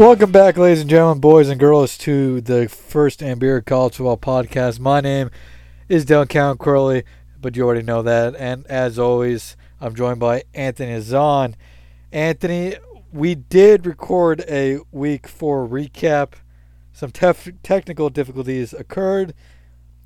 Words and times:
Welcome 0.00 0.32
back, 0.32 0.56
ladies 0.56 0.80
and 0.80 0.88
gentlemen, 0.88 1.20
boys 1.20 1.50
and 1.50 1.60
girls, 1.60 1.98
to 1.98 2.40
the 2.40 2.70
first 2.70 3.20
Ambira 3.20 3.62
College 3.62 3.96
Football 3.96 4.16
Podcast. 4.16 4.80
My 4.80 5.02
name 5.02 5.30
is 5.90 6.06
Count 6.06 6.58
Curley, 6.58 7.04
but 7.38 7.54
you 7.54 7.64
already 7.66 7.82
know 7.82 8.00
that. 8.00 8.34
And 8.36 8.66
as 8.68 8.98
always, 8.98 9.58
I'm 9.78 9.94
joined 9.94 10.18
by 10.18 10.44
Anthony 10.54 10.94
Azan. 10.94 11.54
Anthony, 12.12 12.76
we 13.12 13.34
did 13.34 13.84
record 13.84 14.42
a 14.48 14.78
week 14.90 15.28
four 15.28 15.68
recap. 15.68 16.32
Some 16.94 17.10
tef- 17.10 17.58
technical 17.62 18.08
difficulties 18.08 18.72
occurred, 18.72 19.34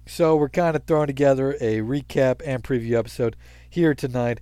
so 0.07 0.35
we're 0.35 0.49
kind 0.49 0.75
of 0.75 0.87
throwing 0.87 1.07
together 1.07 1.53
a 1.61 1.83
recap 1.83 2.43
and 2.45 2.65
preview 2.65 2.99
episode 2.99 3.37
here 3.71 3.95
tonight. 3.95 4.41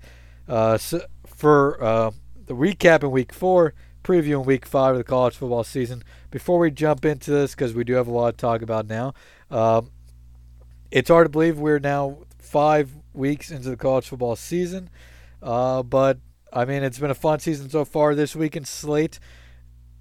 Uh, 0.48 0.78
so 0.78 1.02
for 1.26 1.84
uh, 1.84 2.10
the 2.46 2.54
recap 2.54 3.02
in 3.02 3.10
week 3.10 3.34
four, 3.34 3.74
preview 4.02 4.40
in 4.40 4.44
week 4.44 4.66
five 4.66 4.92
of 4.92 4.98
the 4.98 5.04
college 5.04 5.36
football 5.36 5.64
season. 5.64 6.02
Before 6.30 6.58
we 6.58 6.70
jump 6.70 7.04
into 7.04 7.30
this, 7.30 7.54
because 7.54 7.74
we 7.74 7.84
do 7.84 7.94
have 7.94 8.06
a 8.06 8.10
lot 8.10 8.32
to 8.32 8.36
talk 8.36 8.62
about 8.62 8.86
now, 8.86 9.14
um, 9.50 9.90
it's 10.90 11.08
hard 11.08 11.26
to 11.26 11.30
believe 11.30 11.58
we're 11.58 11.78
now 11.78 12.18
five 12.38 12.90
weeks 13.14 13.50
into 13.50 13.70
the 13.70 13.76
college 13.76 14.08
football 14.08 14.36
season. 14.36 14.90
Uh, 15.42 15.82
but 15.82 16.18
I 16.52 16.64
mean, 16.64 16.82
it's 16.82 16.98
been 16.98 17.10
a 17.10 17.14
fun 17.14 17.40
season 17.40 17.70
so 17.70 17.84
far. 17.84 18.14
This 18.14 18.36
weekend 18.36 18.68
slate 18.68 19.18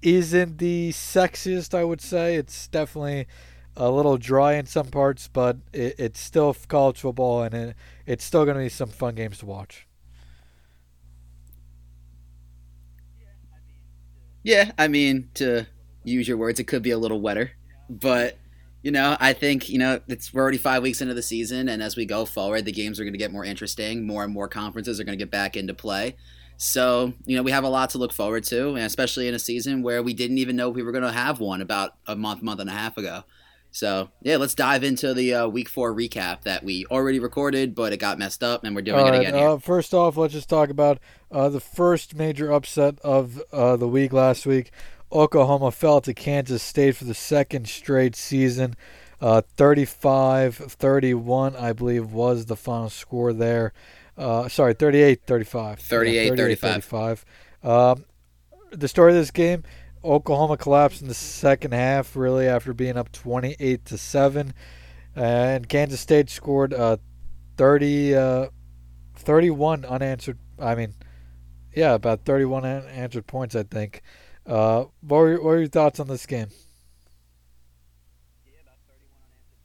isn't 0.02 0.58
the 0.58 0.90
sexiest, 0.90 1.74
I 1.74 1.84
would 1.84 2.00
say. 2.00 2.36
It's 2.36 2.68
definitely 2.68 3.26
a 3.76 3.90
little 3.90 4.18
dry 4.18 4.54
in 4.54 4.66
some 4.66 4.88
parts, 4.88 5.28
but 5.28 5.56
it, 5.72 5.94
it's 5.98 6.20
still 6.20 6.54
college 6.68 7.00
football, 7.00 7.42
and 7.42 7.54
it, 7.54 7.76
it's 8.06 8.24
still 8.24 8.44
going 8.44 8.56
to 8.56 8.62
be 8.62 8.68
some 8.68 8.90
fun 8.90 9.14
games 9.14 9.38
to 9.38 9.46
watch. 9.46 9.86
Yeah, 14.42 14.72
I 14.78 14.88
mean, 14.88 15.28
to 15.34 15.66
use 16.04 16.26
your 16.26 16.36
words, 16.36 16.58
it 16.58 16.64
could 16.64 16.82
be 16.82 16.90
a 16.90 16.98
little 16.98 17.20
wetter, 17.20 17.52
but 17.88 18.38
you 18.82 18.90
know, 18.90 19.16
I 19.20 19.32
think 19.32 19.68
you 19.68 19.78
know 19.78 20.00
it's 20.08 20.34
we're 20.34 20.42
already 20.42 20.58
five 20.58 20.82
weeks 20.82 21.00
into 21.00 21.14
the 21.14 21.22
season, 21.22 21.68
and 21.68 21.82
as 21.82 21.96
we 21.96 22.04
go 22.04 22.24
forward, 22.24 22.64
the 22.64 22.72
games 22.72 22.98
are 22.98 23.04
going 23.04 23.14
to 23.14 23.18
get 23.18 23.32
more 23.32 23.44
interesting. 23.44 24.06
More 24.06 24.24
and 24.24 24.32
more 24.32 24.48
conferences 24.48 24.98
are 24.98 25.04
going 25.04 25.16
to 25.16 25.24
get 25.24 25.30
back 25.30 25.56
into 25.56 25.74
play. 25.74 26.16
So 26.56 27.12
you 27.24 27.36
know, 27.36 27.42
we 27.42 27.52
have 27.52 27.64
a 27.64 27.68
lot 27.68 27.90
to 27.90 27.98
look 27.98 28.12
forward 28.12 28.42
to, 28.44 28.70
and 28.70 28.80
especially 28.84 29.28
in 29.28 29.34
a 29.34 29.38
season 29.38 29.82
where 29.82 30.02
we 30.02 30.14
didn't 30.14 30.38
even 30.38 30.56
know 30.56 30.68
we 30.68 30.82
were 30.82 30.92
going 30.92 31.04
to 31.04 31.12
have 31.12 31.38
one 31.38 31.60
about 31.60 31.92
a 32.06 32.16
month, 32.16 32.42
month 32.42 32.60
and 32.60 32.68
a 32.68 32.72
half 32.72 32.96
ago. 32.96 33.22
So 33.72 34.10
yeah, 34.20 34.36
let's 34.36 34.54
dive 34.54 34.84
into 34.84 35.14
the 35.14 35.34
uh, 35.34 35.48
week 35.48 35.68
four 35.68 35.94
recap 35.94 36.42
that 36.42 36.62
we 36.62 36.84
already 36.86 37.18
recorded, 37.18 37.74
but 37.74 37.92
it 37.94 37.96
got 37.96 38.18
messed 38.18 38.44
up, 38.44 38.64
and 38.64 38.76
we're 38.76 38.82
doing 38.82 39.00
All 39.00 39.08
it 39.08 39.10
right, 39.10 39.20
again. 39.20 39.34
Here. 39.34 39.48
Uh, 39.48 39.58
first 39.58 39.94
off, 39.94 40.18
let's 40.18 40.34
just 40.34 40.50
talk 40.50 40.68
about 40.68 40.98
uh, 41.30 41.48
the 41.48 41.58
first 41.58 42.14
major 42.14 42.52
upset 42.52 42.98
of 43.00 43.42
uh, 43.50 43.76
the 43.76 43.88
week 43.88 44.12
last 44.12 44.44
week. 44.44 44.70
Oklahoma 45.10 45.70
fell 45.70 46.02
to 46.02 46.12
Kansas 46.12 46.62
State 46.62 46.96
for 46.96 47.04
the 47.04 47.14
second 47.14 47.66
straight 47.66 48.14
season. 48.14 48.76
Uh, 49.22 49.40
35 49.56 50.56
31, 50.56 51.56
I 51.56 51.72
believe, 51.72 52.12
was 52.12 52.46
the 52.46 52.56
final 52.56 52.90
score 52.90 53.32
there. 53.32 53.72
Uh, 54.18 54.48
sorry, 54.48 54.74
38 54.74 55.22
35. 55.26 55.78
38 55.78 56.36
35. 56.36 57.24
Um, 57.62 58.04
the 58.70 58.88
story 58.88 59.12
of 59.12 59.18
this 59.18 59.30
game 59.30 59.62
Oklahoma 60.04 60.56
collapsed 60.56 61.02
in 61.02 61.08
the 61.08 61.14
second 61.14 61.72
half, 61.72 62.16
really, 62.16 62.48
after 62.48 62.72
being 62.72 62.96
up 62.96 63.12
28 63.12 63.84
to 63.86 63.98
7. 63.98 64.54
And 65.14 65.68
Kansas 65.68 66.00
State 66.00 66.30
scored 66.30 66.74
uh, 66.74 66.96
30, 67.56 68.14
uh, 68.14 68.46
31 69.14 69.84
unanswered. 69.84 70.38
I 70.58 70.74
mean, 70.74 70.94
yeah, 71.74 71.94
about 71.94 72.24
31 72.24 72.64
unanswered 72.64 73.26
points, 73.26 73.54
I 73.54 73.62
think. 73.62 74.02
Uh, 74.46 74.86
what, 75.00 75.18
were, 75.18 75.34
what 75.34 75.44
were 75.44 75.58
your 75.58 75.68
thoughts 75.68 76.00
on 76.00 76.08
this 76.08 76.26
game? 76.26 76.48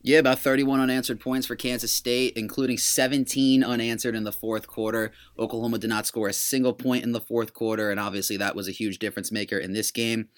Yeah, 0.08 0.20
about 0.20 0.40
31 0.40 0.80
unanswered 0.80 1.20
points 1.20 1.48
for 1.48 1.58
Kansas 1.58 1.92
State, 1.92 2.38
including 2.38 2.78
17 2.78 3.62
unanswered 3.62 4.16
in 4.16 4.24
the 4.24 4.32
fourth 4.32 4.66
quarter. 4.66 5.12
Oklahoma 5.38 5.80
did 5.80 5.90
not 5.90 6.08
score 6.08 6.30
a 6.30 6.34
single 6.34 6.72
point 6.72 7.04
in 7.04 7.12
the 7.12 7.20
fourth 7.20 7.54
quarter, 7.54 7.92
and 7.92 8.00
obviously 8.00 8.38
that 8.38 8.56
was 8.56 8.70
a 8.70 8.72
huge 8.72 9.00
difference 9.00 9.34
maker 9.34 9.58
in 9.58 9.74
this 9.74 9.92
game. 9.92 10.30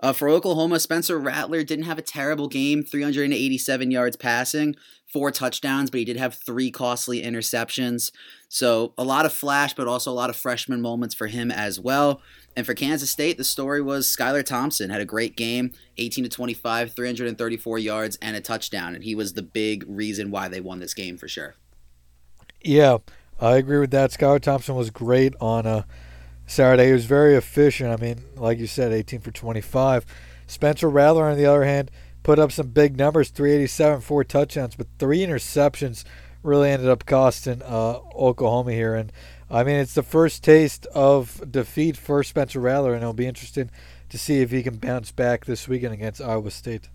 Uh, 0.00 0.12
for 0.12 0.28
Oklahoma, 0.28 0.78
Spencer 0.78 1.18
Rattler 1.18 1.64
didn't 1.64 1.86
have 1.86 1.98
a 1.98 2.02
terrible 2.02 2.46
game 2.46 2.84
387 2.84 3.90
yards 3.90 4.14
passing, 4.14 4.76
four 5.12 5.32
touchdowns, 5.32 5.90
but 5.90 5.98
he 5.98 6.04
did 6.04 6.18
have 6.18 6.34
three 6.34 6.70
costly 6.70 7.20
interceptions. 7.20 8.12
So 8.48 8.94
a 8.96 9.02
lot 9.02 9.26
of 9.26 9.32
flash, 9.32 9.74
but 9.74 9.88
also 9.88 10.12
a 10.12 10.14
lot 10.14 10.30
of 10.30 10.36
freshman 10.36 10.80
moments 10.80 11.16
for 11.16 11.26
him 11.26 11.50
as 11.50 11.80
well. 11.80 12.22
And 12.56 12.64
for 12.64 12.72
Kansas 12.72 13.10
State, 13.10 13.36
the 13.36 13.44
story 13.44 13.82
was 13.82 14.06
Skylar 14.06 14.44
Thompson 14.44 14.88
had 14.88 15.02
a 15.02 15.04
great 15.04 15.36
game, 15.36 15.72
18 15.98 16.24
to 16.24 16.30
25, 16.30 16.92
334 16.92 17.78
yards, 17.78 18.18
and 18.22 18.34
a 18.34 18.40
touchdown. 18.40 18.94
And 18.94 19.04
he 19.04 19.14
was 19.14 19.34
the 19.34 19.42
big 19.42 19.84
reason 19.86 20.30
why 20.30 20.48
they 20.48 20.62
won 20.62 20.80
this 20.80 20.94
game 20.94 21.18
for 21.18 21.28
sure. 21.28 21.54
Yeah, 22.62 22.98
I 23.38 23.56
agree 23.56 23.78
with 23.78 23.90
that. 23.90 24.10
Skylar 24.10 24.40
Thompson 24.40 24.74
was 24.74 24.88
great 24.88 25.34
on 25.38 25.66
a 25.66 25.86
Saturday. 26.46 26.86
He 26.86 26.92
was 26.92 27.04
very 27.04 27.34
efficient. 27.34 27.90
I 27.90 28.02
mean, 28.02 28.24
like 28.36 28.58
you 28.58 28.66
said, 28.66 28.90
18 28.90 29.20
for 29.20 29.30
25. 29.30 30.06
Spencer 30.46 30.88
Rattler, 30.88 31.28
on 31.28 31.36
the 31.36 31.44
other 31.44 31.64
hand, 31.64 31.90
put 32.22 32.38
up 32.38 32.52
some 32.52 32.68
big 32.68 32.96
numbers 32.96 33.28
387, 33.28 34.00
four 34.00 34.24
touchdowns, 34.24 34.76
but 34.76 34.86
three 34.98 35.18
interceptions 35.18 36.04
really 36.42 36.70
ended 36.70 36.88
up 36.88 37.04
costing 37.04 37.60
uh, 37.62 37.98
Oklahoma 38.14 38.72
here. 38.72 38.94
And 38.94 39.12
I 39.50 39.62
mean, 39.62 39.76
it's 39.76 39.94
the 39.94 40.02
first 40.02 40.42
taste 40.42 40.86
of 40.86 41.50
defeat 41.50 41.96
for 41.96 42.24
Spencer 42.24 42.60
Rattler, 42.60 42.94
and 42.94 43.02
it'll 43.02 43.12
be 43.12 43.26
interesting 43.26 43.70
to 44.08 44.18
see 44.18 44.40
if 44.40 44.50
he 44.50 44.62
can 44.62 44.76
bounce 44.76 45.12
back 45.12 45.44
this 45.44 45.68
weekend 45.68 45.94
against 45.94 46.20
Iowa 46.20 46.50
State. 46.50 46.88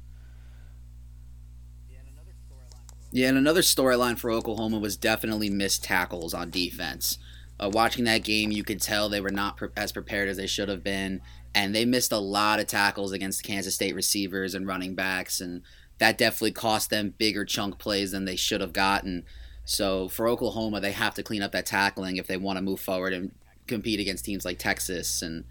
Yeah, 3.12 3.28
and 3.28 3.38
another 3.38 3.62
storyline 3.62 4.18
for 4.18 4.32
Oklahoma 4.32 4.80
was 4.80 4.96
definitely 4.96 5.50
missed 5.50 5.84
tackles 5.84 6.34
on 6.34 6.50
defense. 6.50 7.18
Uh, 7.60 7.70
watching 7.72 8.06
that 8.06 8.24
game, 8.24 8.52
you 8.52 8.64
could 8.64 8.82
tell 8.82 9.10
they 9.10 9.22
were 9.22 9.30
not 9.30 9.58
pre- 9.58 9.70
as 9.76 9.92
prepared 9.92 10.30
as 10.30 10.38
they 10.38 10.48
should 10.48 10.70
have 10.70 10.84
been, 10.84 11.22
and 11.54 11.76
they 11.76 11.86
missed 11.86 12.14
a 12.14 12.18
lot 12.18 12.60
of 12.60 12.68
tackles 12.68 13.12
against 13.12 13.44
Kansas 13.44 13.76
State 13.76 13.96
receivers 13.96 14.56
and 14.56 14.66
running 14.66 14.96
backs, 14.96 15.42
and 15.42 15.62
that 16.00 16.18
definitely 16.18 16.52
cost 16.52 16.90
them 16.90 17.14
bigger 17.18 17.44
chunk 17.44 17.78
plays 17.78 18.12
than 18.12 18.26
they 18.26 18.38
should 18.38 18.62
have 18.62 18.74
gotten. 18.74 19.26
So 19.72 20.10
for 20.10 20.28
Oklahoma, 20.28 20.82
they 20.82 20.92
have 20.92 21.14
to 21.16 21.24
clean 21.24 21.42
up 21.42 21.54
that 21.54 21.66
tackling 21.66 22.18
if 22.18 22.28
they 22.28 22.36
want 22.36 22.58
to 22.58 22.62
move 22.62 22.82
forward 22.82 23.14
and 23.14 23.32
compete 23.68 24.02
against 24.02 24.26
teams 24.26 24.44
like 24.44 24.60
Texas 24.60 25.22
and 25.22 25.46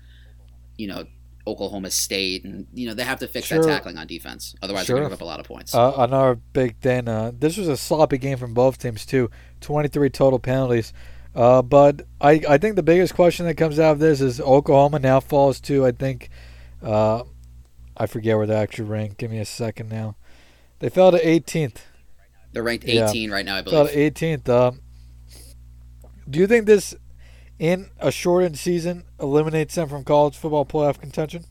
you 0.77 0.87
know 0.89 1.07
Oklahoma 1.47 1.91
State, 1.91 2.45
and 2.45 2.67
you 2.75 2.87
know 2.87 2.93
they 2.93 3.03
have 3.03 3.19
to 3.21 3.27
fix 3.27 3.47
Sure. 3.47 3.63
that 3.63 3.67
tackling 3.67 3.97
on 3.97 4.07
defense. 4.07 4.55
Otherwise, 4.61 4.85
Sure. 4.85 4.97
they're 4.97 5.05
going 5.05 5.11
to 5.11 5.17
give 5.17 5.23
up 5.23 5.25
a 5.25 5.25
lot 5.25 5.41
of 5.41 5.47
points. 5.47 5.75
Uh, 5.75 5.95
another 5.97 6.35
big 6.35 6.77
thing. 6.81 7.09
Uh, 7.09 7.33
this 7.35 7.57
was 7.57 7.67
a 7.67 7.79
sloppy 7.79 8.19
game 8.19 8.37
from 8.37 8.53
both 8.53 8.77
teams 8.77 9.07
too. 9.07 9.31
Twenty-three 9.63 10.11
total 10.11 10.39
penalties. 10.39 10.93
Uh, 11.35 11.63
but 11.63 12.03
I, 12.21 12.43
I 12.47 12.59
think 12.59 12.77
the 12.77 12.83
biggest 12.83 13.15
question 13.15 13.47
that 13.47 13.55
comes 13.55 13.79
out 13.79 13.93
of 13.93 13.99
this 14.01 14.21
is 14.21 14.39
Oklahoma 14.39 14.99
now 14.99 15.21
falls 15.21 15.61
to 15.63 15.87
I 15.87 15.93
think, 15.93 16.29
uh, 16.83 17.23
I 17.97 18.07
forget 18.07 18.37
where 18.37 18.47
they 18.47 18.55
actually 18.55 18.89
ranked. 18.89 19.17
Give 19.17 19.31
me 19.31 19.39
a 19.39 19.47
second 19.47 19.89
now. 19.89 20.17
They 20.81 20.91
fell 20.91 21.11
to 21.11 21.25
18th. 21.25 21.77
They're 22.53 22.63
ranked 22.63 22.85
yeah. 22.85 23.09
18 23.09 23.31
right 23.31 23.45
now, 23.45 23.57
I 23.57 23.63
believe. 23.63 23.91
to 23.91 24.11
18th. 24.11 24.49
Um, 24.49 24.81
do 26.29 26.39
you 26.39 26.47
think 26.47 26.67
this, 26.67 26.95
in 27.59 27.91
a 27.99 28.11
shortened 28.11 28.59
season, 28.59 29.05
eliminates 29.21 29.75
them 29.75 29.89
from 29.89 30.05
college 30.05 30.37
football 30.37 30.65
playoff 30.65 31.01
contention? 31.01 31.45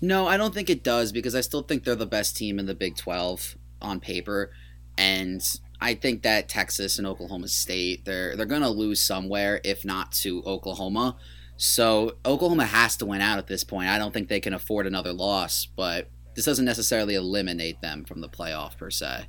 No, 0.00 0.26
I 0.26 0.36
don't 0.36 0.54
think 0.54 0.70
it 0.70 0.82
does 0.82 1.12
because 1.12 1.34
I 1.34 1.42
still 1.42 1.62
think 1.62 1.84
they're 1.84 1.94
the 1.94 2.06
best 2.06 2.36
team 2.36 2.58
in 2.58 2.66
the 2.66 2.74
Big 2.74 2.96
12 2.96 3.56
on 3.82 4.00
paper, 4.00 4.50
and 4.96 5.42
I 5.80 5.94
think 5.94 6.22
that 6.22 6.48
Texas 6.48 6.98
and 6.98 7.06
Oklahoma 7.06 7.48
State 7.48 8.04
they're 8.04 8.34
they're 8.36 8.46
going 8.46 8.62
to 8.62 8.70
lose 8.70 9.02
somewhere, 9.02 9.60
if 9.62 9.84
not 9.84 10.12
to 10.12 10.42
Oklahoma. 10.44 11.16
So 11.56 12.16
Oklahoma 12.24 12.64
has 12.64 12.96
to 12.98 13.06
win 13.06 13.20
out 13.20 13.36
at 13.36 13.46
this 13.46 13.64
point. 13.64 13.88
I 13.88 13.98
don't 13.98 14.12
think 14.14 14.28
they 14.28 14.40
can 14.40 14.54
afford 14.54 14.86
another 14.86 15.12
loss, 15.12 15.66
but 15.66 16.08
this 16.34 16.44
doesn't 16.44 16.64
necessarily 16.64 17.14
eliminate 17.14 17.80
them 17.80 18.04
from 18.04 18.20
the 18.20 18.28
playoff 18.28 18.76
per 18.76 18.90
se. 18.90 19.26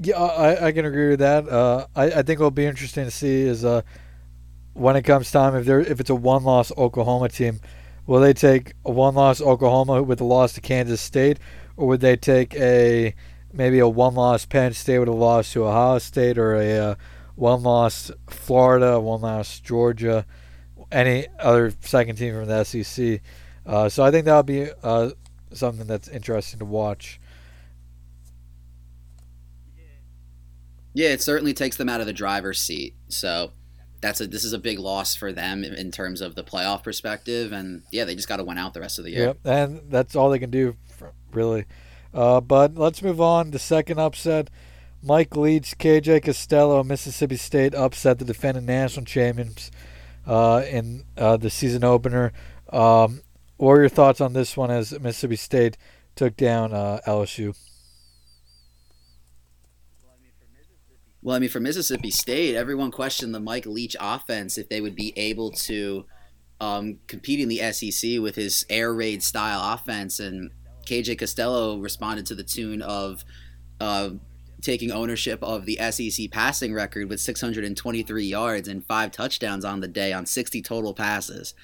Yeah, 0.00 0.16
I, 0.16 0.66
I 0.66 0.72
can 0.72 0.84
agree 0.84 1.08
with 1.08 1.18
that. 1.18 1.48
Uh, 1.48 1.86
I, 1.96 2.04
I 2.04 2.22
think 2.22 2.38
what'll 2.38 2.50
be 2.52 2.66
interesting 2.66 3.04
to 3.04 3.10
see 3.10 3.42
is 3.42 3.64
uh, 3.64 3.82
when 4.74 4.94
it 4.94 5.02
comes 5.02 5.30
time 5.30 5.56
if 5.56 5.66
there 5.66 5.80
if 5.80 5.98
it's 5.98 6.10
a 6.10 6.14
one 6.14 6.44
loss 6.44 6.70
Oklahoma 6.76 7.28
team, 7.28 7.60
will 8.06 8.20
they 8.20 8.32
take 8.32 8.74
a 8.84 8.92
one 8.92 9.14
loss 9.14 9.40
Oklahoma 9.40 10.02
with 10.02 10.20
a 10.20 10.24
loss 10.24 10.52
to 10.52 10.60
Kansas 10.60 11.00
State, 11.00 11.38
or 11.76 11.88
would 11.88 12.00
they 12.00 12.16
take 12.16 12.54
a 12.54 13.14
maybe 13.52 13.80
a 13.80 13.88
one 13.88 14.14
loss 14.14 14.46
Penn 14.46 14.72
State 14.72 15.00
with 15.00 15.08
a 15.08 15.12
loss 15.12 15.52
to 15.52 15.64
Ohio 15.64 15.98
State, 15.98 16.38
or 16.38 16.54
a 16.54 16.78
uh, 16.78 16.94
one 17.34 17.64
loss 17.64 18.12
Florida, 18.28 19.00
one 19.00 19.20
loss 19.20 19.58
Georgia, 19.58 20.24
any 20.92 21.26
other 21.40 21.72
second 21.80 22.16
team 22.16 22.34
from 22.34 22.46
the 22.46 22.62
SEC? 22.62 23.20
Uh, 23.66 23.88
so 23.88 24.04
I 24.04 24.12
think 24.12 24.26
that'll 24.26 24.44
be 24.44 24.70
uh, 24.82 25.10
something 25.52 25.86
that's 25.86 26.08
interesting 26.08 26.58
to 26.58 26.64
watch. 26.64 27.20
Yeah, 30.94 31.10
it 31.10 31.22
certainly 31.22 31.54
takes 31.54 31.76
them 31.76 31.88
out 31.88 32.00
of 32.00 32.06
the 32.06 32.12
driver's 32.12 32.60
seat. 32.60 32.94
So 33.08 33.52
that's 34.00 34.20
a 34.20 34.26
this 34.26 34.44
is 34.44 34.52
a 34.52 34.58
big 34.58 34.78
loss 34.78 35.14
for 35.14 35.32
them 35.32 35.64
in 35.64 35.90
terms 35.90 36.20
of 36.20 36.34
the 36.34 36.44
playoff 36.44 36.82
perspective, 36.82 37.52
and 37.52 37.82
yeah, 37.90 38.04
they 38.04 38.14
just 38.14 38.28
got 38.28 38.36
to 38.36 38.44
win 38.44 38.58
out 38.58 38.74
the 38.74 38.80
rest 38.80 38.98
of 38.98 39.04
the 39.04 39.12
year. 39.12 39.26
Yep, 39.26 39.38
and 39.44 39.80
that's 39.90 40.16
all 40.16 40.30
they 40.30 40.38
can 40.38 40.50
do, 40.50 40.76
really. 41.32 41.64
Uh, 42.12 42.40
but 42.40 42.76
let's 42.76 43.02
move 43.02 43.20
on. 43.20 43.50
The 43.50 43.58
second 43.58 43.98
upset. 43.98 44.50
Mike 45.00 45.36
Leach, 45.36 45.78
KJ 45.78 46.24
Costello, 46.24 46.82
Mississippi 46.82 47.36
State 47.36 47.72
upset 47.72 48.18
the 48.18 48.24
defending 48.24 48.66
national 48.66 49.04
champions 49.04 49.70
uh, 50.26 50.64
in 50.68 51.04
uh, 51.16 51.36
the 51.36 51.50
season 51.50 51.84
opener. 51.84 52.32
Um, 52.72 53.22
what 53.58 53.72
are 53.72 53.80
your 53.80 53.88
thoughts 53.88 54.20
on 54.20 54.32
this 54.32 54.56
one 54.56 54.70
as 54.70 54.98
Mississippi 54.98 55.36
State 55.36 55.76
took 56.16 56.36
down 56.36 56.72
uh, 56.72 57.00
LSU? 57.06 57.56
Well, 61.20 61.36
I 61.36 61.40
mean, 61.40 61.50
for 61.50 61.60
Mississippi 61.60 62.10
State, 62.10 62.54
everyone 62.54 62.90
questioned 62.92 63.34
the 63.34 63.40
Mike 63.40 63.66
Leach 63.66 63.96
offense 64.00 64.56
if 64.56 64.68
they 64.68 64.80
would 64.80 64.94
be 64.94 65.12
able 65.16 65.50
to 65.50 66.06
um, 66.60 67.00
compete 67.08 67.40
in 67.40 67.48
the 67.48 67.72
SEC 67.72 68.20
with 68.20 68.36
his 68.36 68.64
air 68.70 68.94
raid 68.94 69.22
style 69.22 69.74
offense. 69.74 70.20
And 70.20 70.52
KJ 70.86 71.18
Costello 71.18 71.78
responded 71.78 72.26
to 72.26 72.36
the 72.36 72.44
tune 72.44 72.82
of 72.82 73.24
uh, 73.80 74.10
taking 74.62 74.92
ownership 74.92 75.42
of 75.42 75.66
the 75.66 75.78
SEC 75.90 76.30
passing 76.30 76.72
record 76.72 77.08
with 77.08 77.20
623 77.20 78.24
yards 78.24 78.68
and 78.68 78.86
five 78.86 79.10
touchdowns 79.10 79.64
on 79.64 79.80
the 79.80 79.88
day 79.88 80.12
on 80.12 80.24
60 80.24 80.62
total 80.62 80.94
passes. 80.94 81.54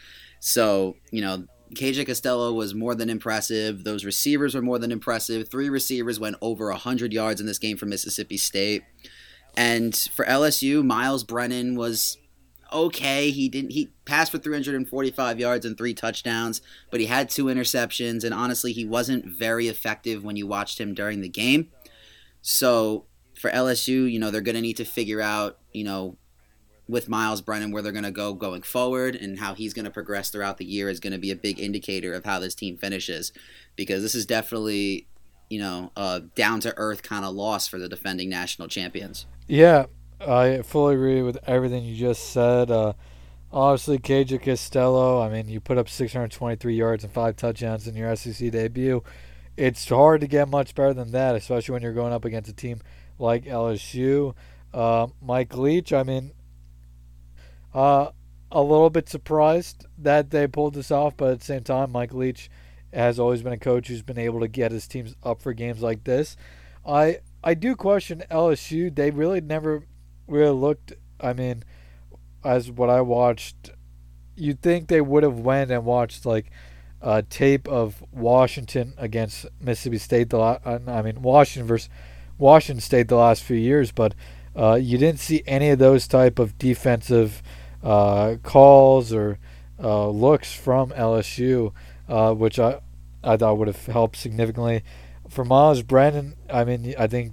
So, 0.40 0.96
you 1.10 1.22
know, 1.22 1.44
KJ 1.74 2.06
Costello 2.06 2.52
was 2.52 2.74
more 2.74 2.94
than 2.94 3.10
impressive. 3.10 3.84
Those 3.84 4.04
receivers 4.04 4.54
were 4.54 4.62
more 4.62 4.78
than 4.78 4.92
impressive. 4.92 5.48
Three 5.48 5.68
receivers 5.68 6.20
went 6.20 6.36
over 6.40 6.68
100 6.68 7.12
yards 7.12 7.40
in 7.40 7.46
this 7.46 7.58
game 7.58 7.76
for 7.76 7.86
Mississippi 7.86 8.36
State. 8.36 8.84
And 9.56 9.94
for 9.96 10.24
LSU, 10.24 10.84
Miles 10.84 11.24
Brennan 11.24 11.76
was 11.76 12.18
okay. 12.72 13.30
He 13.30 13.48
didn't 13.48 13.70
he 13.70 13.92
passed 14.04 14.32
for 14.32 14.38
345 14.38 15.38
yards 15.38 15.64
and 15.64 15.78
three 15.78 15.94
touchdowns, 15.94 16.60
but 16.90 17.00
he 17.00 17.06
had 17.06 17.30
two 17.30 17.44
interceptions 17.46 18.24
and 18.24 18.34
honestly, 18.34 18.72
he 18.72 18.84
wasn't 18.84 19.26
very 19.26 19.68
effective 19.68 20.24
when 20.24 20.36
you 20.36 20.46
watched 20.46 20.80
him 20.80 20.94
during 20.94 21.20
the 21.20 21.28
game. 21.28 21.70
So, 22.42 23.06
for 23.40 23.50
LSU, 23.50 24.10
you 24.10 24.18
know, 24.18 24.30
they're 24.30 24.40
going 24.40 24.54
to 24.54 24.60
need 24.60 24.76
to 24.76 24.84
figure 24.84 25.20
out, 25.20 25.58
you 25.72 25.82
know, 25.82 26.18
with 26.86 27.08
Miles 27.08 27.40
Brennan 27.40 27.72
where 27.72 27.82
they're 27.82 27.92
going 27.92 28.04
to 28.04 28.10
go 28.10 28.34
going 28.34 28.62
forward 28.62 29.16
and 29.16 29.38
how 29.38 29.54
he's 29.54 29.72
going 29.72 29.86
to 29.86 29.90
progress 29.90 30.30
throughout 30.30 30.58
the 30.58 30.64
year 30.64 30.88
is 30.88 31.00
going 31.00 31.12
to 31.12 31.18
be 31.18 31.30
a 31.30 31.36
big 31.36 31.58
indicator 31.58 32.12
of 32.12 32.24
how 32.24 32.38
this 32.38 32.54
team 32.54 32.76
finishes 32.76 33.32
because 33.76 34.02
this 34.02 34.14
is 34.14 34.26
definitely 34.26 35.06
you 35.48 35.58
know 35.58 35.92
a 35.96 36.20
down 36.34 36.60
to 36.60 36.74
earth 36.76 37.02
kind 37.02 37.24
of 37.24 37.34
loss 37.34 37.68
for 37.68 37.78
the 37.78 37.88
defending 37.88 38.28
national 38.28 38.68
champions. 38.68 39.26
Yeah, 39.46 39.86
I 40.20 40.62
fully 40.62 40.94
agree 40.94 41.22
with 41.22 41.38
everything 41.46 41.84
you 41.84 41.96
just 41.96 42.32
said. 42.32 42.70
Uh, 42.70 42.94
obviously, 43.52 43.98
KJ 43.98 44.42
Costello. 44.42 45.20
I 45.20 45.28
mean, 45.28 45.48
you 45.48 45.60
put 45.60 45.78
up 45.78 45.88
623 45.88 46.74
yards 46.74 47.04
and 47.04 47.12
five 47.12 47.36
touchdowns 47.36 47.86
in 47.86 47.94
your 47.94 48.14
SEC 48.16 48.50
debut. 48.50 49.02
It's 49.56 49.88
hard 49.88 50.20
to 50.22 50.26
get 50.26 50.48
much 50.48 50.74
better 50.74 50.94
than 50.94 51.12
that, 51.12 51.36
especially 51.36 51.74
when 51.74 51.82
you're 51.82 51.92
going 51.92 52.12
up 52.12 52.24
against 52.24 52.50
a 52.50 52.54
team 52.54 52.80
like 53.18 53.44
LSU. 53.44 54.34
Uh, 54.72 55.06
Mike 55.22 55.56
Leach. 55.56 55.92
I 55.92 56.02
mean, 56.02 56.32
uh, 57.74 58.10
a 58.52 58.62
little 58.62 58.90
bit 58.90 59.08
surprised 59.08 59.86
that 59.98 60.30
they 60.30 60.46
pulled 60.46 60.74
this 60.74 60.90
off, 60.90 61.16
but 61.16 61.32
at 61.32 61.38
the 61.40 61.44
same 61.44 61.64
time, 61.64 61.90
Mike 61.92 62.14
Leach 62.14 62.48
has 62.92 63.18
always 63.18 63.42
been 63.42 63.52
a 63.52 63.58
coach 63.58 63.88
who's 63.88 64.02
been 64.02 64.18
able 64.18 64.40
to 64.40 64.48
get 64.48 64.70
his 64.70 64.86
teams 64.86 65.16
up 65.24 65.42
for 65.42 65.52
games 65.52 65.82
like 65.82 66.04
this. 66.04 66.36
I 66.86 67.18
I 67.42 67.54
do 67.54 67.74
question 67.74 68.22
LSU. 68.30 68.94
They 68.94 69.10
really 69.10 69.40
never 69.40 69.82
really 70.28 70.54
looked. 70.54 70.92
I 71.20 71.32
mean, 71.32 71.64
as 72.44 72.70
what 72.70 72.90
I 72.90 73.00
watched, 73.00 73.70
you'd 74.36 74.62
think 74.62 74.88
they 74.88 75.00
would 75.00 75.24
have 75.24 75.40
went 75.40 75.70
and 75.70 75.84
watched 75.84 76.24
like 76.24 76.50
a 77.02 77.22
tape 77.22 77.66
of 77.68 78.04
Washington 78.12 78.94
against 78.96 79.46
Mississippi 79.60 79.98
State. 79.98 80.30
The 80.30 80.60
I 80.64 81.02
mean 81.02 81.22
Washington 81.22 81.66
versus 81.66 81.90
Washington 82.38 82.80
State 82.80 83.08
the 83.08 83.16
last 83.16 83.42
few 83.42 83.56
years, 83.56 83.90
but 83.90 84.14
uh, 84.56 84.74
you 84.74 84.98
didn't 84.98 85.20
see 85.20 85.42
any 85.46 85.70
of 85.70 85.78
those 85.78 86.06
type 86.06 86.38
of 86.38 86.56
defensive 86.58 87.42
uh, 87.84 88.36
calls 88.42 89.12
or 89.12 89.38
uh, 89.80 90.08
looks 90.08 90.52
from 90.52 90.90
LSU, 90.90 91.72
uh, 92.08 92.32
which 92.34 92.58
I 92.58 92.80
I 93.22 93.36
thought 93.36 93.58
would 93.58 93.68
have 93.68 93.86
helped 93.86 94.16
significantly. 94.16 94.82
For 95.28 95.44
Miles 95.44 95.82
Brennan, 95.82 96.36
I 96.50 96.64
mean, 96.64 96.94
I 96.98 97.06
think 97.06 97.32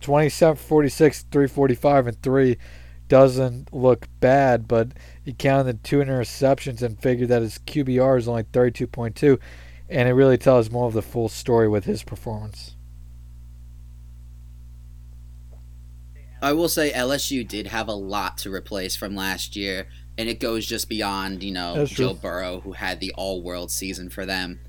27, 0.00 0.56
46, 0.56 1.22
345, 1.30 2.06
and 2.06 2.22
3 2.22 2.56
doesn't 3.08 3.72
look 3.72 4.06
bad, 4.20 4.68
but 4.68 4.88
you 5.24 5.32
counted 5.32 5.82
two 5.82 5.98
interceptions 5.98 6.82
and 6.82 7.00
figured 7.00 7.30
that 7.30 7.42
his 7.42 7.58
QBR 7.58 8.18
is 8.18 8.28
only 8.28 8.44
32.2, 8.44 9.38
and 9.88 10.08
it 10.08 10.12
really 10.12 10.36
tells 10.36 10.70
more 10.70 10.86
of 10.86 10.92
the 10.92 11.02
full 11.02 11.28
story 11.28 11.68
with 11.68 11.84
his 11.84 12.02
performance. 12.02 12.76
I 16.40 16.52
will 16.52 16.68
say 16.68 16.92
LSU 16.92 17.46
did 17.46 17.66
have 17.68 17.88
a 17.88 17.94
lot 17.94 18.38
to 18.38 18.52
replace 18.52 18.94
from 18.96 19.16
last 19.16 19.56
year, 19.56 19.88
and 20.16 20.28
it 20.28 20.40
goes 20.40 20.66
just 20.66 20.88
beyond 20.88 21.42
you 21.42 21.52
know 21.52 21.74
That's 21.74 21.90
Joe 21.90 22.10
true. 22.10 22.20
Burrow, 22.20 22.60
who 22.60 22.72
had 22.72 23.00
the 23.00 23.12
All 23.16 23.42
World 23.42 23.70
season 23.70 24.10
for 24.10 24.24
them. 24.24 24.60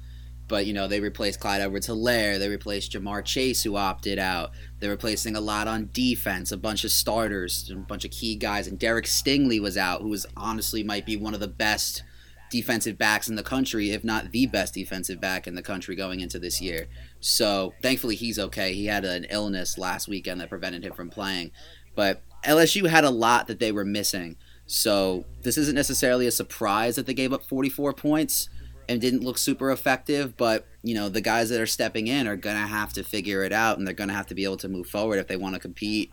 But 0.48 0.66
you 0.66 0.74
know 0.74 0.88
they 0.88 1.00
replaced 1.00 1.40
Clyde 1.40 1.62
Edwards-Helaire, 1.62 2.40
they 2.40 2.50
replaced 2.50 2.94
Ja'Marr 2.94 3.24
Chase, 3.24 3.62
who 3.62 3.76
opted 3.76 4.18
out. 4.18 4.52
They're 4.80 4.90
replacing 4.90 5.36
a 5.36 5.42
lot 5.42 5.68
on 5.68 5.90
defense, 5.94 6.52
a 6.52 6.58
bunch 6.58 6.84
of 6.84 6.92
starters, 6.92 7.70
a 7.72 7.76
bunch 7.76 8.04
of 8.04 8.10
key 8.12 8.36
guys, 8.36 8.68
and 8.68 8.80
Derek 8.80 9.06
Stingley 9.06 9.62
was 9.62 9.78
out, 9.78 10.02
who 10.02 10.10
was 10.10 10.26
honestly 10.36 10.84
might 10.84 11.06
be 11.06 11.16
one 11.16 11.36
of 11.36 11.40
the 11.40 11.48
best 11.48 12.02
defensive 12.50 12.98
backs 12.98 13.30
in 13.30 13.36
the 13.36 13.44
country, 13.44 13.92
if 13.92 14.04
not 14.04 14.32
the 14.32 14.48
best 14.48 14.74
defensive 14.74 15.22
back 15.22 15.46
in 15.46 15.54
the 15.56 15.62
country 15.62 15.96
going 15.96 16.20
into 16.20 16.40
this 16.40 16.60
year. 16.60 16.88
So 17.20 17.74
thankfully 17.82 18.16
he's 18.16 18.40
okay. 18.40 18.74
He 18.74 18.86
had 18.86 19.06
an 19.06 19.26
illness 19.30 19.78
last 19.78 20.08
weekend 20.08 20.42
that 20.42 20.50
prevented 20.50 20.84
him 20.84 20.94
from 20.94 21.10
playing. 21.10 21.52
But 21.96 22.22
LSU 22.46 22.88
had 22.88 23.04
a 23.04 23.10
lot 23.10 23.48
that 23.48 23.60
they 23.60 23.72
were 23.72 23.86
missing. 23.86 24.38
So 24.66 25.26
this 25.42 25.58
isn't 25.58 25.76
necessarily 25.76 26.28
a 26.28 26.32
surprise 26.32 26.96
that 26.96 27.06
they 27.06 27.14
gave 27.14 27.34
up 27.34 27.44
44 27.44 27.94
points 27.94 28.50
and 28.88 29.02
didn't 29.02 29.24
look 29.24 29.38
super 29.38 29.72
effective, 29.72 30.38
but 30.38 30.66
you 30.82 30.96
know, 30.96 31.10
the 31.10 31.22
guys 31.22 31.50
that 31.50 31.60
are 31.62 31.68
stepping 31.68 32.08
in 32.08 32.28
are 32.28 32.36
going 32.36 32.56
to 32.56 32.68
have 32.68 32.94
to 32.94 33.04
figure 33.04 33.44
it 33.44 33.52
out 33.52 33.78
and 33.78 33.86
they're 33.86 33.94
going 33.94 34.08
to 34.08 34.16
have 34.16 34.28
to 34.28 34.36
be 34.36 34.44
able 34.44 34.58
to 34.58 34.70
move 34.70 34.88
forward 34.88 35.20
if 35.20 35.28
they 35.28 35.38
want 35.38 35.54
to 35.56 35.60
compete 35.60 36.12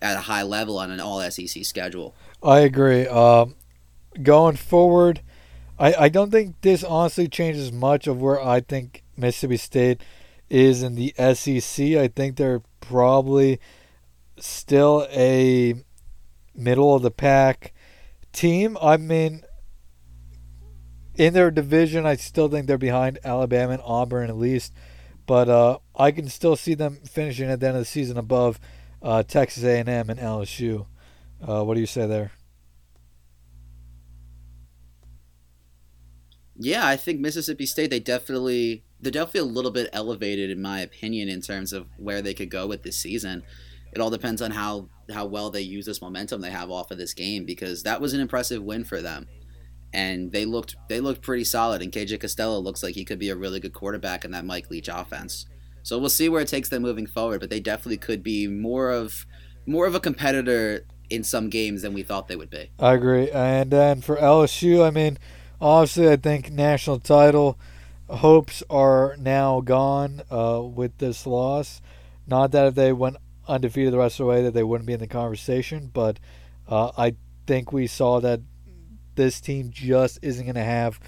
at 0.00 0.16
a 0.16 0.20
high 0.20 0.42
level 0.42 0.78
on 0.78 0.90
an 0.90 1.00
all 1.00 1.20
SEC 1.30 1.64
schedule. 1.64 2.14
I 2.42 2.60
agree. 2.60 3.06
Um, 3.06 3.56
going 4.22 4.56
forward, 4.56 5.20
I, 5.78 5.94
I 5.94 6.08
don't 6.08 6.30
think 6.30 6.60
this 6.62 6.82
honestly 6.82 7.28
changes 7.28 7.70
much 7.70 8.06
of 8.06 8.20
where 8.20 8.40
I 8.40 8.60
think 8.60 9.04
Mississippi 9.16 9.56
State 9.56 10.00
is 10.50 10.82
in 10.82 10.94
the 10.94 11.14
SEC. 11.34 11.86
I 11.96 12.08
think 12.08 12.36
they're 12.36 12.62
probably 12.80 13.60
still 14.38 15.06
a 15.10 15.74
middle 16.54 16.94
of 16.94 17.02
the 17.02 17.10
pack 17.10 17.72
team. 18.32 18.76
I 18.80 18.96
mean, 18.96 19.42
in 21.14 21.34
their 21.34 21.50
division, 21.50 22.06
I 22.06 22.16
still 22.16 22.48
think 22.48 22.66
they're 22.66 22.78
behind 22.78 23.18
Alabama 23.24 23.74
and 23.74 23.82
Auburn 23.84 24.30
at 24.30 24.36
least, 24.36 24.72
but 25.26 25.48
uh, 25.48 25.78
I 25.94 26.12
can 26.12 26.28
still 26.28 26.56
see 26.56 26.74
them 26.74 27.00
finishing 27.04 27.50
at 27.50 27.60
the 27.60 27.68
end 27.68 27.76
of 27.76 27.82
the 27.82 27.86
season 27.86 28.16
above 28.16 28.60
uh, 29.02 29.22
Texas 29.22 29.64
A&M 29.64 29.88
and 29.88 30.18
LSU. 30.18 30.86
Uh, 31.46 31.62
what 31.64 31.74
do 31.74 31.80
you 31.80 31.86
say 31.86 32.06
there? 32.06 32.32
Yeah, 36.56 36.86
I 36.86 36.96
think 36.96 37.20
Mississippi 37.20 37.66
State 37.66 37.90
they 37.90 38.00
definitely 38.00 38.82
they're 39.00 39.12
definitely 39.12 39.50
a 39.50 39.52
little 39.52 39.70
bit 39.70 39.90
elevated 39.92 40.50
in 40.50 40.60
my 40.60 40.80
opinion 40.80 41.28
in 41.28 41.40
terms 41.40 41.72
of 41.72 41.86
where 41.96 42.22
they 42.22 42.34
could 42.34 42.50
go 42.50 42.66
with 42.66 42.82
this 42.82 42.96
season. 42.96 43.42
It 43.92 44.00
all 44.00 44.10
depends 44.10 44.42
on 44.42 44.50
how 44.50 44.88
how 45.12 45.24
well 45.24 45.50
they 45.50 45.62
use 45.62 45.86
this 45.86 46.02
momentum 46.02 46.40
they 46.40 46.50
have 46.50 46.70
off 46.70 46.90
of 46.90 46.98
this 46.98 47.14
game 47.14 47.46
because 47.46 47.82
that 47.84 48.00
was 48.00 48.12
an 48.12 48.20
impressive 48.20 48.62
win 48.62 48.84
for 48.84 49.00
them. 49.00 49.26
And 49.94 50.32
they 50.32 50.44
looked 50.44 50.76
they 50.88 51.00
looked 51.00 51.22
pretty 51.22 51.44
solid 51.44 51.80
and 51.80 51.92
KJ 51.92 52.20
Costello 52.20 52.58
looks 52.58 52.82
like 52.82 52.94
he 52.94 53.04
could 53.04 53.18
be 53.18 53.30
a 53.30 53.36
really 53.36 53.60
good 53.60 53.72
quarterback 53.72 54.24
in 54.24 54.30
that 54.32 54.44
Mike 54.44 54.70
Leach 54.70 54.88
offense. 54.88 55.46
So 55.82 55.98
we'll 55.98 56.10
see 56.10 56.28
where 56.28 56.42
it 56.42 56.48
takes 56.48 56.68
them 56.68 56.82
moving 56.82 57.06
forward, 57.06 57.40
but 57.40 57.48
they 57.48 57.60
definitely 57.60 57.96
could 57.96 58.22
be 58.22 58.46
more 58.46 58.90
of 58.90 59.24
more 59.64 59.86
of 59.86 59.94
a 59.94 60.00
competitor 60.00 60.84
in 61.08 61.24
some 61.24 61.48
games 61.48 61.80
than 61.80 61.94
we 61.94 62.02
thought 62.02 62.28
they 62.28 62.36
would 62.36 62.50
be. 62.50 62.70
I 62.78 62.92
agree. 62.92 63.30
And 63.30 63.70
then 63.70 64.02
for 64.02 64.16
LSU, 64.16 64.86
I 64.86 64.90
mean, 64.90 65.16
Obviously, 65.60 66.08
I 66.08 66.16
think 66.16 66.52
national 66.52 67.00
title 67.00 67.58
hopes 68.08 68.62
are 68.70 69.16
now 69.18 69.60
gone 69.60 70.22
uh, 70.30 70.62
with 70.62 70.98
this 70.98 71.26
loss. 71.26 71.80
Not 72.26 72.52
that 72.52 72.66
if 72.66 72.74
they 72.74 72.92
went 72.92 73.16
undefeated 73.46 73.92
the 73.92 73.98
rest 73.98 74.20
of 74.20 74.24
the 74.24 74.30
way 74.30 74.42
that 74.42 74.52
they 74.54 74.62
wouldn't 74.62 74.86
be 74.86 74.92
in 74.92 75.00
the 75.00 75.06
conversation, 75.06 75.90
but 75.92 76.18
uh, 76.66 76.92
I 76.96 77.14
think 77.46 77.72
we 77.72 77.86
saw 77.86 78.20
that 78.20 78.40
this 79.14 79.40
team 79.40 79.70
just 79.70 80.18
isn't 80.22 80.44
going 80.44 80.54
to 80.54 80.62
have 80.62 81.00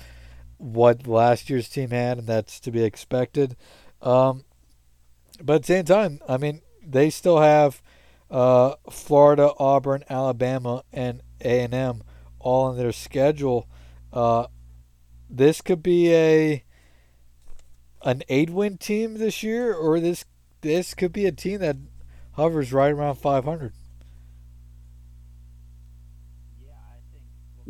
what 0.57 1.07
last 1.07 1.49
year's 1.49 1.69
team 1.69 1.90
had, 1.90 2.19
and 2.19 2.26
that's 2.26 2.61
to 2.61 2.71
be 2.71 2.83
expected. 2.83 3.57
Um, 4.02 4.45
but 5.42 5.57
at 5.57 5.62
the 5.62 5.66
same 5.66 5.85
time, 5.85 6.21
I 6.28 6.37
mean, 6.37 6.62
they 6.85 7.11
still 7.11 7.40
have 7.40 7.83
uh, 8.30 8.75
Florida, 8.90 9.52
Auburn, 9.59 10.04
Alabama, 10.09 10.85
and 10.92 11.23
A 11.42 11.61
and 11.61 11.75
M 11.75 12.02
all 12.38 12.69
on 12.69 12.76
their 12.76 12.92
schedule. 12.92 13.69
Uh, 14.12 14.47
this 15.28 15.61
could 15.61 15.83
be 15.83 16.12
a 16.12 16.64
an 18.02 18.23
eight 18.28 18.50
win 18.50 18.78
team 18.78 19.14
this 19.14 19.42
year, 19.42 19.75
or 19.75 20.00
this 20.00 20.25
this 20.61 20.95
could 20.95 21.12
be 21.12 21.26
a 21.26 21.33
team 21.33 21.61
that 21.61 21.76
hovers 22.33 22.73
right 22.73 22.92
around 22.92 23.16
500. 23.16 23.73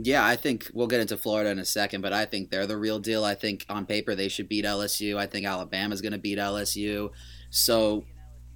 Yeah, 0.02 0.25
I 0.25 0.37
think 0.37 0.70
we'll 0.72 0.87
get 0.87 1.00
into 1.00 1.16
Florida 1.16 1.50
in 1.50 1.58
a 1.58 1.64
second, 1.64 2.00
but 2.00 2.12
I 2.12 2.25
think 2.25 2.50
they're 2.50 2.66
the 2.66 2.78
real 2.78 2.99
deal. 2.99 3.22
I 3.22 3.34
think 3.34 3.66
on 3.68 3.84
paper 3.84 4.14
they 4.14 4.28
should 4.28 4.49
beat 4.49 4.64
LSU. 4.64 5.18
I 5.18 5.26
think 5.26 5.44
Alabama's 5.44 6.00
going 6.00 6.12
to 6.12 6.18
beat 6.18 6.38
LSU. 6.38 7.10
So 7.50 8.04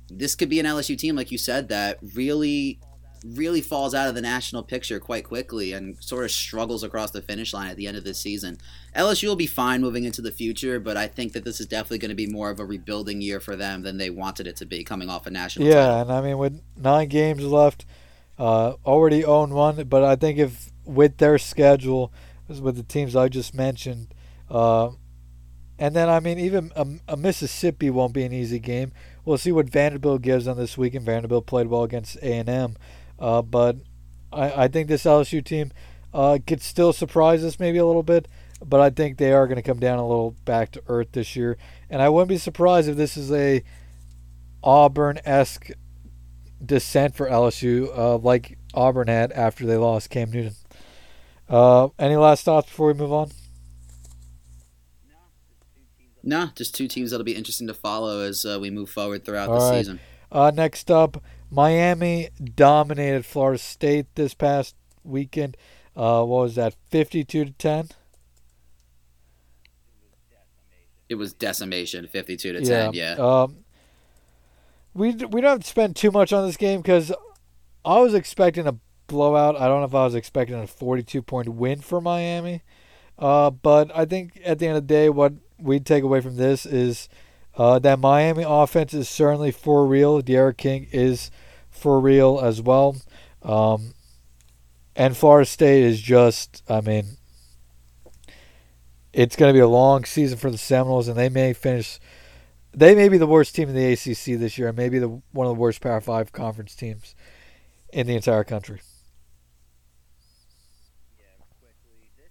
this 0.09 0.35
could 0.35 0.49
be 0.49 0.59
an 0.59 0.67
LSU 0.67 0.97
team, 0.97 1.17
like 1.17 1.31
you 1.31 1.37
said, 1.37 1.69
that 1.69 1.99
really, 2.15 2.81
really 3.25 3.63
falls 3.63 3.95
out 3.95 4.09
of 4.09 4.15
the 4.15 4.21
national 4.21 4.63
picture 4.63 5.01
quite 5.01 5.25
quickly 5.25 5.73
and 5.73 5.97
sort 6.03 6.25
of 6.25 6.31
struggles 6.31 6.83
across 6.83 7.11
the 7.11 7.23
finish 7.23 7.55
line 7.55 7.71
at 7.71 7.77
the 7.77 7.87
end 7.87 7.97
of 7.97 8.05
this 8.05 8.19
season. 8.19 8.59
LSU 8.95 9.29
will 9.29 9.37
be 9.37 9.47
fine 9.47 9.81
moving 9.81 10.05
into 10.05 10.21
the 10.21 10.31
future, 10.31 10.79
but 10.79 10.97
I 10.97 11.07
think 11.07 11.33
that 11.33 11.45
this 11.45 11.59
is 11.59 11.67
definitely 11.67 11.99
going 11.99 12.11
to 12.11 12.15
be 12.15 12.27
more 12.27 12.51
of 12.51 12.61
a 12.61 12.65
rebuilding 12.65 13.23
year 13.23 13.41
for 13.41 13.57
them 13.57 13.83
than 13.83 13.97
they 13.97 14.11
wanted 14.11 14.47
it 14.47 14.57
to 14.57 14.67
be 14.67 14.85
coming 14.85 15.09
off 15.09 15.27
a 15.27 15.31
national 15.31 15.67
yeah, 15.67 15.75
title. 15.75 16.01
and 16.01 16.13
I 16.13 16.21
mean, 16.21 16.39
with 16.39 16.61
nine 16.77 17.09
games 17.09 17.43
left, 17.45 17.87
uh, 18.39 18.75
already 18.85 19.25
own 19.25 19.51
one, 19.55 19.85
but 19.85 20.05
I 20.05 20.17
think 20.17 20.39
if 20.39 20.71
with 20.85 21.17
their 21.19 21.39
schedule, 21.39 22.13
with 22.49 22.77
the 22.77 22.83
teams 22.83 23.17
I 23.17 23.29
just 23.29 23.55
mentioned, 23.55 24.15
uh, 24.51 24.91
and 25.79 25.97
then 25.97 26.09
I 26.09 26.21
mean, 26.21 26.39
even 26.39 26.73
a, 26.77 26.87
a, 27.09 27.17
Mississippi 27.17 27.91
won't 27.91 28.13
be 28.13 28.25
an 28.25 28.33
easy 28.33 28.59
game. 28.59 28.93
We'll 29.25 29.39
see 29.39 29.51
what 29.51 29.71
Vanderbilt 29.71 30.23
gives 30.23 30.47
on 30.47 30.57
this 30.57 30.79
weekend. 30.79 31.07
Vanderbilt 31.07 31.47
played 31.47 31.67
well 31.67 31.83
against 31.83 32.17
A 32.19 32.33
and 32.33 32.49
M, 32.49 32.77
uh, 33.19 33.43
but 33.43 33.77
I, 34.33 34.65
I 34.65 34.69
think 34.69 34.89
this 34.89 35.05
LSU 35.05 35.45
team 35.45 35.73
uh, 36.13 36.39
could 36.47 36.63
still 36.63 36.93
surprise 36.93 37.45
us 37.45 37.59
maybe 37.59 37.79
a 37.79 37.87
little 37.87 38.03
bit. 38.03 38.29
But 38.65 38.81
I 38.81 38.89
think 38.89 39.19
they 39.19 39.33
are 39.33 39.47
going 39.47 39.57
to 39.57 39.63
come 39.63 39.79
down 39.79 39.99
a 39.99 40.07
little 40.07 40.37
back 40.47 40.71
to 40.73 40.83
earth 40.87 41.09
this 41.13 41.37
year, 41.37 41.59
and 41.91 42.01
I 42.01 42.09
wouldn't 42.09 42.31
be 42.31 42.39
surprised 42.39 42.89
if 42.89 42.97
this 42.97 43.17
is 43.17 43.31
a 43.31 43.63
Auburn 44.63 45.19
esque 45.27 45.71
descent 46.65 47.15
for 47.15 47.29
LSU, 47.29 47.97
uh, 47.97 48.17
like 48.17 48.57
Auburn 48.73 49.09
had 49.09 49.33
after 49.33 49.67
they 49.67 49.77
lost 49.77 50.09
Cam 50.09 50.31
Newton. 50.31 50.55
Uh, 51.49 51.89
any 51.99 52.17
last 52.17 52.45
thoughts 52.45 52.69
before 52.69 52.87
we 52.87 52.95
move 52.95 53.13
on? 53.13 53.31
No, 56.23 56.49
just 56.55 56.75
two 56.75 56.89
teams 56.89 57.11
that'll 57.11 57.25
be 57.25 57.37
interesting 57.37 57.67
to 57.67 57.75
follow 57.75 58.21
as 58.21 58.47
uh, 58.47 58.59
we 58.59 58.71
move 58.71 58.89
forward 58.89 59.25
throughout 59.25 59.51
All 59.51 59.59
the 59.59 59.71
right. 59.71 59.79
season. 59.79 60.01
Uh, 60.33 60.51
next 60.55 60.91
up, 60.91 61.23
Miami 61.55 62.31
dominated 62.43 63.25
Florida 63.25 63.59
State 63.59 64.07
this 64.15 64.35
past 64.35 64.75
weekend. 65.05 65.57
Uh, 65.97 66.25
what 66.25 66.43
was 66.43 66.55
that, 66.57 66.75
52 66.91 67.45
to 67.45 67.53
10? 67.53 67.89
It 71.09 71.15
was 71.15 71.33
decimation, 71.33 72.09
52 72.09 72.53
to 72.55 72.65
10, 72.65 72.95
yeah. 72.95 73.13
Um, 73.13 73.59
we, 74.95 75.15
we 75.15 75.41
don't 75.41 75.65
spend 75.65 75.95
too 75.95 76.11
much 76.11 76.33
on 76.33 76.47
this 76.47 76.57
game 76.57 76.81
because 76.81 77.13
I 77.85 77.99
was 77.99 78.15
expecting 78.15 78.67
a 78.67 78.77
blowout. 79.07 79.57
I 79.57 79.69
don't 79.69 79.81
know 79.81 79.87
if 79.87 79.95
I 79.95 80.05
was 80.05 80.15
expecting 80.15 80.57
a 80.57 80.67
42 80.67 81.23
point 81.23 81.49
win 81.49 81.81
for 81.81 82.01
Miami. 82.01 82.63
Uh, 83.19 83.51
but 83.51 83.91
I 83.95 84.07
think 84.07 84.41
at 84.45 84.59
the 84.59 84.67
end 84.67 84.77
of 84.77 84.89
the 84.89 84.95
day, 84.95 85.09
what 85.09 85.35
we 85.59 85.79
take 85.79 86.03
away 86.03 86.21
from 86.21 86.37
this 86.37 86.67
is 86.67 87.09
uh, 87.57 87.79
that 87.81 88.01
Miami 88.01 88.45
offense 88.47 88.93
is 88.95 89.09
certainly 89.09 89.53
for 89.53 89.87
real. 89.87 90.21
D'Eriq 90.21 90.57
King 90.57 90.89
is 90.91 91.31
for 91.85 92.01
real 92.01 92.41
as 92.41 92.63
well. 92.63 92.97
Um, 93.43 93.93
and 94.97 95.15
Florida 95.15 95.45
State 95.45 95.83
is 95.83 96.01
just, 96.01 96.63
I 96.67 96.81
mean, 96.81 97.19
it's 99.13 99.37
going 99.37 99.51
to 99.51 99.55
be 99.55 99.61
a 99.61 99.69
long 99.69 100.07
season 100.07 100.39
for 100.39 100.51
the 100.51 100.57
Seminoles, 100.57 101.09
and 101.09 101.19
they 101.19 101.29
may 101.29 101.53
finish. 101.53 102.01
They 102.73 102.95
may 102.95 103.11
be 103.11 103.19
the 103.19 103.27
worst 103.27 103.55
team 103.55 103.69
in 103.69 103.75
the 103.75 103.93
ACC 103.93 104.41
this 104.41 104.57
year, 104.57 104.69
and 104.69 104.79
maybe 104.79 104.99
the 104.99 105.21
one 105.33 105.47
of 105.47 105.55
the 105.55 105.61
worst 105.61 105.83
Power 105.83 106.01
Five 106.01 106.33
conference 106.33 106.75
teams 106.75 107.15
in 107.93 108.07
the 108.07 108.17
entire 108.17 108.45
country. 108.45 108.81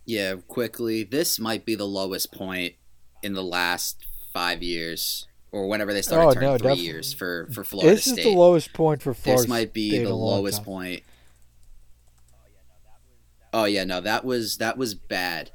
Yeah, 0.04 0.38
quickly. 0.48 1.04
This 1.04 1.40
might 1.40 1.64
be 1.64 1.76
the 1.76 1.86
lowest 1.86 2.34
point 2.34 2.74
in 3.22 3.34
the 3.34 3.44
last 3.44 4.04
five 4.34 4.64
years, 4.64 5.28
or 5.54 5.68
whenever 5.68 5.94
they 5.94 6.02
started 6.02 6.26
oh, 6.26 6.34
turning 6.34 6.50
no, 6.50 6.58
three 6.58 6.68
definitely. 6.70 6.84
years 6.84 7.14
for 7.14 7.48
for 7.54 7.64
Florida 7.64 7.92
this 7.92 8.02
State. 8.02 8.16
This 8.16 8.26
is 8.26 8.32
the 8.34 8.38
lowest 8.38 8.74
point 8.74 9.02
for 9.02 9.14
Florida. 9.14 9.42
This 9.42 9.48
might 9.48 9.72
be 9.72 9.92
State 9.92 10.04
the 10.04 10.14
lowest 10.14 10.64
point. 10.64 11.04
Oh 13.54 13.66
yeah, 13.66 13.84
no, 13.84 14.02
that 14.02 14.26
was 14.26 14.58
that 14.58 14.78
was 14.78 14.96
bad, 14.96 15.52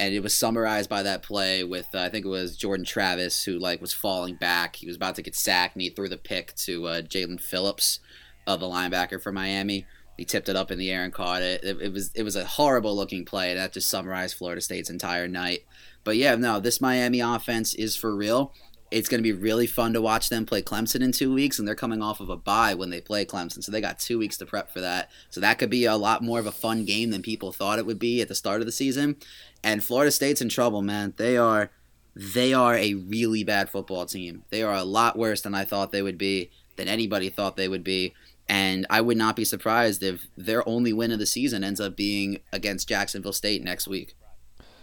and 0.00 0.12
it 0.12 0.20
was 0.20 0.34
summarized 0.34 0.90
by 0.90 1.04
that 1.04 1.22
play 1.22 1.62
with 1.62 1.86
uh, 1.94 2.00
I 2.00 2.08
think 2.08 2.26
it 2.26 2.28
was 2.28 2.56
Jordan 2.56 2.84
Travis 2.84 3.44
who 3.44 3.56
like 3.56 3.80
was 3.80 3.92
falling 3.92 4.34
back. 4.34 4.76
He 4.76 4.86
was 4.86 4.96
about 4.96 5.14
to 5.14 5.22
get 5.22 5.36
sacked, 5.36 5.76
and 5.76 5.82
he 5.82 5.90
threw 5.90 6.08
the 6.08 6.18
pick 6.18 6.54
to 6.56 6.86
uh, 6.88 7.00
Jaelan 7.02 7.40
Phillips, 7.40 8.00
uh, 8.48 8.56
the 8.56 8.66
linebacker 8.66 9.22
for 9.22 9.30
Miami. 9.30 9.86
He 10.16 10.24
tipped 10.24 10.48
it 10.48 10.56
up 10.56 10.72
in 10.72 10.78
the 10.78 10.90
air 10.90 11.04
and 11.04 11.12
caught 11.12 11.42
it. 11.42 11.62
it. 11.62 11.80
It, 11.80 11.92
was 11.92 12.10
it 12.14 12.24
was 12.24 12.34
a 12.34 12.44
horrible 12.44 12.96
looking 12.96 13.24
play. 13.24 13.54
That 13.54 13.72
just 13.72 13.88
summarized 13.88 14.36
Florida 14.36 14.60
State's 14.60 14.90
entire 14.90 15.28
night. 15.28 15.60
But 16.02 16.16
yeah, 16.16 16.34
no, 16.36 16.58
this 16.58 16.80
Miami 16.80 17.20
offense 17.20 17.74
is 17.74 17.96
for 17.96 18.14
real. 18.16 18.52
It's 18.90 19.08
going 19.08 19.18
to 19.18 19.22
be 19.22 19.32
really 19.32 19.66
fun 19.66 19.92
to 19.94 20.00
watch 20.00 20.28
them 20.28 20.46
play 20.46 20.62
Clemson 20.62 21.00
in 21.00 21.12
two 21.12 21.32
weeks, 21.34 21.58
and 21.58 21.66
they're 21.66 21.74
coming 21.74 22.02
off 22.02 22.20
of 22.20 22.30
a 22.30 22.36
bye 22.36 22.74
when 22.74 22.90
they 22.90 23.00
play 23.00 23.24
Clemson, 23.24 23.62
so 23.64 23.72
they 23.72 23.80
got 23.80 23.98
two 23.98 24.18
weeks 24.18 24.36
to 24.38 24.46
prep 24.46 24.72
for 24.72 24.80
that. 24.80 25.10
So 25.28 25.40
that 25.40 25.58
could 25.58 25.70
be 25.70 25.84
a 25.84 25.96
lot 25.96 26.22
more 26.22 26.38
of 26.38 26.46
a 26.46 26.52
fun 26.52 26.84
game 26.84 27.10
than 27.10 27.22
people 27.22 27.52
thought 27.52 27.78
it 27.78 27.86
would 27.86 27.98
be 27.98 28.20
at 28.20 28.28
the 28.28 28.34
start 28.34 28.60
of 28.60 28.66
the 28.66 28.72
season. 28.72 29.16
And 29.64 29.82
Florida 29.82 30.12
State's 30.12 30.40
in 30.40 30.48
trouble, 30.48 30.82
man. 30.82 31.14
They 31.16 31.36
are 31.36 31.70
they 32.14 32.54
are 32.54 32.74
a 32.74 32.94
really 32.94 33.44
bad 33.44 33.68
football 33.68 34.06
team. 34.06 34.44
They 34.50 34.62
are 34.62 34.74
a 34.74 34.84
lot 34.84 35.18
worse 35.18 35.42
than 35.42 35.54
I 35.54 35.64
thought 35.64 35.92
they 35.92 36.00
would 36.00 36.16
be, 36.16 36.50
than 36.76 36.88
anybody 36.88 37.28
thought 37.28 37.56
they 37.56 37.68
would 37.68 37.84
be. 37.84 38.14
And 38.48 38.86
I 38.88 39.02
would 39.02 39.18
not 39.18 39.36
be 39.36 39.44
surprised 39.44 40.02
if 40.02 40.26
their 40.36 40.66
only 40.66 40.92
win 40.94 41.12
of 41.12 41.18
the 41.18 41.26
season 41.26 41.62
ends 41.62 41.80
up 41.80 41.94
being 41.94 42.38
against 42.52 42.88
Jacksonville 42.88 43.32
State 43.32 43.62
next 43.62 43.86
week. 43.86 44.14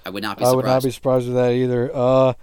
I 0.05 0.09
would 0.09 0.21
not 0.21 0.37
be 0.37 0.41
surprised. 0.41 0.53
I 0.53 0.55
would 0.57 0.65
not 0.65 0.83
be 0.83 0.91
surprised 0.91 1.27
with 1.27 1.35
that 1.35 1.53
either. 1.53 1.89
Uh, 1.91 2.33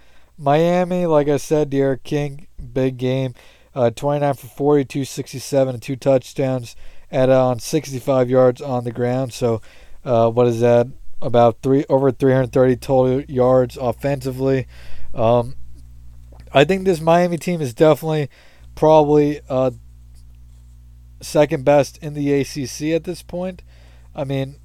Miami, 0.41 1.05
like 1.05 1.29
I 1.29 1.37
said, 1.37 1.69
D'Eriq 1.69 2.03
King, 2.03 2.47
big 2.73 2.97
game. 2.97 3.35
Uh, 3.75 3.91
29 3.91 4.35
for 4.35 4.47
40, 4.47 4.85
267, 4.87 5.75
and 5.75 5.83
two 5.83 5.97
touchdowns 5.97 6.75
at 7.11 7.29
on 7.29 7.59
65 7.61 8.31
yards 8.31 8.61
on 8.63 8.85
the 8.85 8.91
ground. 8.91 9.35
So, 9.35 9.61
uh, 10.05 10.31
what 10.31 10.47
is 10.47 10.61
that? 10.61 10.89
About 11.23 11.59
three 11.63 11.85
over 11.91 12.11
330 12.11 12.77
total 12.77 13.21
yards 13.23 13.77
offensively. 13.77 14.67
Um, 15.15 15.57
I 16.53 16.65
think 16.65 16.85
this 16.85 17.03
Miami 17.03 17.37
team 17.37 17.61
is 17.61 17.75
definitely 17.75 18.31
probably 18.75 19.41
uh, 19.49 19.73
second 21.21 21.67
best 21.67 21.99
in 21.99 22.15
the 22.15 22.33
ACC 22.33 22.95
at 22.95 23.05
this 23.05 23.23
point. 23.23 23.63
I 24.15 24.25
mean, 24.25 24.57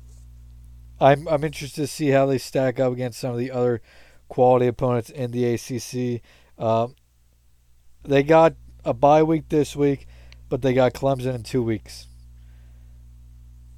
I'm 1.01 1.27
I'm 1.27 1.44
interested 1.44 1.82
to 1.82 1.88
see 1.88 2.10
how 2.10 2.25
they 2.25 2.38
stack 2.38 2.79
up 2.79 2.94
against 2.94 3.20
some 3.20 3.32
of 3.32 3.38
the 3.38 3.51
other 3.51 3.82
quality 4.27 4.67
opponents 4.67 5.10
in 5.10 5.32
the 5.32 5.53
ACC. 5.53 6.22
Um, 6.58 6.96
they 8.03 8.24
got 8.24 8.55
a 8.84 8.94
bye 8.94 9.24
week 9.24 9.50
this 9.50 9.75
week, 9.75 10.08
but 10.50 10.62
they 10.62 10.74
got 10.74 10.94
Clemson 10.94 11.36
in 11.36 11.44
two 11.44 11.63
weeks. 11.63 12.08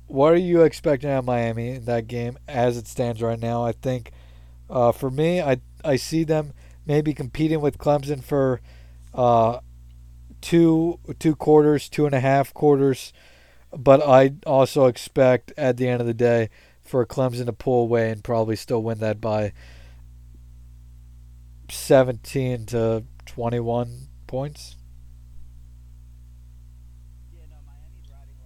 What 0.07 0.33
are 0.33 0.37
you 0.37 0.61
expecting 0.61 1.09
out 1.09 1.19
of 1.19 1.25
Miami 1.25 1.69
in 1.69 1.85
that 1.85 2.07
game 2.07 2.37
as 2.47 2.77
it 2.77 2.87
stands 2.87 3.21
right 3.21 3.39
now? 3.39 3.65
I 3.65 3.73
think, 3.73 4.11
uh, 4.69 4.91
for 4.91 5.11
me, 5.11 5.41
I 5.41 5.57
I 5.83 5.97
see 5.97 6.23
them 6.23 6.53
maybe 6.85 7.13
competing 7.13 7.59
with 7.59 7.77
Clemson 7.77 8.23
for 8.23 8.61
uh, 9.13 9.59
two 10.41 10.99
two 11.19 11.35
quarters, 11.35 11.89
two 11.89 12.05
and 12.05 12.15
a 12.15 12.19
half 12.19 12.53
quarters, 12.53 13.11
but 13.75 14.01
I 14.01 14.33
also 14.45 14.85
expect 14.85 15.51
at 15.57 15.77
the 15.77 15.87
end 15.87 15.99
of 15.99 16.07
the 16.07 16.13
day 16.13 16.49
for 16.83 17.05
Clemson 17.05 17.45
to 17.45 17.53
pull 17.53 17.83
away 17.83 18.09
and 18.09 18.23
probably 18.23 18.55
still 18.55 18.81
win 18.81 18.99
that 18.99 19.19
by 19.19 19.51
17 21.69 22.65
to 22.67 23.03
21 23.25 24.07
points. 24.27 24.75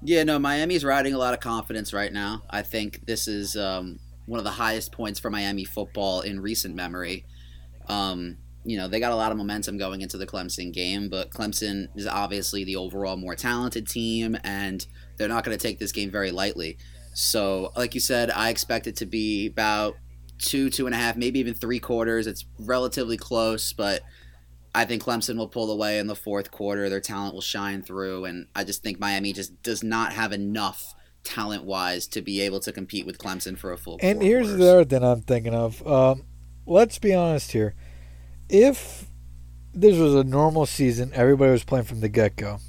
Yeah, 0.04 0.24
no, 0.24 0.40
Miami's 0.40 0.84
riding 0.84 1.14
a 1.14 1.18
lot 1.18 1.34
of 1.34 1.40
confidence 1.40 1.94
right 1.94 2.12
now. 2.12 2.42
I 2.50 2.64
think 2.64 3.06
this 3.06 3.28
is 3.28 3.56
um, 3.56 4.00
one 4.26 4.40
of 4.40 4.44
the 4.44 4.52
highest 4.52 4.92
points 4.92 5.20
for 5.20 5.30
Miami 5.30 5.64
football 5.64 6.22
in 6.22 6.40
recent 6.40 6.74
memory. 6.76 7.26
Um, 7.88 8.38
you 8.64 8.78
know, 8.78 8.88
they 8.88 9.00
got 9.00 9.12
a 9.12 9.16
lot 9.16 9.32
of 9.32 9.38
momentum 9.38 9.78
going 9.78 10.02
into 10.02 10.18
the 10.18 10.26
Clemson 10.26 10.72
game, 10.74 11.10
but 11.10 11.30
Clemson 11.30 11.88
is 11.96 12.08
obviously 12.08 12.64
the 12.64 12.76
overall 12.76 13.18
more 13.18 13.36
talented 13.36 13.88
team, 13.88 14.38
and 14.44 14.86
they're 15.18 15.28
not 15.28 15.44
going 15.44 15.58
to 15.58 15.62
take 15.62 15.80
this 15.80 15.92
game 15.92 16.10
very 16.10 16.32
lightly. 16.32 16.78
So, 17.14 17.72
like 17.76 17.94
you 17.94 18.00
said, 18.00 18.32
I 18.32 18.50
expect 18.50 18.88
it 18.88 18.96
to 18.98 19.06
be 19.06 19.48
about 19.48 19.96
two, 20.42 20.70
two 20.70 20.86
and 20.86 20.96
a 20.96 20.98
half, 20.98 21.16
maybe 21.16 21.40
even 21.40 21.54
three 21.54 21.80
quarters. 21.80 22.28
It's 22.28 22.46
relatively 22.60 23.18
close, 23.18 23.74
but 23.74 24.02
I 24.74 24.86
think 24.86 25.04
Clemson 25.04 25.38
will 25.38 25.48
pull 25.48 25.72
away 25.72 26.00
in 26.00 26.08
the 26.08 26.16
fourth 26.16 26.52
quarter. 26.52 26.90
Their 26.90 27.02
talent 27.02 27.34
will 27.34 27.42
shine 27.42 27.82
through, 27.82 28.26
and 28.26 28.48
I 28.56 28.64
just 28.64 28.84
think 28.84 29.00
Miami 29.00 29.34
just 29.34 29.62
does 29.64 29.84
not 29.84 30.14
have 30.14 30.32
enough 30.32 30.94
talent 31.24 31.64
wise 31.64 32.08
to 32.08 32.22
be 32.22 32.42
able 32.42 32.60
to 32.62 32.72
compete 32.72 33.06
with 33.06 33.18
Clemson 33.18 33.58
for 33.58 33.72
a 33.72 33.78
full. 33.78 34.00
And 34.02 34.22
here's 34.22 34.48
quarters. 34.48 34.60
the 34.60 34.72
other 34.72 34.86
thing 34.86 35.04
I'm 35.04 35.22
thinking 35.22 35.54
of. 35.54 35.86
Um, 35.86 36.24
let's 36.66 37.00
be 37.00 37.14
honest 37.14 37.52
here. 37.52 37.76
If 38.50 39.08
this 39.74 39.98
was 39.98 40.16
a 40.16 40.24
normal 40.24 40.66
season, 40.66 41.12
everybody 41.14 41.52
was 41.52 41.64
playing 41.64 41.86
from 41.86 42.00
the 42.00 42.10
get 42.10 42.36
go. 42.36 42.60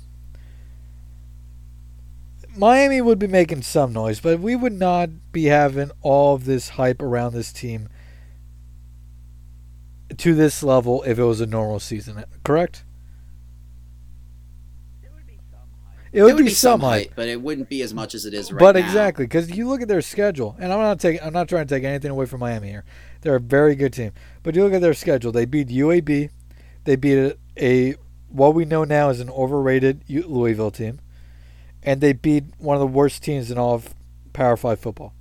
Miami 2.57 3.01
would 3.01 3.19
be 3.19 3.27
making 3.27 3.63
some 3.63 3.93
noise, 3.93 4.21
but 4.21 4.41
we 4.41 4.55
would 4.55 4.73
not 4.73 5.11
be 5.33 5.45
having 5.45 5.91
all 6.03 6.35
of 6.35 6.45
this 6.45 6.71
hype 6.71 7.01
around 7.01 7.33
this 7.33 7.53
team 7.53 7.89
to 10.17 10.35
this 10.35 10.63
level 10.63 11.03
if 11.05 11.19
it 11.19 11.25
was 11.25 11.41
a 11.41 11.47
normal 11.47 11.81
season. 11.81 12.25
Correct? 12.45 12.85
It 16.13 16.23
would, 16.23 16.33
it 16.33 16.35
would 16.35 16.45
be, 16.45 16.51
some 16.51 16.81
hype, 16.81 17.07
hype, 17.07 17.17
but 17.17 17.29
it 17.29 17.41
wouldn't 17.41 17.71
be 17.71 17.81
as 17.81 17.95
much 17.95 18.15
as 18.15 18.27
it 18.27 18.35
is 18.35 18.53
right 18.53 18.59
but 18.59 18.75
now. 18.75 18.83
But 18.83 18.85
exactly 18.85 19.25
because 19.25 19.51
you 19.51 19.67
look 19.67 19.81
at 19.81 19.89
their 19.89 20.03
schedule, 20.03 20.55
and 20.59 20.71
I'm 20.71 20.79
not 20.79 21.01
taking, 21.01 21.23
I'm 21.23 21.33
not 21.33 21.49
trying 21.49 21.67
to 21.67 21.75
take 21.75 21.85
anything 21.85 22.11
away 22.11 22.27
from 22.27 22.41
Miami 22.41 22.69
here. 22.69 22.85
They're 23.23 23.37
a 23.37 23.41
very 23.41 23.75
good 23.75 23.95
team, 23.95 24.13
but 24.43 24.55
you 24.55 24.63
look 24.63 24.75
at 24.75 24.83
their 24.83 24.93
schedule. 24.93 25.33
They 25.33 25.47
beat 25.47 25.69
UAB, 25.69 26.29
they 26.85 26.97
beat 26.97 27.17
a, 27.17 27.37
a 27.57 27.95
what 28.29 28.55
we 28.55 28.67
know 28.67 28.85
now 28.85 29.09
is 29.09 29.21
an 29.21 29.31
overrated 29.31 30.05
Louisville 30.07 30.71
team, 30.71 31.01
and 31.83 32.01
they 32.01 32.13
beat 32.13 32.45
one 32.59 32.77
of 32.77 32.81
the 32.81 32.87
worst 32.87 33.23
teams 33.23 33.51
in 33.51 33.59
all 33.59 33.75
of 33.75 33.95
Power 34.33 34.57
Five 34.57 34.81
football. 34.81 35.15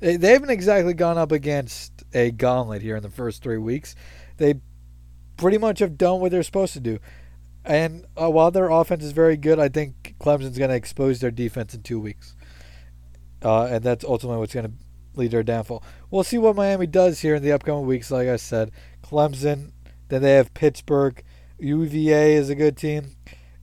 They, 0.00 0.16
they 0.16 0.32
haven't 0.32 0.50
exactly 0.50 0.94
gone 0.94 1.18
up 1.18 1.32
against 1.32 2.04
a 2.12 2.30
gauntlet 2.30 2.82
here 2.82 2.96
in 2.96 3.02
the 3.02 3.10
first 3.10 3.42
three 3.42 3.58
weeks. 3.58 3.94
They 4.36 4.56
pretty 5.36 5.58
much 5.58 5.78
have 5.78 5.96
done 5.96 6.20
what 6.20 6.30
they're 6.30 6.42
supposed 6.42 6.74
to 6.74 6.80
do. 6.80 6.98
And 7.64 8.04
uh, 8.20 8.30
while 8.30 8.50
their 8.50 8.68
offense 8.68 9.02
is 9.02 9.12
very 9.12 9.36
good, 9.36 9.58
I 9.58 9.68
think 9.68 10.14
Clemson's 10.20 10.58
going 10.58 10.70
to 10.70 10.76
expose 10.76 11.20
their 11.20 11.30
defense 11.30 11.74
in 11.74 11.82
two 11.82 11.98
weeks. 11.98 12.36
Uh, 13.42 13.64
and 13.64 13.82
that's 13.82 14.04
ultimately 14.04 14.38
what's 14.38 14.54
going 14.54 14.66
to 14.66 14.72
lead 15.14 15.30
to 15.30 15.36
their 15.36 15.42
downfall. 15.42 15.82
We'll 16.10 16.24
see 16.24 16.38
what 16.38 16.56
Miami 16.56 16.86
does 16.86 17.20
here 17.20 17.34
in 17.34 17.42
the 17.42 17.52
upcoming 17.52 17.86
weeks. 17.86 18.10
Like 18.10 18.28
I 18.28 18.36
said, 18.36 18.70
Clemson, 19.02 19.72
then 20.08 20.22
they 20.22 20.32
have 20.32 20.54
Pittsburgh. 20.54 21.22
UVA 21.58 22.34
is 22.34 22.50
a 22.50 22.54
good 22.54 22.76
team. 22.76 23.16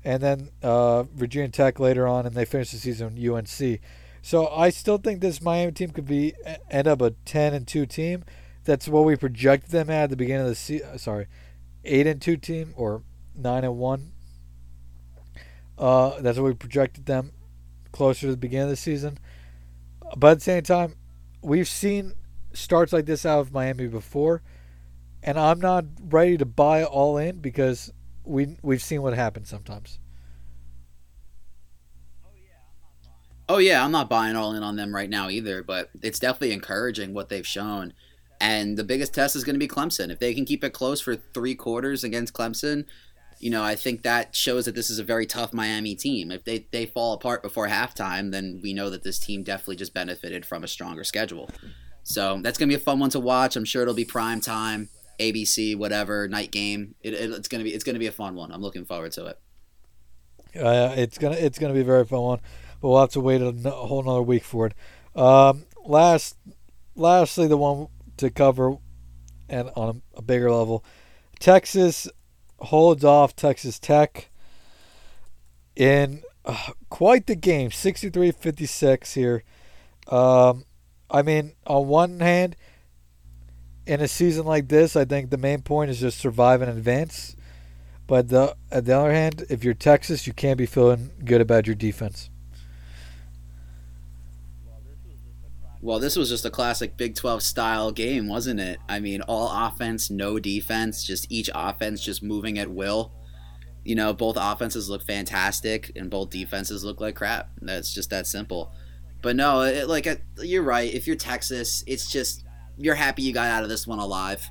And 0.04 0.22
then 0.22 0.50
uh, 0.64 1.04
Virginia 1.04 1.50
Tech 1.50 1.80
later 1.80 2.08
on, 2.08 2.26
and 2.26 2.36
they 2.36 2.46
finish 2.46 2.72
the 2.72 2.78
season 2.78 3.16
with 3.16 3.30
UNC. 3.30 3.80
So 4.22 4.48
I 4.48 4.70
still 4.70 4.98
think 4.98 5.22
this 5.22 5.42
Miami 5.42 5.72
team 5.72 5.92
could 5.92 6.06
be 6.06 6.34
end 6.70 6.88
up 6.88 7.02
a 7.02 7.12
10 7.26 7.54
and 7.54 7.68
2 7.68 7.86
team. 7.86 8.24
That's 8.64 8.88
what 8.88 9.06
we 9.06 9.16
projected 9.16 9.72
them 9.72 9.90
at, 9.90 10.04
at 10.04 10.10
the 10.12 10.16
beginning 10.16 10.44
of 10.44 10.50
the 10.50 10.56
season. 10.56 10.98
Sorry, 11.00 11.28
8 11.84 12.08
and 12.08 12.22
2 12.22 12.38
team 12.38 12.74
or 12.76 13.04
nine 13.36 13.64
and 13.64 13.78
one. 13.78 14.12
Uh, 15.78 16.20
that's 16.22 16.38
what 16.38 16.46
we 16.46 16.54
projected 16.54 17.06
them 17.06 17.32
closer 17.92 18.22
to 18.22 18.32
the 18.32 18.38
beginning 18.38 18.66
of 18.66 18.70
the 18.70 18.76
season. 18.76 19.18
But 20.16 20.32
at 20.32 20.38
the 20.38 20.44
same 20.44 20.64
time, 20.64 20.96
we've 21.42 21.68
seen 21.68 22.14
starts 22.54 22.94
like 22.94 23.06
this 23.06 23.26
out 23.26 23.40
of 23.40 23.52
Miami 23.52 23.88
before, 23.88 24.42
and 25.24 25.40
I'm 25.40 25.60
not 25.60 25.86
ready 26.00 26.38
to 26.38 26.46
buy 26.46 26.84
all 26.84 27.18
in 27.18 27.40
because 27.40 27.92
we 28.24 28.58
we've 28.62 28.82
seen 28.82 29.02
what 29.02 29.14
happens 29.14 29.50
sometimes. 29.50 30.00
Oh 33.50 33.58
yeah, 33.58 33.84
I'm 33.84 33.92
not 33.92 34.10
buying 34.10 34.36
all 34.36 34.54
in 34.54 34.64
on 34.64 34.78
them 34.78 34.96
right 34.96 35.10
now 35.10 35.30
either, 35.30 35.62
but 35.62 35.90
it's 36.02 36.20
definitely 36.20 36.54
encouraging 36.54 37.14
what 37.14 37.30
they've 37.30 37.46
shown. 37.46 37.94
And 38.40 38.78
the 38.78 38.84
biggest 38.84 39.14
test 39.14 39.36
is 39.36 39.44
going 39.44 39.56
to 39.56 39.60
be 39.60 39.68
Clemson. 39.68 40.10
If 40.10 40.20
they 40.20 40.34
can 40.34 40.46
keep 40.46 40.64
it 40.64 40.72
close 40.72 41.02
for 41.02 41.16
three 41.16 41.54
quarters 41.54 42.04
against 42.04 42.34
Clemson, 42.34 42.86
you 43.40 43.50
know, 43.50 43.64
I 43.64 43.76
think 43.76 44.04
that 44.04 44.36
shows 44.36 44.66
that 44.66 44.76
this 44.76 44.90
is 44.90 45.00
a 45.00 45.04
very 45.04 45.26
tough 45.26 45.52
Miami 45.52 45.96
team. 45.96 46.32
If 46.32 46.44
they, 46.44 46.66
they 46.72 46.86
fall 46.86 47.14
apart 47.14 47.44
before 47.44 47.68
halftime, 47.68 48.32
then 48.32 48.60
we 48.64 48.74
know 48.74 48.90
that 48.90 49.04
this 49.04 49.20
team 49.20 49.44
definitely 49.44 49.76
just 49.76 49.94
benefited 49.94 50.46
from 50.46 50.64
a 50.64 50.68
stronger 50.68 51.04
schedule. 51.04 51.50
So 52.04 52.40
that's 52.42 52.58
going 52.58 52.70
to 52.70 52.76
be 52.76 52.82
a 52.82 52.84
fun 52.84 53.00
one 53.00 53.10
to 53.12 53.20
watch. 53.20 53.56
I'm 53.56 53.66
sure 53.66 53.82
it'll 53.82 53.94
be 53.94 54.06
prime 54.06 54.42
time, 54.42 54.90
ABC, 55.22 55.78
whatever, 55.78 56.28
night 56.28 56.52
game. 56.52 56.96
It, 57.02 57.14
it, 57.14 57.32
it's 57.32 57.48
to 57.48 57.64
be 57.64 57.74
it's 57.74 57.84
to 57.84 57.94
be 58.00 58.08
a 58.08 58.12
fun 58.12 58.36
one. 58.36 58.52
I'm 58.52 58.62
looking 58.62 58.86
forward 58.86 59.12
to 59.14 59.28
it. 59.28 59.40
Uh, 60.60 60.94
it's 60.98 61.18
gonna 61.18 61.36
it's 61.36 61.60
gonna 61.60 61.74
be 61.74 61.82
a 61.82 61.86
very 61.86 62.06
fun 62.06 62.22
one, 62.22 62.40
but 62.82 62.90
we'll 62.90 63.00
have 63.00 63.12
to 63.12 63.22
wait 63.22 63.42
a, 63.42 63.70
whole 63.70 64.02
another 64.02 64.22
week 64.22 64.44
for 64.44 64.68
it. 64.68 64.74
Um, 65.16 65.66
last, 65.86 66.38
lastly, 66.96 67.48
the 67.48 67.58
one 67.58 67.88
to 68.18 68.30
cover, 68.30 68.76
and 69.48 69.70
on 69.76 70.02
a, 70.16 70.20
a 70.20 70.22
bigger 70.22 70.52
level, 70.52 70.84
Texas 71.40 72.10
holds 72.60 73.04
off 73.04 73.36
Texas 73.36 73.80
Tech 73.80 74.30
in 75.76 76.24
uh, 76.46 76.72
quite 76.90 77.28
the 77.28 77.36
game, 77.36 77.70
63-56 77.70 79.14
here. 79.14 79.44
Um, 80.08 80.66
I 81.10 81.22
mean, 81.22 81.54
on 81.68 81.88
one 81.88 82.20
hand, 82.20 82.56
in 83.86 84.02
a 84.02 84.08
season 84.08 84.46
like 84.46 84.68
this, 84.68 84.96
I 84.96 85.06
think 85.06 85.30
the 85.30 85.38
main 85.38 85.62
point 85.62 85.92
is 85.92 86.00
just 86.00 86.20
survive 86.20 86.62
and 86.62 86.72
advance. 86.72 87.36
But 88.08 88.30
the, 88.30 88.56
at 88.72 88.86
the 88.86 88.98
other 88.98 89.12
hand, 89.12 89.46
if 89.50 89.64
you're 89.64 89.74
Texas, 89.74 90.28
you 90.28 90.34
can't 90.34 90.58
be 90.58 90.66
feeling 90.66 91.12
good 91.24 91.42
about 91.42 91.66
your 91.66 91.76
defense. 91.76 92.30
Well, 95.82 95.98
this 95.98 96.16
was 96.16 96.30
just 96.30 96.46
a 96.46 96.52
classic 96.52 96.96
Big 96.96 97.16
12 97.16 97.42
style 97.42 97.92
game, 97.92 98.28
wasn't 98.28 98.60
it? 98.60 98.78
I 98.88 99.00
mean, 99.00 99.22
all 99.24 99.50
offense, 99.50 100.12
no 100.12 100.38
defense, 100.38 101.04
just 101.04 101.32
each 101.32 101.50
offense 101.56 102.04
just 102.04 102.22
moving 102.22 102.60
at 102.60 102.70
will. 102.70 103.14
You 103.84 103.96
know, 103.96 104.14
both 104.14 104.38
offenses 104.40 104.90
look 104.90 105.02
fantastic 105.02 105.92
and 105.96 106.10
both 106.10 106.30
defenses 106.30 106.84
look 106.84 107.02
like 107.02 107.16
crap. 107.16 107.50
That's 107.62 107.92
just 107.92 108.12
that 108.12 108.28
simple. 108.28 108.72
But 109.24 109.36
no, 109.36 109.62
it, 109.62 109.88
like 109.88 110.08
you're 110.40 110.62
right. 110.62 110.94
If 110.94 111.08
you're 111.08 111.16
Texas, 111.16 111.84
it's 111.88 112.12
just 112.12 112.44
you're 112.78 112.96
happy 112.96 113.24
you 113.24 113.34
got 113.34 113.50
out 113.50 113.64
of 113.64 113.70
this 113.70 113.88
one 113.88 114.00
alive. 114.00 114.50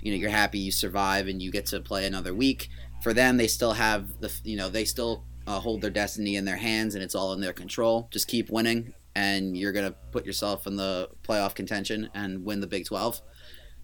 You 0.00 0.12
know, 0.12 0.18
you're 0.18 0.30
happy 0.30 0.58
you 0.58 0.72
survive 0.72 1.28
and 1.28 1.40
you 1.40 1.50
get 1.50 1.66
to 1.66 1.80
play 1.80 2.06
another 2.06 2.34
week. 2.34 2.68
For 3.02 3.12
them, 3.12 3.36
they 3.36 3.48
still 3.48 3.72
have 3.72 4.20
the 4.20 4.32
you 4.44 4.56
know 4.56 4.68
they 4.68 4.84
still 4.84 5.24
uh, 5.46 5.60
hold 5.60 5.80
their 5.80 5.90
destiny 5.90 6.36
in 6.36 6.44
their 6.44 6.56
hands 6.56 6.94
and 6.94 7.02
it's 7.02 7.14
all 7.14 7.32
in 7.32 7.40
their 7.40 7.52
control. 7.52 8.08
Just 8.10 8.28
keep 8.28 8.50
winning 8.50 8.94
and 9.14 9.56
you're 9.56 9.72
to 9.72 9.94
put 10.10 10.24
yourself 10.24 10.66
in 10.66 10.76
the 10.76 11.08
playoff 11.22 11.54
contention 11.54 12.08
and 12.14 12.44
win 12.44 12.60
the 12.60 12.66
Big 12.66 12.86
12. 12.86 13.20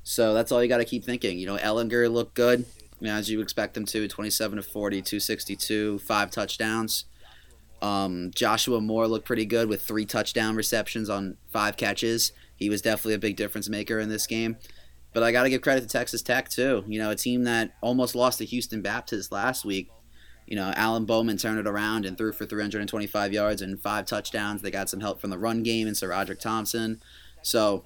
So 0.02 0.32
that's 0.32 0.52
all 0.52 0.62
you 0.62 0.68
got 0.68 0.78
to 0.78 0.84
keep 0.84 1.04
thinking. 1.04 1.38
You 1.38 1.46
know, 1.46 1.56
Ehlinger 1.56 2.10
looked 2.10 2.34
good, 2.34 2.64
you 3.00 3.08
know, 3.08 3.14
as 3.14 3.28
you 3.28 3.40
expect 3.40 3.76
him 3.76 3.84
to 3.86 4.08
27 4.08 4.56
to 4.56 4.62
40, 4.62 5.02
262, 5.02 5.98
five 5.98 6.30
touchdowns. 6.30 7.04
Um, 7.82 8.30
Joshua 8.34 8.80
Moore 8.80 9.06
looked 9.06 9.26
pretty 9.26 9.44
good 9.44 9.68
with 9.68 9.82
three 9.82 10.06
touchdown 10.06 10.56
receptions 10.56 11.08
on 11.10 11.36
five 11.50 11.76
catches. 11.76 12.32
He 12.58 12.68
was 12.68 12.82
definitely 12.82 13.14
a 13.14 13.18
big 13.18 13.36
difference 13.36 13.68
maker 13.68 13.98
in 13.98 14.08
this 14.08 14.26
game. 14.26 14.56
But 15.14 15.22
I 15.22 15.32
got 15.32 15.44
to 15.44 15.50
give 15.50 15.62
credit 15.62 15.80
to 15.82 15.86
Texas 15.86 16.20
Tech, 16.22 16.50
too. 16.50 16.84
You 16.86 16.98
know, 16.98 17.10
a 17.10 17.16
team 17.16 17.44
that 17.44 17.72
almost 17.80 18.14
lost 18.14 18.38
to 18.38 18.44
Houston 18.44 18.82
Baptist 18.82 19.32
last 19.32 19.64
week 19.64 19.90
you 20.48 20.56
know, 20.56 20.72
Alan 20.74 21.04
Bowman 21.04 21.36
turned 21.36 21.58
it 21.58 21.66
around 21.66 22.06
and 22.06 22.16
threw 22.16 22.32
for 22.32 22.46
325 22.46 23.32
yards 23.34 23.60
and 23.60 23.78
five 23.78 24.06
touchdowns. 24.06 24.62
They 24.62 24.70
got 24.70 24.88
some 24.88 25.00
help 25.00 25.20
from 25.20 25.28
the 25.28 25.38
run 25.38 25.62
game 25.62 25.86
and 25.86 25.94
SaRodorick 25.94 26.40
Thompson. 26.40 27.02
So 27.42 27.84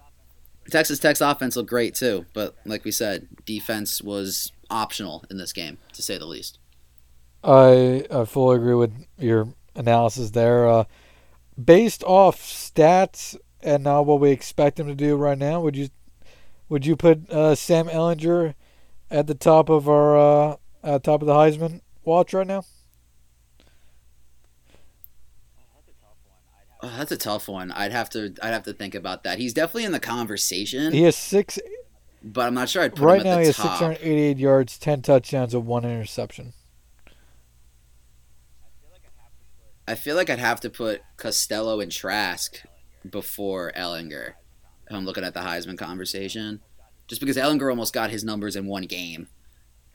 Texas 0.71 1.01
Tech's 1.01 1.21
offense 1.21 1.57
looked 1.57 1.69
great 1.69 1.97
too, 1.97 2.25
but 2.33 2.55
like 2.65 2.85
we 2.85 2.93
said, 2.93 3.27
defense 3.45 4.01
was 4.01 4.53
optional 4.71 5.25
in 5.29 5.39
this 5.39 5.53
game, 5.53 5.79
to 5.93 6.03
say 6.03 6.19
the 6.19 6.25
least. 6.25 6.61
I, 7.43 8.07
I 8.09 8.25
fully 8.27 8.59
agree 8.59 8.75
with 8.75 8.93
your 9.19 9.49
analysis 9.75 10.31
there. 10.31 10.69
Uh, 10.69 10.85
based 11.63 12.05
off 12.05 12.41
stats 12.41 13.37
and 13.63 13.85
now 13.85 14.03
what 14.03 14.21
we 14.21 14.31
expect 14.31 14.81
him 14.81 14.87
to 14.87 14.95
do 14.95 15.17
right 15.17 15.39
now, 15.39 15.61
would 15.61 15.77
you 15.77 15.89
would 16.69 16.87
you 16.87 16.97
put 16.97 17.29
uh, 17.31 17.55
Sam 17.55 17.87
Ehlinger 17.89 18.55
at 19.11 19.27
the 19.27 19.35
top 19.35 19.69
of 19.69 19.89
our 19.89 20.17
uh, 20.17 20.57
at 20.83 21.05
top 21.05 21.21
of 21.23 21.27
the 21.27 21.35
Heisman 21.35 21.81
watch 22.05 22.33
right 22.33 22.47
now? 22.47 22.65
Oh, 26.85 26.93
that's 26.97 27.13
a 27.13 27.17
tough 27.17 27.49
one. 27.49 27.71
I'd 27.71 27.93
have 27.93 28.11
to 28.11 28.35
I'd 28.43 28.53
have 28.53 28.65
to 28.65 28.73
think 28.73 28.95
about 28.95 29.23
that. 29.23 29.39
He's 29.39 29.55
definitely 29.55 29.85
in 29.85 29.93
the 29.93 30.01
conversation. 30.01 30.93
He 30.93 31.03
has 31.03 31.17
six. 31.17 31.59
But 32.25 32.47
I'm 32.47 32.55
not 32.55 32.69
sure 32.69 32.83
I'd 32.83 32.95
put 32.95 33.05
right 33.05 33.21
him 33.21 33.27
at 33.27 33.31
now. 33.31 33.35
the 33.37 33.41
he 33.41 33.47
has 33.47 33.57
top. 33.57 33.79
688 33.79 34.39
yards, 34.39 34.79
10 34.79 35.03
touchdowns, 35.03 35.55
and 35.55 35.67
one 35.67 35.85
interception. 35.85 36.53
I 39.89 39.97
feel 39.97 40.15
like 40.15 40.31
I'd 40.31 40.39
have 40.39 40.61
to 40.61 40.71
put 40.71 41.03
Costello 41.17 41.81
and 41.81 41.91
Trask 41.91 42.63
before 43.09 43.73
Ehlinger. 43.77 44.35
I'm 44.91 45.05
looking 45.05 45.25
at 45.25 45.35
the 45.35 45.41
Heisman 45.41 45.79
conversation, 45.79 46.61
just 47.07 47.21
because 47.21 47.37
Ehlinger 47.37 47.71
almost 47.71 47.95
got 47.95 48.11
his 48.11 48.25
numbers 48.25 48.57
in 48.57 48.67
one 48.67 48.85
game, 48.85 49.29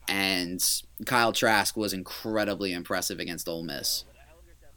and 0.08 0.64
Kyle 1.06 1.32
Trask 1.32 1.76
was 1.76 1.92
incredibly 1.92 2.72
impressive 2.72 3.20
against 3.20 3.48
Ole 3.48 3.62
Miss. 3.62 4.04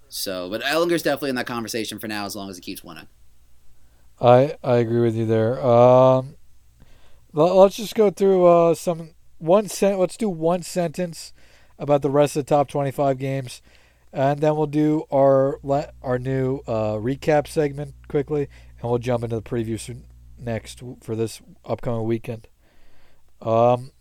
So, 0.10 0.50
but 0.50 0.62
Ehlinger's 0.62 1.04
definitely 1.04 1.30
in 1.30 1.36
that 1.38 1.48
conversation 1.48 1.98
for 1.98 2.08
now, 2.08 2.26
as 2.26 2.36
long 2.36 2.50
as 2.50 2.58
he 2.58 2.62
keeps 2.62 2.84
winning. 2.84 3.08
I 4.20 4.56
I 4.64 4.78
agree 4.78 5.02
with 5.02 5.16
you 5.16 5.26
there. 5.26 5.64
Um, 5.66 6.36
let, 7.34 7.52
us 7.52 7.76
just 7.76 7.96
go 7.96 8.12
through 8.12 8.46
uh, 8.46 8.76
some 8.76 9.12
one 9.40 9.68
sent. 9.68 10.00
Let's 10.00 10.18
do 10.18 10.30
one 10.30 10.62
sentence 10.62 11.34
about 11.80 12.02
the 12.04 12.10
rest 12.10 12.36
of 12.36 12.46
the 12.46 12.50
top 12.50 12.68
25 12.68 13.18
games, 13.18 13.62
and 14.14 14.40
then 14.40 14.56
we'll 14.56 14.68
do 14.68 15.06
our 15.12 15.60
our 16.02 16.20
new 16.20 16.62
uh, 16.68 16.96
recap 16.96 17.48
segment 17.48 17.96
quickly, 18.08 18.48
and 18.82 18.90
we'll 18.90 19.00
jump 19.00 19.24
into 19.24 19.36
the 19.36 19.42
previews 19.42 20.04
next 20.38 20.82
for 21.02 21.16
this 21.16 21.42
upcoming 21.66 22.06
weekend. 22.06 22.48
Um. 23.42 23.92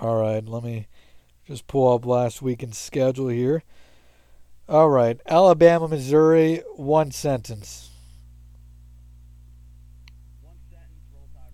All 0.00 0.20
right, 0.20 0.44
let 0.44 0.64
me 0.64 0.88
just 1.46 1.68
pull 1.68 1.94
up 1.94 2.04
last 2.04 2.42
weekend's 2.42 2.78
schedule 2.78 3.28
here. 3.28 3.62
All 4.68 4.90
right, 4.90 5.20
Alabama, 5.26 5.86
Missouri, 5.86 6.62
one 6.74 7.12
sentence. 7.12 7.90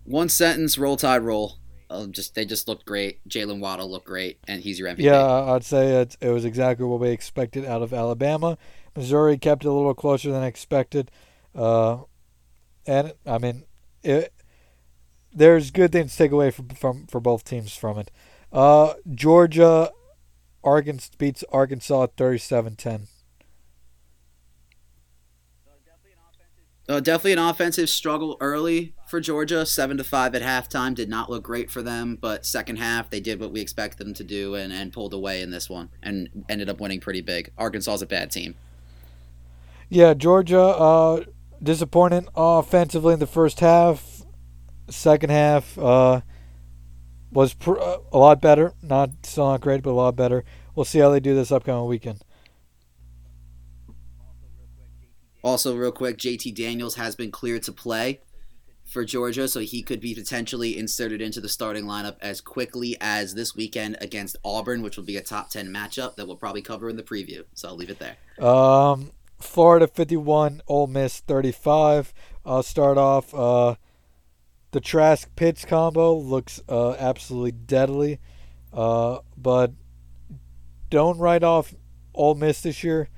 One 0.05 0.29
sentence, 0.29 0.79
roll 0.79 0.97
tide, 0.97 1.23
roll. 1.23 1.60
Um, 1.91 2.13
just 2.13 2.37
they 2.37 2.45
just 2.45 2.69
looked 2.69 2.87
great. 2.87 3.19
Jaylen 3.29 3.59
Waddle 3.59 3.91
looked 3.91 4.07
great, 4.07 4.39
and 4.47 4.63
he's 4.63 4.79
your 4.79 4.89
MVP. 4.89 5.01
Yeah, 5.01 5.53
I'd 5.53 5.65
say 5.65 6.01
it, 6.01 6.17
it 6.21 6.31
was 6.31 6.45
exactly 6.45 6.87
what 6.87 7.01
we 7.01 7.09
expected 7.09 7.65
out 7.65 7.83
of 7.83 7.93
Alabama. 7.93 8.57
Missouri 8.97 9.37
kept 9.37 9.65
it 9.65 9.69
a 9.69 9.73
little 9.73 9.95
closer 9.95 10.31
than 10.31 10.45
expected, 10.45 11.11
uh, 11.53 11.99
and 12.87 13.13
I 13.27 13.39
mean, 13.39 13.65
it, 14.05 14.33
there's 15.33 15.73
good 15.73 15.91
things 15.91 16.13
to 16.13 16.19
take 16.19 16.31
away 16.31 16.53
from, 16.53 16.69
from 16.69 17.07
for 17.09 17.21
both 17.21 17.43
teams 17.43 17.75
from 17.75 17.99
it. 17.99 18.13
Uh, 18.53 18.95
Georgia, 19.13 19.91
Arkansas 20.63 21.15
beats 21.19 21.43
Arkansas 21.53 22.07
37-10. 22.17 23.09
Uh, 26.91 26.99
definitely 26.99 27.33
an 27.33 27.39
offensive 27.39 27.89
struggle 27.89 28.37
early 28.41 28.93
for 29.07 29.21
Georgia. 29.21 29.65
Seven 29.65 29.97
to 29.97 30.03
five 30.03 30.35
at 30.35 30.43
halftime 30.43 30.93
did 30.93 31.09
not 31.09 31.31
look 31.31 31.45
great 31.45 31.71
for 31.71 31.83
them, 31.83 32.19
but 32.21 32.45
second 32.45 32.79
half 32.79 33.11
they 33.11 33.21
did 33.21 33.39
what 33.39 33.53
we 33.53 33.61
expected 33.61 34.05
them 34.05 34.13
to 34.15 34.25
do 34.25 34.57
and, 34.57 34.73
and 34.73 34.93
pulled 34.93 35.15
away 35.15 35.41
in 35.41 35.53
this 35.53 35.71
one 35.71 35.91
and 36.03 36.45
ended 36.49 36.69
up 36.69 36.81
winning 36.81 36.99
pretty 36.99 37.21
big. 37.21 37.53
Arkansas 37.57 37.95
is 37.95 38.03
a 38.03 38.07
bad 38.07 38.33
team. 38.33 38.57
Yeah, 39.89 40.15
Georgia 40.15 40.61
uh, 40.61 41.25
disappointing 41.63 42.27
offensively 42.35 43.15
in 43.15 43.21
the 43.21 43.27
first 43.29 43.61
half. 43.61 44.23
Second 44.89 45.31
half 45.31 45.79
uh, 45.79 46.23
was 47.31 47.55
pr- 47.55 47.79
uh, 47.79 47.99
a 48.13 48.19
lot 48.19 48.41
better. 48.41 48.75
Not 48.83 49.11
still 49.23 49.47
not 49.47 49.61
great, 49.61 49.83
but 49.83 49.91
a 49.91 49.93
lot 49.93 50.17
better. 50.17 50.45
We'll 50.75 50.85
see 50.85 50.99
how 50.99 51.11
they 51.11 51.21
do 51.21 51.37
this 51.37 51.53
upcoming 51.53 51.87
weekend. 51.87 52.25
Also, 55.43 55.77
real 55.77 55.93
quick, 55.93 56.19
JT 56.19 56.55
Daniels 56.55 56.97
has 56.97 57.17
been 57.17 57.31
cleared 57.31 57.63
to 57.65 57.73
play 57.73 58.21
for 58.85 59.05
Georgia, 59.05 59.47
so 59.47 59.61
he 59.61 59.83
could 59.83 60.01
be 60.01 60.15
potentially 60.15 60.77
inserted 60.77 61.23
into 61.23 61.41
the 61.41 61.49
starting 61.49 61.85
lineup 61.85 62.17
as 62.21 62.41
quickly 62.41 62.97
as 63.01 63.35
this 63.35 63.55
weekend 63.55 63.97
against 64.01 64.37
Auburn, 64.45 64.83
which 64.83 64.97
will 64.97 65.05
be 65.05 65.17
a 65.17 65.23
top 65.23 65.49
10 65.51 65.69
matchup 65.69 66.17
that 66.17 66.27
we'll 66.27 66.37
probably 66.37 66.63
cover 66.63 66.89
in 66.89 66.97
the 66.97 67.03
preview. 67.03 67.45
So 67.55 67.69
I'll 67.69 67.77
leave 67.77 67.91
it 67.91 68.01
there. 68.01 68.45
Um, 68.45 69.13
Florida 69.39 69.87
51, 69.87 70.63
Ole 70.67 70.87
Miss 70.89 71.21
35. 71.21 72.13
I'll 72.45 72.63
start 72.63 72.99
off. 72.99 73.33
Uh, 73.33 73.77
the 74.73 74.81
Trask 74.81 75.35
Pitts 75.37 75.65
combo 75.65 76.17
looks 76.17 76.61
uh, 76.69 76.93
absolutely 76.93 77.53
deadly, 77.53 78.19
uh, 78.73 79.19
but 79.37 79.73
don't 80.91 81.19
write 81.19 81.43
off 81.43 81.75
Ole 82.15 82.35
Miss 82.35 82.61
this 82.61 82.83
year 82.85 83.09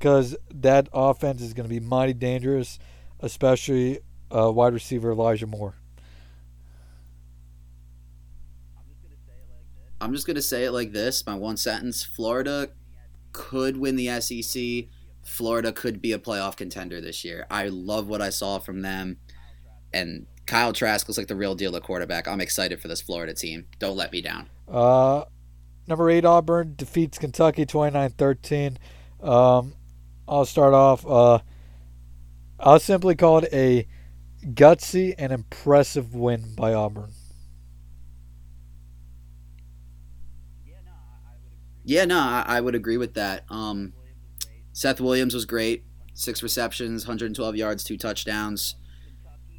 because 0.00 0.34
that 0.50 0.88
offense 0.94 1.42
is 1.42 1.52
going 1.52 1.68
to 1.68 1.70
be 1.72 1.78
mighty 1.78 2.14
dangerous, 2.14 2.78
especially 3.20 4.00
uh, 4.34 4.50
wide 4.50 4.72
receiver 4.72 5.12
Elijah 5.12 5.46
Moore. 5.46 5.74
I'm 10.00 10.14
just 10.14 10.26
going 10.26 10.36
to 10.36 10.42
say 10.42 10.64
it 10.64 10.70
like 10.70 10.92
this 10.92 11.26
my 11.26 11.34
one 11.34 11.58
sentence 11.58 12.02
Florida 12.02 12.70
could 13.32 13.76
win 13.76 13.96
the 13.96 14.08
SEC. 14.20 14.88
Florida 15.22 15.70
could 15.70 16.00
be 16.00 16.12
a 16.12 16.18
playoff 16.18 16.56
contender 16.56 17.02
this 17.02 17.22
year. 17.22 17.46
I 17.50 17.68
love 17.68 18.08
what 18.08 18.22
I 18.22 18.30
saw 18.30 18.58
from 18.58 18.80
them. 18.80 19.18
And 19.92 20.26
Kyle 20.46 20.72
Trask 20.72 21.06
looks 21.06 21.18
like 21.18 21.26
the 21.26 21.36
real 21.36 21.54
deal 21.54 21.76
at 21.76 21.82
quarterback. 21.82 22.26
I'm 22.26 22.40
excited 22.40 22.80
for 22.80 22.88
this 22.88 23.02
Florida 23.02 23.34
team. 23.34 23.66
Don't 23.78 23.96
let 23.96 24.10
me 24.12 24.22
down. 24.22 24.48
Uh, 24.66 25.24
number 25.86 26.08
eight, 26.08 26.24
Auburn 26.24 26.72
defeats 26.74 27.18
Kentucky 27.18 27.66
29 27.66 28.10
13. 28.10 28.78
Um, 29.22 29.74
I'll 30.30 30.46
start 30.46 30.72
off. 30.72 31.04
Uh, 31.04 31.40
I'll 32.60 32.78
simply 32.78 33.16
call 33.16 33.38
it 33.38 33.52
a 33.52 33.88
gutsy 34.44 35.12
and 35.18 35.32
impressive 35.32 36.14
win 36.14 36.54
by 36.54 36.72
Auburn. 36.72 37.10
Yeah, 41.84 42.04
no, 42.04 42.20
I, 42.20 42.60
would 42.60 42.76
agree 42.76 42.96
with 42.96 43.14
that. 43.14 43.44
Um, 43.50 43.94
Seth 44.72 45.00
Williams 45.00 45.34
was 45.34 45.44
great. 45.44 45.82
Six 46.14 46.42
receptions, 46.42 47.04
112 47.04 47.56
yards, 47.56 47.82
two 47.82 47.96
touchdowns. 47.96 48.76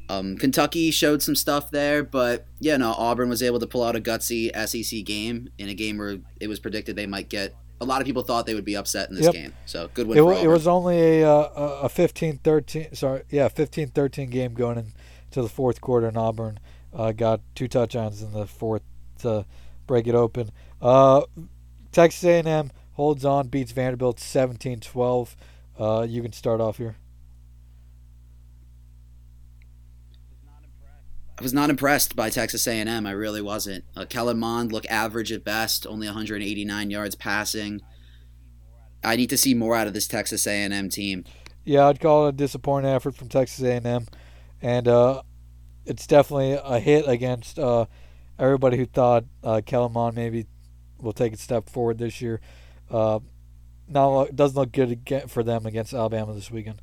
Um, 0.08 0.38
Kentucky 0.38 0.90
showed 0.90 1.22
some 1.22 1.34
stuff 1.34 1.70
there, 1.70 2.02
but 2.02 2.46
yeah, 2.60 2.78
no, 2.78 2.92
Auburn 2.92 3.28
was 3.28 3.42
able 3.42 3.58
to 3.58 3.66
pull 3.66 3.82
out 3.84 3.96
a 3.96 4.00
gutsy 4.00 4.50
SEC 4.66 5.04
game 5.04 5.50
in 5.58 5.68
a 5.68 5.74
game 5.74 5.98
where 5.98 6.18
it 6.40 6.48
was 6.48 6.60
predicted 6.60 6.96
they 6.96 7.06
might 7.06 7.28
get 7.28 7.54
a 7.82 7.84
lot 7.84 8.00
of 8.00 8.06
people 8.06 8.22
thought 8.22 8.46
they 8.46 8.54
would 8.54 8.64
be 8.64 8.76
upset 8.76 9.10
in 9.10 9.16
this 9.16 9.24
yep. 9.24 9.34
game. 9.34 9.52
So 9.66 9.90
good 9.92 10.06
win. 10.06 10.16
It, 10.16 10.44
it 10.44 10.48
was 10.48 10.66
only 10.66 11.20
a 11.20 11.28
uh, 11.28 11.80
a 11.82 11.88
15-13 11.88 12.96
sorry, 12.96 13.22
yeah, 13.30 13.48
15-13 13.48 14.30
game 14.30 14.54
going 14.54 14.78
into 14.78 15.42
the 15.42 15.48
fourth 15.48 15.80
quarter 15.80 16.06
and 16.06 16.16
Auburn 16.16 16.60
uh, 16.94 17.12
got 17.12 17.40
two 17.54 17.68
touchdowns 17.68 18.22
in 18.22 18.32
the 18.32 18.46
fourth 18.46 18.82
to 19.18 19.44
break 19.86 20.06
it 20.06 20.14
open. 20.14 20.50
Uh, 20.80 21.22
Texas 21.90 22.24
A&M 22.24 22.70
holds 22.92 23.24
on, 23.24 23.48
beats 23.48 23.72
Vanderbilt 23.72 24.18
17-12. 24.18 25.34
Uh, 25.78 26.06
you 26.08 26.22
can 26.22 26.32
start 26.32 26.60
off 26.60 26.78
here. 26.78 26.96
I 31.42 31.44
was 31.44 31.52
not 31.52 31.70
impressed 31.70 32.14
by 32.14 32.30
Texas 32.30 32.68
A&M. 32.68 33.04
I 33.04 33.10
really 33.10 33.42
wasn't. 33.42 33.84
Uh, 33.96 34.04
Kellen 34.08 34.38
Mond 34.38 34.70
looked 34.70 34.86
average 34.86 35.32
at 35.32 35.42
best, 35.42 35.88
only 35.88 36.06
189 36.06 36.88
yards 36.88 37.16
passing. 37.16 37.80
I 39.02 39.16
need 39.16 39.28
to 39.30 39.36
see 39.36 39.52
more 39.52 39.74
out 39.74 39.88
of 39.88 39.92
this 39.92 40.06
Texas 40.06 40.46
A&M 40.46 40.88
team. 40.88 41.24
Yeah, 41.64 41.88
I'd 41.88 41.98
call 41.98 42.26
it 42.26 42.28
a 42.28 42.32
disappointing 42.32 42.92
effort 42.92 43.16
from 43.16 43.28
Texas 43.28 43.60
A&M, 43.60 44.06
and 44.62 44.86
uh, 44.86 45.22
it's 45.84 46.06
definitely 46.06 46.52
a 46.52 46.78
hit 46.78 47.08
against 47.08 47.58
uh, 47.58 47.86
everybody 48.38 48.76
who 48.76 48.86
thought 48.86 49.24
uh, 49.42 49.62
Kellen 49.66 49.94
Mond 49.94 50.14
maybe 50.14 50.46
will 51.00 51.12
take 51.12 51.32
a 51.32 51.36
step 51.36 51.68
forward 51.68 51.98
this 51.98 52.20
year. 52.20 52.40
Uh, 52.88 53.18
now 53.88 54.26
doesn't 54.26 54.56
look 54.56 54.70
good 54.70 55.00
for 55.26 55.42
them 55.42 55.66
against 55.66 55.92
Alabama 55.92 56.34
this 56.34 56.52
weekend. 56.52 56.80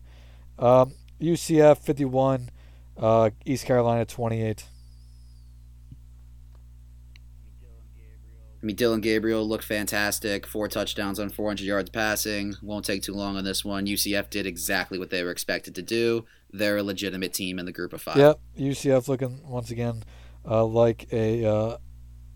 Um, 0.58 0.95
UCF 1.22 1.78
51. 1.78 2.50
Uh, 2.99 3.29
East 3.45 3.65
Carolina 3.65 4.05
28. 4.05 4.65
I 8.62 8.65
mean, 8.65 8.75
Dillon 8.75 8.99
Gabriel 8.99 9.47
looked 9.47 9.63
fantastic. 9.63 10.45
Four 10.45 10.67
touchdowns 10.67 11.17
on 11.17 11.29
400 11.29 11.63
yards 11.63 11.89
passing. 11.89 12.55
Won't 12.62 12.83
take 12.83 13.01
too 13.01 13.13
long 13.13 13.38
on 13.38 13.45
this 13.45 13.63
one. 13.63 13.85
UCF 13.85 14.29
did 14.29 14.45
exactly 14.45 14.99
what 14.99 15.09
they 15.09 15.23
were 15.23 15.31
expected 15.31 15.75
to 15.75 15.81
do. 15.81 16.25
They're 16.51 16.77
a 16.77 16.83
legitimate 16.83 17.33
team 17.33 17.57
in 17.57 17.65
the 17.65 17.71
group 17.71 17.93
of 17.93 18.01
five. 18.01 18.17
Yep. 18.17 18.39
UCF 18.59 19.07
looking, 19.07 19.47
once 19.47 19.71
again, 19.71 20.03
uh, 20.45 20.65
like 20.65 21.07
a 21.13 21.45
uh, 21.45 21.77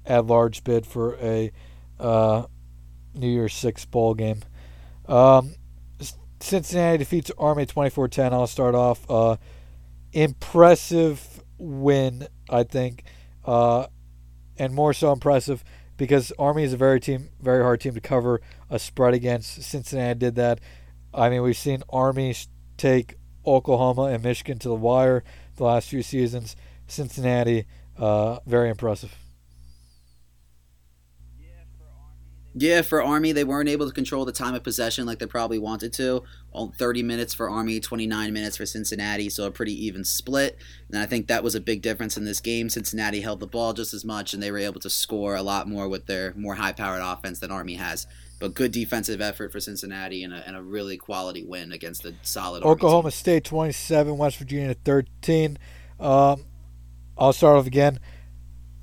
at 0.05 0.25
large 0.25 0.63
bid 0.63 0.85
for 0.85 1.17
a 1.17 1.51
uh, 1.99 2.43
New 3.13 3.27
Year's 3.27 3.53
Six 3.53 3.83
bowl 3.83 4.13
game. 4.13 4.43
Um, 5.07 5.55
Cincinnati 6.39 6.99
defeats 6.99 7.31
Army 7.37 7.65
24 7.65 8.07
10. 8.07 8.33
I'll 8.33 8.47
start 8.47 8.75
off. 8.75 9.09
Impressive 10.13 11.43
win, 11.57 12.27
I 12.49 12.63
think, 12.63 13.03
uh, 13.45 13.87
and 14.57 14.73
more 14.73 14.93
so 14.93 15.11
impressive 15.11 15.63
because 15.97 16.31
Army 16.37 16.63
is 16.63 16.73
a 16.73 16.77
very 16.77 16.99
team, 16.99 17.29
very 17.41 17.63
hard 17.63 17.81
team 17.81 17.93
to 17.93 18.01
cover 18.01 18.41
a 18.69 18.79
spread 18.79 19.13
against. 19.13 19.61
Cincinnati 19.63 20.19
did 20.19 20.35
that. 20.35 20.59
I 21.13 21.29
mean, 21.29 21.41
we've 21.41 21.57
seen 21.57 21.83
Army 21.89 22.35
take 22.77 23.15
Oklahoma 23.45 24.03
and 24.03 24.23
Michigan 24.23 24.57
to 24.59 24.69
the 24.69 24.75
wire 24.75 25.23
the 25.55 25.63
last 25.63 25.89
few 25.89 26.01
seasons. 26.01 26.55
Cincinnati, 26.87 27.65
uh, 27.97 28.39
very 28.45 28.69
impressive. 28.69 29.15
Yeah, 32.55 32.83
for 32.83 33.01
Army, 33.01 33.31
they 33.31 33.43
weren't 33.43 33.69
able 33.69 33.87
to 33.87 33.93
control 33.93 34.25
the 34.25 34.31
time 34.31 34.53
of 34.53 34.63
possession 34.63 35.07
like 35.07 35.17
they 35.17 35.25
probably 35.25 35.57
wanted 35.57 35.91
to. 35.93 36.23
30 36.77 37.01
minutes 37.01 37.33
for 37.33 37.49
Army, 37.49 37.79
29 37.79 38.31
minutes 38.31 38.57
for 38.57 38.65
Cincinnati, 38.65 39.27
so 39.29 39.45
a 39.45 39.51
pretty 39.51 39.85
even 39.85 40.03
split. 40.03 40.59
And 40.89 40.99
I 40.99 41.07
think 41.07 41.27
that 41.27 41.43
was 41.43 41.55
a 41.55 41.59
big 41.59 41.81
difference 41.81 42.15
in 42.15 42.25
this 42.25 42.39
game. 42.39 42.69
Cincinnati 42.69 43.21
held 43.21 43.39
the 43.39 43.47
ball 43.47 43.73
just 43.73 43.93
as 43.93 44.05
much, 44.05 44.33
and 44.33 44.43
they 44.43 44.51
were 44.51 44.59
able 44.59 44.79
to 44.81 44.89
score 44.89 45.35
a 45.35 45.41
lot 45.41 45.67
more 45.67 45.89
with 45.89 46.05
their 46.05 46.33
more 46.35 46.53
high 46.53 46.73
powered 46.73 47.01
offense 47.01 47.39
than 47.39 47.49
Army 47.49 47.73
has. 47.75 48.05
But 48.39 48.53
good 48.53 48.71
defensive 48.71 49.19
effort 49.19 49.51
for 49.51 49.59
Cincinnati 49.59 50.23
and 50.23 50.33
a, 50.33 50.47
and 50.47 50.55
a 50.55 50.61
really 50.61 50.97
quality 50.97 51.43
win 51.43 51.71
against 51.71 52.05
a 52.05 52.13
solid 52.21 52.63
Oklahoma 52.63 53.09
State 53.09 53.45
27, 53.45 54.15
West 54.17 54.37
Virginia 54.37 54.75
13. 54.85 55.57
Um, 55.99 56.45
I'll 57.17 57.33
start 57.33 57.57
off 57.57 57.65
again. 57.65 57.99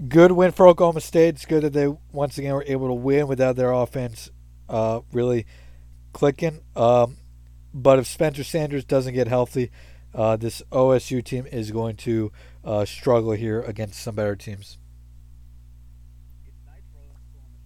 Good 0.08 0.32
win 0.32 0.52
for 0.52 0.66
Oklahoma 0.66 1.00
State. 1.00 1.36
It's 1.36 1.46
good 1.46 1.62
that 1.62 1.72
they 1.72 1.88
once 2.12 2.38
again 2.38 2.54
were 2.54 2.64
able 2.66 2.88
to 2.88 2.94
win 2.94 3.28
without 3.28 3.56
their 3.56 3.72
offense 3.72 4.30
uh, 4.68 5.00
really 5.12 5.46
clicking. 6.12 6.60
Um, 6.74 7.18
but 7.72 7.98
if 7.98 8.06
Spencer 8.06 8.44
Sanders 8.44 8.84
doesn't 8.84 9.14
get 9.14 9.28
healthy, 9.28 9.70
uh, 10.14 10.36
this 10.36 10.62
OSU 10.72 11.24
team 11.24 11.46
is 11.46 11.70
going 11.70 11.96
to 11.96 12.32
uh, 12.64 12.84
struggle 12.84 13.32
here 13.32 13.60
against 13.62 14.00
some 14.00 14.14
better 14.14 14.36
teams. 14.36 14.78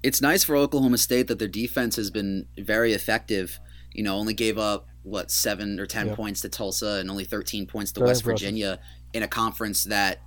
It's 0.03 0.21
nice 0.21 0.45
for 0.45 0.55
Oklahoma 0.55 0.99
State 0.99 1.29
that 1.29 1.39
their 1.39 1.49
defense 1.49 1.97
has 1.97 2.11
been 2.11 2.47
very 2.59 2.93
effective. 2.93 3.59
You 3.93 4.03
know, 4.03 4.17
only 4.17 4.35
gave 4.35 4.59
up 4.59 4.87
what 5.03 5.31
seven 5.31 5.81
or 5.81 5.87
ten 5.87 6.15
points 6.15 6.43
to 6.43 6.51
Tulsa 6.51 6.99
and 7.01 7.11
only 7.11 7.25
thirteen 7.25 7.67
points 7.67 7.93
to 7.93 8.01
very 8.01 8.11
West 8.11 8.21
impressive. 8.21 8.45
Virginia 8.45 8.81
in 9.15 9.23
a 9.23 9.29
conference 9.29 9.85
that 9.85 10.21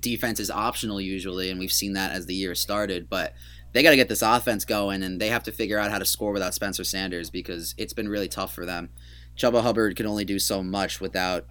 defense 0.00 0.40
is 0.40 0.50
optional 0.50 1.00
usually, 1.00 1.50
and 1.50 1.58
we've 1.58 1.72
seen 1.72 1.94
that 1.94 2.12
as 2.12 2.26
the 2.26 2.34
year 2.34 2.54
started. 2.54 3.08
But 3.08 3.34
they 3.72 3.82
got 3.82 3.90
to 3.90 3.96
get 3.96 4.08
this 4.08 4.22
offense 4.22 4.64
going, 4.64 5.02
and 5.02 5.20
they 5.20 5.28
have 5.28 5.42
to 5.44 5.52
figure 5.52 5.78
out 5.78 5.90
how 5.90 5.98
to 5.98 6.04
score 6.04 6.32
without 6.32 6.54
Spencer 6.54 6.84
Sanders 6.84 7.30
because 7.30 7.74
it's 7.78 7.92
been 7.92 8.08
really 8.08 8.28
tough 8.28 8.54
for 8.54 8.66
them. 8.66 8.90
Chuba 9.36 9.62
Hubbard 9.62 9.96
can 9.96 10.06
only 10.06 10.24
do 10.24 10.38
so 10.38 10.62
much 10.62 11.00
without 11.00 11.46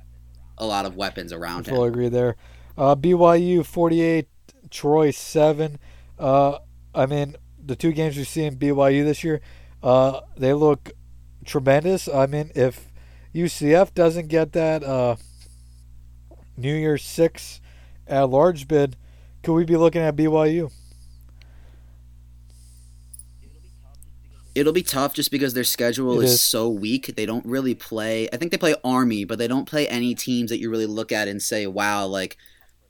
a 0.58 0.65
lot 0.65 0.86
of 0.86 0.95
weapons 0.95 1.32
around 1.32 1.67
I 1.67 1.71
him. 1.71 1.82
I 1.82 1.88
agree 1.88 2.10
there. 2.10 2.36
Uh, 2.78 2.95
BYU 2.95 3.65
48, 3.65 4.28
Troy 4.69 5.12
7. 5.12 5.80
Uh, 6.19 6.58
I 6.93 7.06
mean, 7.06 7.36
the 7.63 7.76
two 7.76 7.91
games 7.91 8.17
we've 8.17 8.28
seen 8.28 8.56
BYU 8.58 9.04
this 9.04 9.23
year, 9.23 9.41
uh, 9.82 10.21
they 10.36 10.54
look 10.54 10.91
tremendous. 11.45 12.08
I 12.08 12.26
mean, 12.26 12.52
if 12.56 12.91
UCF 13.34 13.93
doesn't 13.93 14.28
get 14.28 14.54
that 14.54 14.84
uh, 14.84 15.15
New 16.56 16.73
Year's 16.73 17.04
Six 17.04 17.62
at 18.08 18.24
a 18.24 18.26
large 18.26 18.67
bid, 18.67 18.96
could 19.43 19.54
we 19.54 19.65
be 19.65 19.78
looking 19.78 20.02
at 20.02 20.15
BYU? 20.15 20.72
It'll 24.56 24.74
be 24.74 24.82
tough 24.82 25.13
just 25.13 25.30
because 25.30 25.54
their 25.54 25.63
schedule 25.63 26.20
is, 26.20 26.32
is, 26.32 26.41
so 26.41 26.67
weak. 26.67 27.15
They 27.15 27.28
don't 27.28 27.46
really 27.46 27.76
play. 27.76 28.28
I 28.34 28.38
think 28.38 28.52
they 28.52 28.58
play 28.58 28.74
Army, 28.84 29.24
but 29.24 29.38
they 29.38 29.48
don't 29.48 29.70
play 29.70 29.88
any 29.88 30.15
teams 30.15 30.50
that 30.50 30.60
you 30.60 30.72
really 30.72 30.88
look 30.88 31.12
at 31.12 31.28
and 31.28 31.39
say, 31.39 31.67
"Wow, 31.67 32.08
like 32.08 32.38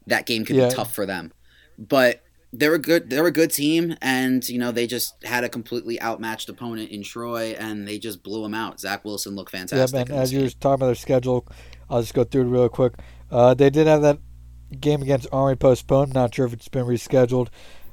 that 0.05 0.25
game 0.25 0.45
could 0.45 0.55
yeah. 0.55 0.69
be 0.69 0.73
tough 0.73 0.95
for 0.95 1.05
them." 1.05 1.33
But 1.77 2.23
they're 2.53 2.73
a 2.73 2.79
good 2.79 3.09
they're 3.09 3.27
a 3.27 3.31
good 3.31 3.51
team 3.51 3.95
and 4.01 4.47
you 4.47 4.57
know 4.57 4.71
they 4.71 4.87
just 4.87 5.21
had 5.25 5.43
a 5.43 5.49
completely 5.49 6.01
outmatched 6.01 6.47
opponent 6.47 6.89
in 6.89 7.03
Troy 7.03 7.55
and 7.59 7.87
they 7.87 7.99
just 7.99 8.23
blew 8.23 8.41
them 8.41 8.53
out. 8.53 8.79
Zach 8.79 9.03
Wilson 9.03 9.35
looked 9.35 9.51
fantastic. 9.51 10.07
Yeah, 10.07 10.13
man. 10.13 10.21
As 10.21 10.31
you 10.31 10.41
were 10.41 10.49
talking 10.49 10.75
about 10.75 10.85
their 10.87 10.95
schedule, 10.95 11.45
I'll 11.89 12.01
just 12.01 12.13
go 12.13 12.23
through 12.23 12.43
it 12.43 12.45
real 12.45 12.69
quick. 12.69 12.93
Uh, 13.29 13.53
they 13.53 13.69
did 13.69 13.87
have 13.87 14.01
that 14.03 14.19
game 14.79 15.01
against 15.01 15.27
Army 15.31 15.55
postponed. 15.55 16.13
Not 16.13 16.33
sure 16.33 16.45
if 16.45 16.53
it's 16.53 16.67
been 16.67 16.85
rescheduled. 16.85 17.49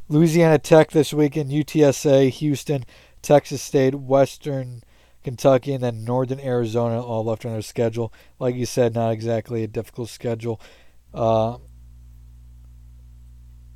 Louisiana 0.09 0.59
Tech 0.59 0.91
this 0.91 1.15
weekend, 1.15 1.51
UTSA, 1.51 2.29
Houston, 2.31 2.85
Texas 3.23 3.63
State, 3.63 3.95
Western 3.95 4.83
Kentucky, 5.23 5.73
and 5.73 5.83
then 5.83 6.05
Northern 6.05 6.41
Arizona 6.41 7.03
all 7.03 7.25
left 7.25 7.47
on 7.47 7.53
their 7.53 7.63
schedule. 7.63 8.13
Like 8.39 8.55
you 8.55 8.67
said, 8.67 8.95
not 8.95 9.13
exactly 9.13 9.63
a 9.63 9.67
difficult 9.67 10.11
schedule. 10.11 10.61
Uh, 11.15 11.57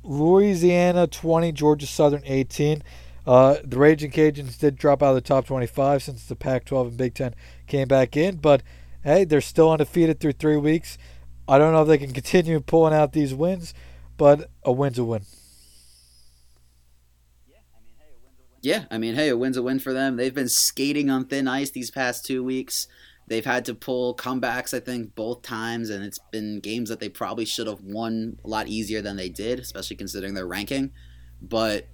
Louisiana 0.03 1.07
20, 1.07 1.51
Georgia 1.51 1.87
Southern 1.87 2.21
18. 2.25 2.83
Uh, 3.25 3.57
the 3.63 3.77
Raging 3.77 4.11
Cajuns 4.11 4.57
did 4.57 4.75
drop 4.75 5.03
out 5.03 5.09
of 5.09 5.15
the 5.15 5.21
top 5.21 5.45
25 5.45 6.03
since 6.03 6.25
the 6.25 6.35
Pac 6.35 6.65
12 6.65 6.87
and 6.87 6.97
Big 6.97 7.13
Ten 7.13 7.35
came 7.67 7.87
back 7.87 8.15
in, 8.17 8.37
but 8.37 8.63
hey, 9.03 9.23
they're 9.23 9.41
still 9.41 9.71
undefeated 9.71 10.19
through 10.19 10.33
three 10.33 10.57
weeks. 10.57 10.97
I 11.49 11.57
don't 11.57 11.73
know 11.73 11.81
if 11.81 11.87
they 11.87 11.97
can 11.97 12.13
continue 12.13 12.59
pulling 12.59 12.93
out 12.93 13.11
these 13.11 13.33
wins, 13.33 13.73
but 14.17 14.49
a 14.63 14.71
win's 14.71 14.99
a 14.99 15.03
win. 15.03 15.23
Yeah, 18.61 18.85
I 18.91 18.97
mean, 18.97 19.15
hey, 19.15 19.29
a 19.29 19.37
win's 19.37 19.57
a 19.57 19.63
win 19.63 19.79
for 19.79 19.93
them. 19.93 20.17
They've 20.17 20.33
been 20.33 20.49
skating 20.49 21.09
on 21.09 21.25
thin 21.25 21.47
ice 21.47 21.71
these 21.71 21.91
past 21.91 22.25
two 22.25 22.43
weeks. 22.43 22.87
They've 23.27 23.45
had 23.45 23.65
to 23.65 23.73
pull 23.73 24.15
comebacks, 24.15 24.73
I 24.73 24.79
think, 24.79 25.15
both 25.15 25.43
times, 25.43 25.89
and 25.89 26.03
it's 26.03 26.19
been 26.31 26.59
games 26.59 26.89
that 26.89 26.99
they 26.99 27.09
probably 27.09 27.45
should 27.45 27.67
have 27.67 27.81
won 27.81 28.37
a 28.43 28.47
lot 28.47 28.67
easier 28.67 29.01
than 29.01 29.15
they 29.15 29.29
did, 29.29 29.59
especially 29.59 29.95
considering 29.95 30.33
their 30.33 30.47
ranking. 30.47 30.91
But 31.41 31.87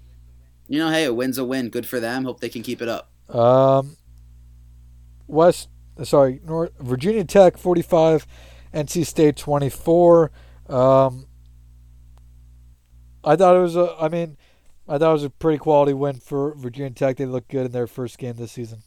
you 0.68 0.80
know, 0.80 0.90
hey, 0.90 1.06
a 1.06 1.14
win's 1.14 1.38
a 1.38 1.46
win. 1.46 1.70
Good 1.70 1.86
for 1.86 2.00
them. 2.00 2.26
Hope 2.26 2.40
they 2.40 2.50
can 2.50 2.64
keep 2.64 2.82
it 2.82 2.88
up. 2.88 3.12
Um, 3.30 3.98
West, 5.28 5.70
sorry, 6.04 6.42
North 6.44 6.72
Virginia 6.80 7.24
Tech 7.24 7.58
forty 7.58 7.82
five, 7.82 8.26
NC 8.76 9.06
State 9.06 9.38
24. 9.38 10.32
Um, 10.68 11.28
I 13.24 13.36
thought 13.36 13.56
it 13.56 13.62
was 13.62 13.76
a. 13.76 13.96
I 14.00 14.10
mean, 14.10 14.38
I 14.88 14.98
thought 14.98 15.10
it 15.10 15.14
was 15.14 15.24
a 15.24 15.30
pretty 15.30 15.58
quality 15.58 15.94
win 15.94 16.16
for 16.16 16.54
Virginia 16.56 16.92
Tech. 16.92 17.18
They 17.18 17.26
looked 17.26 17.50
good 17.50 17.66
in 17.66 17.72
their 17.72 17.88
first 17.88 18.18
game 18.18 18.36
this 18.36 18.52
season. 18.52 18.84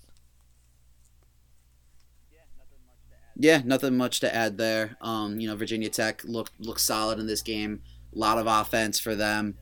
Yeah, 3.37 3.63
nothing 3.65 3.97
much 3.97 4.21
to 4.21 4.35
add 4.35 4.59
there. 4.59 4.97
Um, 5.01 5.41
you 5.41 5.49
know, 5.49 5.57
Virginia 5.57 5.89
Tech 5.89 6.23
looked 6.25 6.53
looked 6.61 6.81
solid 6.81 7.19
in 7.19 7.27
this 7.27 7.43
game. 7.43 7.83
A 8.15 8.19
lot 8.19 8.39
of 8.39 8.47
offense 8.47 9.01
for 9.01 9.15
them. 9.15 9.57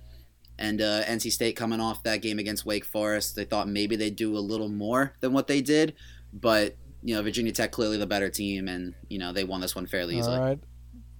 And 0.59 0.81
uh, 0.81 1.05
NC 1.05 1.33
State 1.33 1.55
coming 1.55 1.81
off 1.81 2.03
that 2.05 2.23
game 2.23 2.39
against 2.39 2.65
Wake 2.65 2.85
Forest, 2.87 3.37
they 3.37 3.45
thought 3.45 3.69
maybe 3.69 3.95
they'd 3.95 4.17
do 4.17 4.37
a 4.37 4.41
little 4.41 4.71
more 4.71 5.13
than 5.21 5.35
what 5.35 5.49
they 5.49 5.61
did, 5.61 5.95
but 6.33 6.77
you 7.07 7.15
know, 7.15 7.23
Virginia 7.23 7.53
Tech 7.53 7.71
clearly 7.71 7.99
the 7.99 8.07
better 8.07 8.29
team, 8.29 8.67
and 8.67 8.93
you 9.09 9.21
know 9.21 9.33
they 9.33 9.45
won 9.45 9.61
this 9.61 9.77
one 9.77 9.87
fairly 9.87 10.19
easily. 10.19 10.37
All 10.37 10.43
right. 10.43 10.59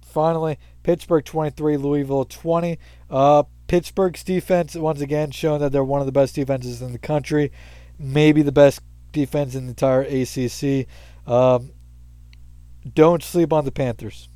Finally, 0.03 0.59
Pittsburgh 0.83 1.23
23, 1.23 1.77
Louisville 1.77 2.25
20. 2.25 2.77
Uh, 3.09 3.43
Pittsburgh's 3.67 4.21
defense 4.21 4.75
once 4.75 4.99
again 4.99 5.31
showing 5.31 5.61
that 5.61 5.71
they're 5.71 5.85
one 5.85 6.01
of 6.01 6.05
the 6.05 6.11
best 6.11 6.35
defenses 6.35 6.81
in 6.81 6.91
the 6.91 6.99
country, 6.99 7.53
maybe 7.97 8.41
the 8.41 8.51
best 8.51 8.81
defense 9.13 9.55
in 9.55 9.63
the 9.63 9.69
entire 9.69 10.01
ACC. 10.01 10.87
Um, 11.25 11.71
don't 12.93 13.23
sleep 13.23 13.53
on 13.53 13.63
the 13.63 13.71
Panthers. 13.71 14.27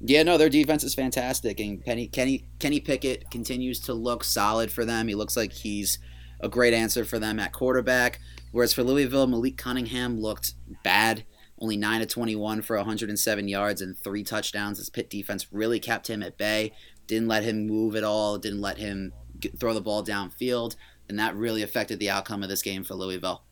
Yeah, 0.00 0.24
no, 0.24 0.36
their 0.36 0.48
defense 0.48 0.82
is 0.82 0.96
fantastic, 0.96 1.60
and 1.60 1.84
Kenny 1.84 2.08
Kenny 2.08 2.44
Kenny 2.58 2.80
Pickett 2.80 3.30
continues 3.30 3.78
to 3.80 3.94
look 3.94 4.24
solid 4.24 4.72
for 4.72 4.84
them. 4.84 5.06
He 5.06 5.14
looks 5.14 5.36
like 5.36 5.52
he's 5.52 5.98
a 6.40 6.48
great 6.48 6.74
answer 6.74 7.04
for 7.04 7.20
them 7.20 7.38
at 7.38 7.52
quarterback. 7.52 8.20
Whereas 8.52 8.72
for 8.72 8.82
Louisville, 8.82 9.26
Malik 9.26 9.56
Cunningham 9.56 10.20
looked 10.20 10.54
bad. 10.82 11.24
Only 11.60 11.76
9 11.76 12.00
to 12.00 12.06
21 12.06 12.62
for 12.62 12.76
107 12.76 13.48
yards 13.48 13.82
and 13.82 13.98
three 13.98 14.22
touchdowns. 14.22 14.78
His 14.78 14.90
Pitt 14.90 15.10
defense 15.10 15.52
really 15.52 15.80
kept 15.80 16.08
him 16.08 16.22
at 16.22 16.38
bay. 16.38 16.72
Didn't 17.06 17.28
let 17.28 17.42
him 17.42 17.66
move 17.66 17.96
at 17.96 18.04
all. 18.04 18.38
Didn't 18.38 18.60
let 18.60 18.78
him 18.78 19.12
get, 19.40 19.58
throw 19.58 19.74
the 19.74 19.80
ball 19.80 20.04
downfield. 20.04 20.76
And 21.08 21.18
that 21.18 21.34
really 21.34 21.62
affected 21.62 21.98
the 21.98 22.10
outcome 22.10 22.42
of 22.42 22.48
this 22.48 22.62
game 22.62 22.84
for 22.84 22.94
Louisville. 22.94 23.42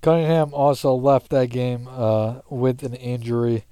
Cunningham 0.00 0.52
also 0.52 0.94
left 0.94 1.30
that 1.30 1.50
game 1.50 1.88
uh, 1.88 2.40
with 2.48 2.82
an 2.82 2.94
injury, 2.94 3.64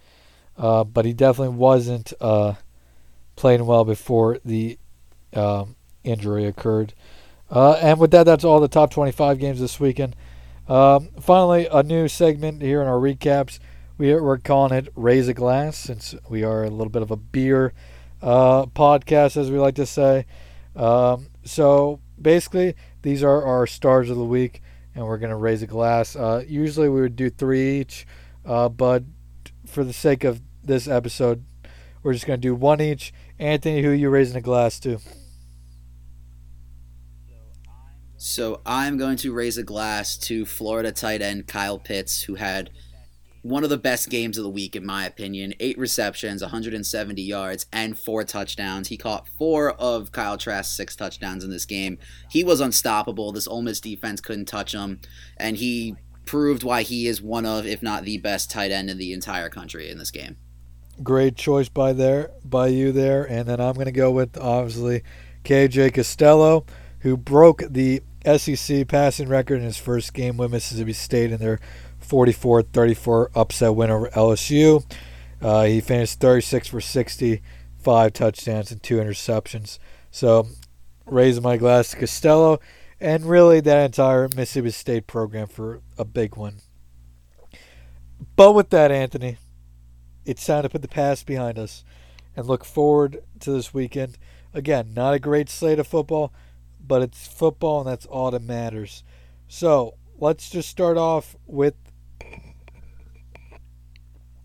uh, 0.57 0.85
but 0.85 1.05
he 1.05 1.13
definitely 1.13 1.57
wasn't 1.57 2.13
uh, 2.21 2.55
playing 3.35 3.67
well 3.67 3.85
before 3.85 4.39
the 4.45 4.79
um, 5.33 5.75
injury 6.05 6.45
occurred. 6.45 6.95
Uh, 7.51 7.73
and 7.83 7.99
with 7.99 8.13
that, 8.13 8.25
that's 8.25 8.45
all 8.45 8.61
the 8.61 8.69
top 8.69 8.93
25 8.93 9.39
games 9.39 9.59
this 9.59 9.81
weekend. 9.81 10.15
Um, 10.71 11.09
finally, 11.21 11.67
a 11.67 11.83
new 11.83 12.07
segment 12.07 12.63
here 12.63 12.81
in 12.81 12.87
our 12.87 13.01
recaps. 13.01 13.59
We, 13.99 14.15
we're 14.15 14.39
calling 14.39 14.73
it 14.73 14.87
Raise 14.95 15.27
a 15.27 15.35
Glass 15.35 15.77
since 15.77 16.15
we 16.29 16.45
are 16.45 16.63
a 16.63 16.71
little 16.71 16.93
bit 16.93 17.03
of 17.03 17.11
a 17.11 17.17
beer 17.17 17.73
uh, 18.23 18.67
podcast, 18.67 19.37
as 19.37 19.51
we 19.51 19.59
like 19.59 19.75
to 19.75 19.85
say. 19.85 20.27
Um, 20.77 21.27
so 21.43 21.99
basically, 22.23 22.77
these 23.03 23.25
are 23.25 23.45
our 23.45 23.67
stars 23.67 24.11
of 24.11 24.17
the 24.17 24.25
week, 24.25 24.63
and 24.95 25.05
we're 25.05 25.19
going 25.19 25.31
to 25.31 25.37
raise 25.37 25.61
a 25.61 25.67
glass. 25.67 26.15
Uh, 26.15 26.45
usually 26.47 26.89
we 26.89 27.01
would 27.01 27.17
do 27.17 27.31
three 27.31 27.81
each, 27.81 28.07
uh, 28.47 28.69
but 28.69 29.03
for 29.67 29.83
the 29.83 29.93
sake 29.93 30.23
of 30.23 30.41
this 30.63 30.87
episode, 30.87 31.45
we're 32.05 32.13
just 32.13 32.27
going 32.27 32.41
to 32.41 32.49
do 32.49 32.55
one 32.55 32.81
each. 32.81 33.13
Anthony, 33.41 33.83
who 33.83 33.91
are 33.91 33.95
you 33.95 34.09
raising 34.09 34.37
a 34.37 34.41
glass 34.41 34.79
to? 34.81 35.01
So 38.23 38.61
I'm 38.67 38.99
going 38.99 39.17
to 39.19 39.33
raise 39.33 39.57
a 39.57 39.63
glass 39.63 40.19
to 40.19 40.45
Florida 40.45 40.93
tight 40.93 41.23
end 41.23 41.47
Kyle 41.47 41.79
Pitts, 41.79 42.21
who 42.21 42.35
had 42.35 42.69
one 43.41 43.65
of 43.65 43.71
the 43.71 43.79
best 43.79 44.11
games 44.11 44.37
of 44.37 44.45
the 44.45 44.51
week, 44.51 44.77
in 44.77 44.85
my 44.85 45.07
opinion. 45.07 45.55
Eight 45.59 45.79
receptions, 45.79 46.43
170 46.43 47.23
yards, 47.23 47.65
and 47.73 47.99
four 47.99 48.23
touchdowns. 48.25 48.89
He 48.89 48.99
caught 48.99 49.27
four 49.39 49.73
of 49.73 50.13
Kyle 50.13 50.37
Trask's 50.37 50.77
six 50.77 50.95
touchdowns 50.95 51.45
in 51.45 51.51
this 51.51 51.65
game. 51.65 51.97
He 52.29 52.45
was 52.45 52.61
unstoppable. 52.61 53.33
This 53.33 53.49
Ole 53.49 53.63
Miss 53.63 53.81
defense 53.81 54.21
couldn't 54.21 54.45
touch 54.45 54.75
him, 54.75 55.01
and 55.39 55.57
he 55.57 55.97
proved 56.27 56.63
why 56.63 56.83
he 56.83 57.07
is 57.07 57.23
one 57.23 57.47
of, 57.47 57.67
if 57.67 57.83
not 57.83 58.05
the 58.05 58.19
best 58.19 58.51
tight 58.51 58.71
end 58.71 58.91
in 58.91 58.99
the 58.99 59.15
entire 59.15 59.49
country 59.49 59.89
in 59.89 59.97
this 59.97 60.11
game. 60.11 60.37
Great 61.03 61.37
choice 61.37 61.71
by 61.71 61.95
there, 61.95 62.33
by 62.45 62.67
you 62.67 62.93
there, 62.93 63.25
and 63.25 63.49
then 63.49 63.63
I'm 63.63 63.73
going 63.73 63.87
to 63.87 63.93
go 63.93 64.11
with 64.11 64.37
obviously 64.37 65.05
KJ 65.45 65.95
Costello, 65.95 66.67
who 66.99 67.17
broke 67.17 67.63
the 67.71 68.03
SEC 68.25 68.87
passing 68.87 69.29
record 69.29 69.57
in 69.57 69.65
his 69.65 69.79
first 69.79 70.13
game 70.13 70.37
with 70.37 70.53
Mississippi 70.53 70.93
State 70.93 71.33
in 71.33 71.39
their 71.39 71.61
44-34 72.07 73.29
upset 73.35 73.75
win 73.75 73.91
over 73.91 74.09
LSU. 74.11 74.85
Uh, 75.41 75.65
he 75.65 75.81
finished 75.81 76.21
36 76.21 76.69
for 76.69 76.81
60, 76.81 77.43
five 77.79 78.13
touchdowns 78.13 78.71
and 78.71 78.83
two 78.83 78.97
interceptions. 78.97 79.79
So, 80.11 80.49
raising 81.07 81.43
my 81.43 81.57
glass 81.57 81.91
to 81.91 81.97
Costello 81.97 82.61
and 83.01 83.25
really 83.25 83.61
that 83.61 83.85
entire 83.85 84.29
Mississippi 84.37 84.71
State 84.71 85.07
program 85.07 85.47
for 85.47 85.81
a 85.97 86.05
big 86.05 86.37
one. 86.37 86.61
But 88.37 88.53
with 88.53 88.71
that, 88.71 88.93
Anthony, 88.93 89.39
it's 90.27 90.45
time 90.45 90.63
to 90.63 90.69
put 90.69 90.83
the 90.83 90.89
past 90.89 91.27
behind 91.27 91.59
us 91.59 91.85
and 92.37 92.47
look 92.47 92.65
forward 92.65 93.23
to 93.41 93.53
this 93.53 93.73
weekend. 93.73 94.19
Again, 94.53 94.93
not 94.95 95.15
a 95.15 95.19
great 95.19 95.49
slate 95.49 95.79
of 95.79 95.87
football, 95.87 96.33
but 96.87 97.03
it's 97.03 97.27
football 97.27 97.81
and 97.81 97.89
that's 97.89 98.07
all 98.07 98.31
that 98.31 98.43
matters. 98.43 99.05
So 99.49 99.95
let's 100.19 100.51
just 100.51 100.69
start 100.69 100.97
off 100.97 101.37
with. 101.47 101.75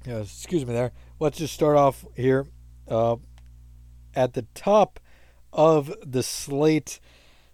Yeah, 0.05 0.19
excuse 0.19 0.65
me 0.65 0.73
there. 0.73 0.91
Let's 1.19 1.37
just 1.37 1.53
start 1.53 1.77
off 1.77 2.05
here 2.15 2.45
uh, 2.87 3.15
at 4.13 4.33
the 4.33 4.43
top 4.53 4.99
of 5.51 5.93
the 6.05 6.21
slate. 6.21 6.99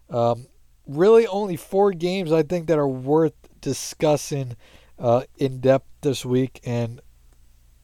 Um, 0.09 0.47
really, 0.85 1.25
only 1.27 1.55
four 1.55 1.91
games 1.91 2.31
I 2.31 2.43
think 2.43 2.67
that 2.67 2.77
are 2.77 2.87
worth 2.87 3.33
discussing 3.61 4.57
uh, 4.99 5.23
in 5.37 5.59
depth 5.59 5.87
this 6.01 6.25
week, 6.25 6.59
and 6.65 6.99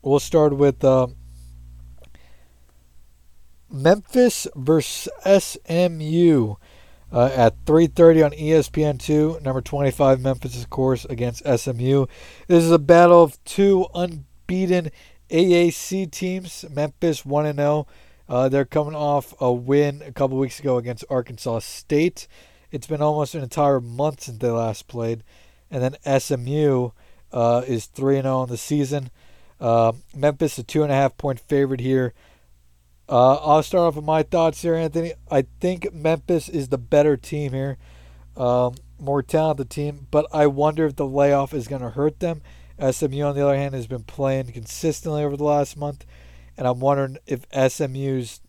we'll 0.02 0.20
start 0.20 0.58
with 0.58 0.84
uh, 0.84 1.08
Memphis 3.70 4.48
versus 4.56 5.10
SMU 5.26 6.56
uh, 7.12 7.30
at 7.34 7.66
3:30 7.66 8.26
on 8.26 8.32
ESPN2. 8.32 9.42
Number 9.42 9.62
25 9.62 10.22
Memphis, 10.22 10.62
of 10.62 10.70
course, 10.70 11.06
against 11.06 11.46
SMU. 11.46 12.06
This 12.48 12.64
is 12.64 12.72
a 12.72 12.80
battle 12.80 13.24
of 13.24 13.44
two 13.44 13.88
unbeaten 13.94 14.92
AAC 15.30 16.12
teams. 16.12 16.66
Memphis 16.70 17.26
1 17.26 17.56
0. 17.56 17.88
Uh, 18.30 18.50
they're 18.50 18.66
coming 18.66 18.96
off 18.96 19.34
a 19.40 19.52
win 19.52 20.02
a 20.06 20.12
couple 20.12 20.38
weeks 20.38 20.60
ago 20.60 20.78
against 20.78 21.06
Arkansas 21.10 21.60
State. 21.60 22.28
It's 22.72 22.88
been 22.88 23.02
almost 23.02 23.36
an 23.36 23.44
entire 23.44 23.80
month 23.80 24.24
since 24.24 24.40
they 24.40 24.50
last 24.50 24.88
played. 24.88 25.24
And 25.72 25.82
then 25.82 26.20
SMU 26.20 26.92
uh, 27.32 27.64
is 27.68 27.86
3 27.86 28.22
0 28.22 28.44
in 28.44 28.50
the 28.50 28.58
season. 28.58 29.10
Uh, 29.60 29.94
Memphis, 30.16 30.58
a 30.58 30.64
two 30.64 30.84
and 30.84 30.92
a 30.92 30.96
half 30.96 31.18
point 31.18 31.40
favorite 31.40 31.80
here. 31.80 32.14
Uh, 33.10 33.36
I'll 33.36 33.64
start 33.64 33.88
off 33.88 33.96
with 33.96 34.04
my 34.04 34.24
thoughts 34.24 34.62
here, 34.62 34.76
Anthony. 34.76 35.14
I 35.32 35.46
think 35.62 35.94
Memphis 35.94 36.50
is 36.50 36.68
the 36.68 36.78
better 36.78 37.16
team 37.16 37.54
here, 37.54 37.78
um, 38.36 38.76
more 39.00 39.24
talented 39.24 39.70
team, 39.70 40.08
but 40.12 40.26
I 40.34 40.48
wonder 40.48 40.86
if 40.86 40.98
the 40.98 41.06
layoff 41.06 41.54
is 41.54 41.68
going 41.68 41.82
to 41.82 41.92
hurt 41.92 42.20
them. 42.20 42.42
SMU, 42.80 43.22
on 43.24 43.36
the 43.36 43.42
other 43.42 43.56
hand, 43.56 43.74
has 43.76 43.88
been 43.88 44.04
playing 44.04 44.52
consistently 44.52 45.24
over 45.24 45.38
the 45.38 45.46
last 45.46 45.78
month, 45.78 46.06
and 46.58 46.68
I'm 46.68 46.82
wondering 46.82 47.18
if 47.26 47.46
SMU's, 47.52 48.42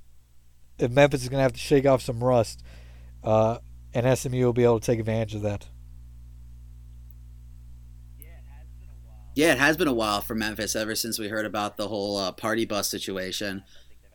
if 0.78 0.90
Memphis 0.90 1.22
is 1.22 1.28
going 1.28 1.38
to 1.38 1.42
have 1.42 1.52
to 1.52 1.58
shake 1.58 1.86
off 1.86 2.02
some 2.02 2.22
rust, 2.22 2.62
uh, 3.22 3.58
and 3.94 4.18
SMU 4.18 4.44
will 4.44 4.52
be 4.52 4.64
able 4.64 4.80
to 4.80 4.86
take 4.86 4.98
advantage 4.98 5.36
of 5.36 5.42
that. 5.42 5.68
Yeah, 9.36 9.52
it 9.52 9.58
has 9.58 9.76
been 9.76 9.86
a 9.86 9.94
while 9.94 10.20
for 10.20 10.34
Memphis 10.34 10.74
ever 10.74 10.96
since 10.96 11.16
we 11.16 11.28
heard 11.28 11.46
about 11.46 11.76
the 11.76 11.86
whole 11.86 12.16
uh, 12.16 12.32
party 12.32 12.64
bus 12.64 12.88
situation 12.88 13.62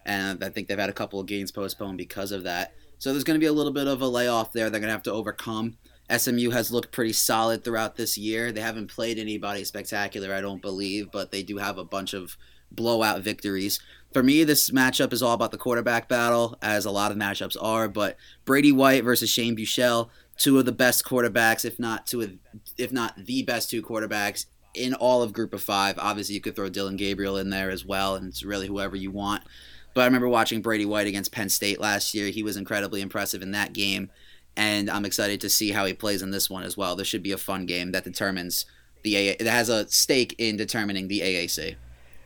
and 0.05 0.43
I 0.43 0.49
think 0.49 0.67
they've 0.67 0.77
had 0.77 0.89
a 0.89 0.93
couple 0.93 1.19
of 1.19 1.27
games 1.27 1.51
postponed 1.51 1.97
because 1.97 2.31
of 2.31 2.43
that. 2.43 2.73
So 2.99 3.11
there's 3.11 3.23
going 3.23 3.39
to 3.39 3.43
be 3.43 3.47
a 3.47 3.53
little 3.53 3.73
bit 3.73 3.87
of 3.87 4.01
a 4.01 4.07
layoff 4.07 4.53
there. 4.53 4.69
They're 4.69 4.79
going 4.79 4.89
to 4.89 4.93
have 4.93 5.03
to 5.03 5.11
overcome. 5.11 5.77
SMU 6.15 6.51
has 6.51 6.71
looked 6.71 6.91
pretty 6.91 7.13
solid 7.13 7.63
throughout 7.63 7.95
this 7.95 8.17
year. 8.17 8.51
They 8.51 8.61
haven't 8.61 8.87
played 8.87 9.17
anybody 9.17 9.63
spectacular, 9.63 10.33
I 10.33 10.41
don't 10.41 10.61
believe, 10.61 11.11
but 11.11 11.31
they 11.31 11.43
do 11.43 11.57
have 11.57 11.77
a 11.77 11.85
bunch 11.85 12.13
of 12.13 12.37
blowout 12.71 13.21
victories. 13.21 13.79
For 14.13 14.21
me, 14.21 14.43
this 14.43 14.69
matchup 14.69 15.13
is 15.13 15.23
all 15.23 15.33
about 15.33 15.51
the 15.51 15.57
quarterback 15.57 16.07
battle, 16.07 16.57
as 16.61 16.85
a 16.85 16.91
lot 16.91 17.11
of 17.11 17.17
matchups 17.17 17.57
are. 17.59 17.87
But 17.87 18.17
Brady 18.45 18.71
White 18.71 19.03
versus 19.03 19.29
Shane 19.29 19.55
Buechele, 19.55 20.09
two 20.37 20.59
of 20.59 20.65
the 20.65 20.71
best 20.71 21.03
quarterbacks, 21.03 21.65
if 21.65 21.79
not 21.79 22.05
two 22.05 22.21
of, 22.21 22.33
if 22.77 22.91
not 22.91 23.25
the 23.25 23.43
best 23.43 23.69
two 23.69 23.81
quarterbacks 23.81 24.45
in 24.73 24.93
all 24.93 25.23
of 25.23 25.33
Group 25.33 25.53
of 25.53 25.63
Five. 25.63 25.97
Obviously, 25.97 26.35
you 26.35 26.41
could 26.41 26.55
throw 26.55 26.69
Dillon 26.69 26.95
Gabriel 26.95 27.37
in 27.37 27.49
there 27.49 27.69
as 27.69 27.85
well, 27.85 28.15
and 28.15 28.27
it's 28.27 28.43
really 28.43 28.67
whoever 28.67 28.95
you 28.95 29.11
want. 29.11 29.43
But 29.93 30.01
I 30.01 30.05
remember 30.05 30.27
watching 30.27 30.61
Brady 30.61 30.85
White 30.85 31.07
against 31.07 31.31
Penn 31.31 31.49
State 31.49 31.79
last 31.79 32.13
year. 32.13 32.29
He 32.29 32.43
was 32.43 32.57
incredibly 32.57 33.01
impressive 33.01 33.41
in 33.41 33.51
that 33.51 33.73
game, 33.73 34.09
and 34.57 34.89
I'm 34.89 35.05
excited 35.05 35.41
to 35.41 35.49
see 35.49 35.71
how 35.71 35.85
he 35.85 35.93
plays 35.93 36.21
in 36.21 36.31
this 36.31 36.49
one 36.49 36.63
as 36.63 36.75
well. 36.75 36.95
This 36.95 37.07
should 37.07 37.23
be 37.23 37.31
a 37.31 37.37
fun 37.37 37.65
game 37.65 37.91
that 37.91 38.03
determines 38.03 38.65
the 39.03 39.15
AA. 39.15 39.35
It 39.39 39.47
has 39.47 39.69
a 39.69 39.87
stake 39.89 40.35
in 40.37 40.57
determining 40.57 41.07
the 41.07 41.21
AAC. 41.21 41.75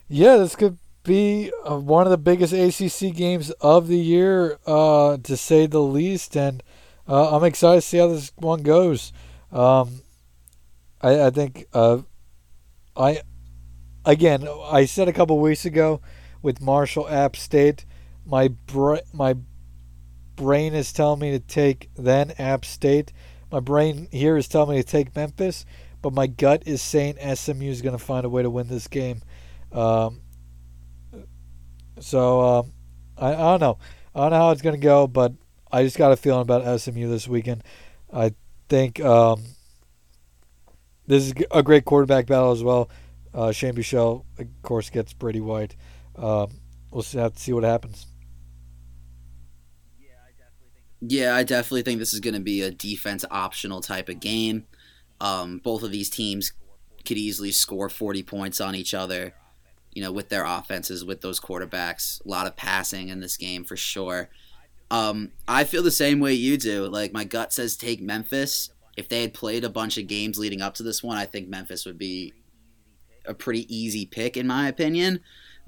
Yeah, 0.08 0.38
this 0.38 0.56
could 0.56 0.77
be 1.03 1.51
uh, 1.69 1.77
one 1.77 2.06
of 2.06 2.12
the 2.12 2.17
biggest 2.17 2.53
ACC 2.53 3.13
games 3.13 3.51
of 3.62 3.88
the 3.88 3.97
year, 3.97 4.60
uh, 4.65 5.17
to 5.17 5.36
say 5.36 5.65
the 5.65 5.82
least, 5.82 6.36
and 6.38 6.63
uh, 7.08 7.36
I'm 7.36 7.43
excited 7.43 7.82
to 7.82 7.88
see 7.88 7.97
how 7.97 8.08
this 8.08 8.32
one 8.36 8.62
goes. 8.63 9.12
Um, 9.51 10.01
I, 11.01 11.25
I 11.25 11.30
think 11.30 11.67
uh, 11.73 11.99
I 12.95 13.21
again 14.06 14.47
I 14.65 14.86
said 14.86 15.08
a 15.08 15.13
couple 15.13 15.39
weeks 15.39 15.65
ago 15.65 16.01
with 16.48 16.62
Marshall 16.62 17.10
App 17.10 17.36
State. 17.36 17.84
My 18.26 18.48
bra- 18.48 19.02
my 19.12 19.36
brain 20.38 20.74
is 20.74 20.94
telling 20.94 21.20
me 21.20 21.32
to 21.32 21.40
take 21.40 21.90
then 21.98 22.32
App 22.40 22.64
State. 22.64 23.12
My 23.52 23.60
brain 23.60 24.08
here 24.14 24.38
is 24.38 24.48
telling 24.48 24.78
me 24.78 24.82
to 24.82 24.88
take 24.88 25.14
Memphis, 25.14 25.66
but 26.02 26.14
my 26.14 26.26
gut 26.26 26.64
is 26.66 26.82
saying 26.82 27.18
SMU 27.36 27.70
is 27.70 27.82
going 27.82 27.98
to 27.98 28.04
find 28.04 28.26
a 28.26 28.30
way 28.30 28.44
to 28.44 28.50
win 28.50 28.70
this 28.70 28.88
game. 28.88 29.24
Um, 29.74 30.22
so 32.00 32.40
uh, 32.40 32.64
I, 33.18 33.34
I 33.34 33.38
don't 33.38 33.60
know. 33.60 33.78
I 34.16 34.22
don't 34.22 34.32
know 34.32 34.38
how 34.38 34.52
it's 34.52 34.62
going 34.62 34.80
to 34.80 34.82
go, 34.82 35.06
but 35.06 35.34
I 35.70 35.84
just 35.84 35.98
got 35.98 36.14
a 36.14 36.16
feeling 36.16 36.44
about 36.44 36.80
SMU 36.80 37.10
this 37.10 37.28
weekend. 37.28 37.62
I 38.14 38.32
think 38.70 39.02
um, 39.02 39.44
this 41.08 41.26
is 41.26 41.34
a 41.52 41.62
great 41.62 41.84
quarterback 41.84 42.26
battle 42.26 42.52
as 42.52 42.64
well. 42.64 42.90
Uh, 43.34 43.52
Shane 43.52 43.74
Buechele, 43.74 44.24
of 44.40 44.48
course, 44.62 44.90
gets 44.90 45.12
Brady 45.12 45.42
White 45.42 45.76
uh, 46.17 46.47
we'll 46.91 47.03
have 47.03 47.34
to 47.34 47.39
see 47.39 47.53
what 47.53 47.63
happens. 47.63 48.08
Yeah, 50.99 51.36
I 51.36 51.43
definitely 51.43 51.84
think 51.84 51.99
this 51.99 52.13
is 52.13 52.19
going 52.19 52.34
to 52.34 52.39
be 52.39 52.62
a 52.62 52.71
defense 52.71 53.23
optional 53.30 53.82
type 53.82 54.10
of 54.10 54.19
game. 54.19 54.65
Um, 55.21 55.60
both 55.60 55.84
of 55.84 55.91
these 55.91 56.10
teams 56.10 56.53
could 57.06 57.17
easily 57.17 57.51
score 57.51 57.89
40 57.89 58.23
points 58.23 58.60
on 58.60 58.75
each 58.75 58.93
other, 58.93 59.34
you 59.93 60.01
know, 60.01 60.12
with 60.12 60.30
their 60.30 60.43
offenses, 60.43 61.06
with 61.06 61.21
those 61.21 61.39
quarterbacks. 61.39 62.23
A 62.25 62.27
lot 62.27 62.47
of 62.47 62.56
passing 62.56 63.10
in 63.10 63.19
this 63.19 63.38
game 63.38 63.63
for 63.63 63.77
sure. 63.77 64.30
Um, 64.89 65.32
I 65.47 65.65
feel 65.65 65.84
the 65.84 65.91
same 65.91 66.19
way 66.19 66.34
you 66.34 66.58
do. 66.58 66.88
Like, 66.88 67.13
my 67.13 67.23
gut 67.23 67.53
says 67.53 67.77
take 67.77 68.01
Memphis. 68.01 68.71
If 68.95 69.10
they 69.10 69.21
had 69.21 69.34
played 69.34 69.63
a 69.63 69.69
bunch 69.69 69.97
of 69.97 70.08
games 70.08 70.39
leading 70.39 70.62
up 70.62 70.73
to 70.75 70.84
this 70.84 71.03
one, 71.03 71.17
I 71.17 71.25
think 71.25 71.47
Memphis 71.47 71.86
would 71.86 71.99
be 71.99 72.34
a 73.25 73.34
pretty 73.34 73.73
easy 73.73 74.06
pick, 74.06 74.36
in 74.36 74.47
my 74.47 74.67
opinion. 74.67 75.19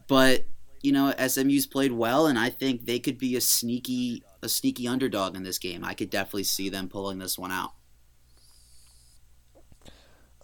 But 0.09 0.45
you 0.81 0.91
know, 0.91 1.13
SMU's 1.25 1.67
played 1.67 1.91
well, 1.93 2.27
and 2.27 2.37
I 2.37 2.49
think 2.49 2.85
they 2.85 2.99
could 2.99 3.17
be 3.17 3.37
a 3.37 3.41
sneaky 3.41 4.23
a 4.41 4.49
sneaky 4.49 4.87
underdog 4.87 5.35
in 5.35 5.43
this 5.43 5.59
game. 5.59 5.85
I 5.85 5.93
could 5.93 6.09
definitely 6.09 6.43
see 6.43 6.67
them 6.67 6.89
pulling 6.89 7.19
this 7.19 7.37
one 7.37 7.51
out. 7.51 7.73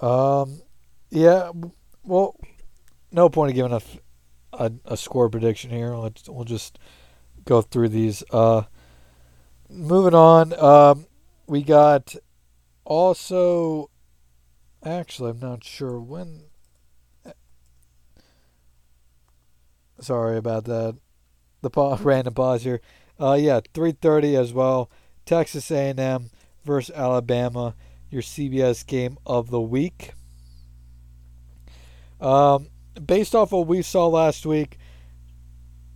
Um, 0.02 0.62
yeah. 1.10 1.52
Well, 2.04 2.38
no 3.12 3.30
point 3.30 3.52
of 3.52 3.56
giving 3.56 3.72
a, 3.72 3.82
a, 4.54 4.72
a 4.86 4.98
score 4.98 5.30
prediction 5.30 5.72
here. 5.72 5.96
Let's 5.96 6.30
we'll 6.30 6.46
just 6.46 6.78
go 7.44 7.62
through 7.62 7.90
these. 7.90 8.24
Uh, 8.32 8.64
moving 9.68 10.14
on. 10.14 10.54
Um, 10.54 11.08
we 11.48 11.64
got 11.64 12.16
also. 12.84 13.90
Actually, 14.84 15.32
I'm 15.32 15.40
not 15.40 15.64
sure 15.64 16.00
when 16.00 16.44
Sorry 20.06 20.38
about 20.38 20.66
that. 20.66 20.96
The 21.62 21.72
pause, 21.72 22.02
random 22.02 22.36
pause 22.36 22.64
here. 22.64 22.80
Uh, 23.20 23.34
yeah, 23.34 23.60
3:30 23.74 24.36
as 24.36 24.54
well. 24.54 24.92
Texas 25.26 25.72
A&M 25.72 26.30
versus 26.64 26.96
Alabama, 26.96 27.74
your 28.12 28.22
CBS 28.22 28.86
game 28.86 29.18
of 29.26 29.50
the 29.50 29.60
week. 29.60 30.14
Um, 32.22 32.68
based 33.04 33.34
off 33.34 33.52
what 33.52 33.66
we 33.66 33.82
saw 33.82 34.06
last 34.06 34.46
week, 34.46 34.78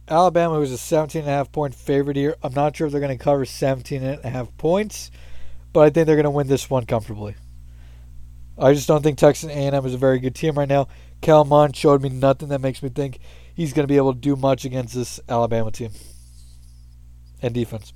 Alabama 0.07 0.57
was 0.59 0.71
a 0.71 0.77
17 0.79 1.21
and 1.21 1.29
a 1.29 1.31
half 1.31 1.51
point 1.51 1.75
favorite 1.75 2.17
here. 2.17 2.35
I'm 2.41 2.55
not 2.55 2.75
sure 2.75 2.87
if 2.87 2.91
they're 2.91 2.99
going 2.99 3.15
to 3.15 3.23
cover 3.23 3.45
17 3.45 4.01
and 4.01 4.25
a 4.25 4.29
half 4.29 4.57
points, 4.57 5.11
but 5.71 5.81
I 5.81 5.91
think 5.91 6.07
they're 6.07 6.15
going 6.15 6.23
to 6.23 6.31
win 6.31 6.47
this 6.47 6.67
one 6.67 6.87
comfortably. 6.87 7.35
I 8.57 8.73
just 8.73 8.87
don't 8.87 9.03
think 9.03 9.19
Texas 9.19 9.51
A&M 9.51 9.85
is 9.85 9.93
a 9.93 9.99
very 9.99 10.17
good 10.17 10.33
team 10.33 10.57
right 10.57 10.67
now. 10.67 10.87
Kellen 11.21 11.47
Mond 11.47 11.75
showed 11.75 12.01
me 12.01 12.09
nothing 12.09 12.49
that 12.49 12.59
makes 12.59 12.81
me 12.81 12.89
think 12.89 13.19
he's 13.59 13.73
going 13.73 13.83
to 13.83 13.91
be 13.91 13.97
able 13.97 14.13
to 14.13 14.19
do 14.19 14.37
much 14.37 14.63
against 14.63 14.95
this 14.95 15.19
Alabama 15.27 15.69
team 15.69 15.91
and 17.41 17.53
defense. 17.53 17.91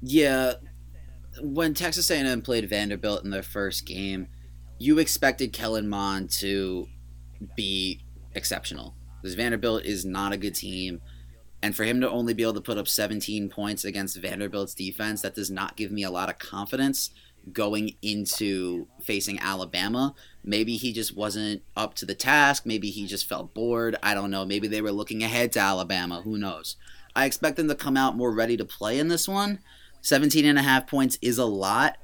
Yeah, 0.00 0.52
when 1.42 1.74
Texas 1.74 2.08
A&M 2.12 2.40
played 2.42 2.70
Vanderbilt 2.70 3.24
in 3.24 3.30
their 3.30 3.42
first 3.42 3.84
game, 3.86 4.28
you 4.78 5.00
expected 5.00 5.52
Kellen 5.52 5.88
Mond 5.88 6.30
to 6.38 6.86
be 7.56 8.04
exceptional 8.36 8.94
because 9.20 9.34
Vanderbilt 9.34 9.84
is 9.84 10.04
not 10.04 10.32
a 10.32 10.36
good 10.36 10.54
team. 10.54 11.00
And 11.60 11.74
for 11.74 11.82
him 11.82 12.00
to 12.00 12.08
only 12.08 12.32
be 12.32 12.44
able 12.44 12.54
to 12.54 12.60
put 12.60 12.78
up 12.78 12.86
17 12.86 13.48
points 13.48 13.84
against 13.84 14.16
Vanderbilt's 14.16 14.74
defense, 14.74 15.22
that 15.22 15.34
does 15.34 15.50
not 15.50 15.76
give 15.76 15.90
me 15.90 16.04
a 16.04 16.10
lot 16.10 16.30
of 16.30 16.38
confidence 16.38 17.10
going 17.52 17.96
into 18.00 18.86
facing 19.02 19.40
Alabama. 19.40 20.14
Maybe 20.42 20.76
he 20.76 20.92
just 20.92 21.16
wasn't 21.16 21.62
up 21.76 21.94
to 21.94 22.06
the 22.06 22.14
task. 22.14 22.64
Maybe 22.64 22.90
he 22.90 23.06
just 23.06 23.28
felt 23.28 23.52
bored. 23.54 23.96
I 24.02 24.14
don't 24.14 24.30
know. 24.30 24.44
Maybe 24.44 24.68
they 24.68 24.80
were 24.80 24.92
looking 24.92 25.22
ahead 25.22 25.52
to 25.52 25.60
Alabama. 25.60 26.22
Who 26.22 26.38
knows? 26.38 26.76
I 27.14 27.26
expect 27.26 27.56
them 27.56 27.68
to 27.68 27.74
come 27.74 27.96
out 27.96 28.16
more 28.16 28.32
ready 28.32 28.56
to 28.56 28.64
play 28.64 28.98
in 28.98 29.08
this 29.08 29.28
one. 29.28 29.58
17 30.02 30.44
and 30.46 30.58
a 30.58 30.62
half 30.62 30.86
points 30.86 31.18
is 31.20 31.38
a 31.38 31.44
lot, 31.44 31.98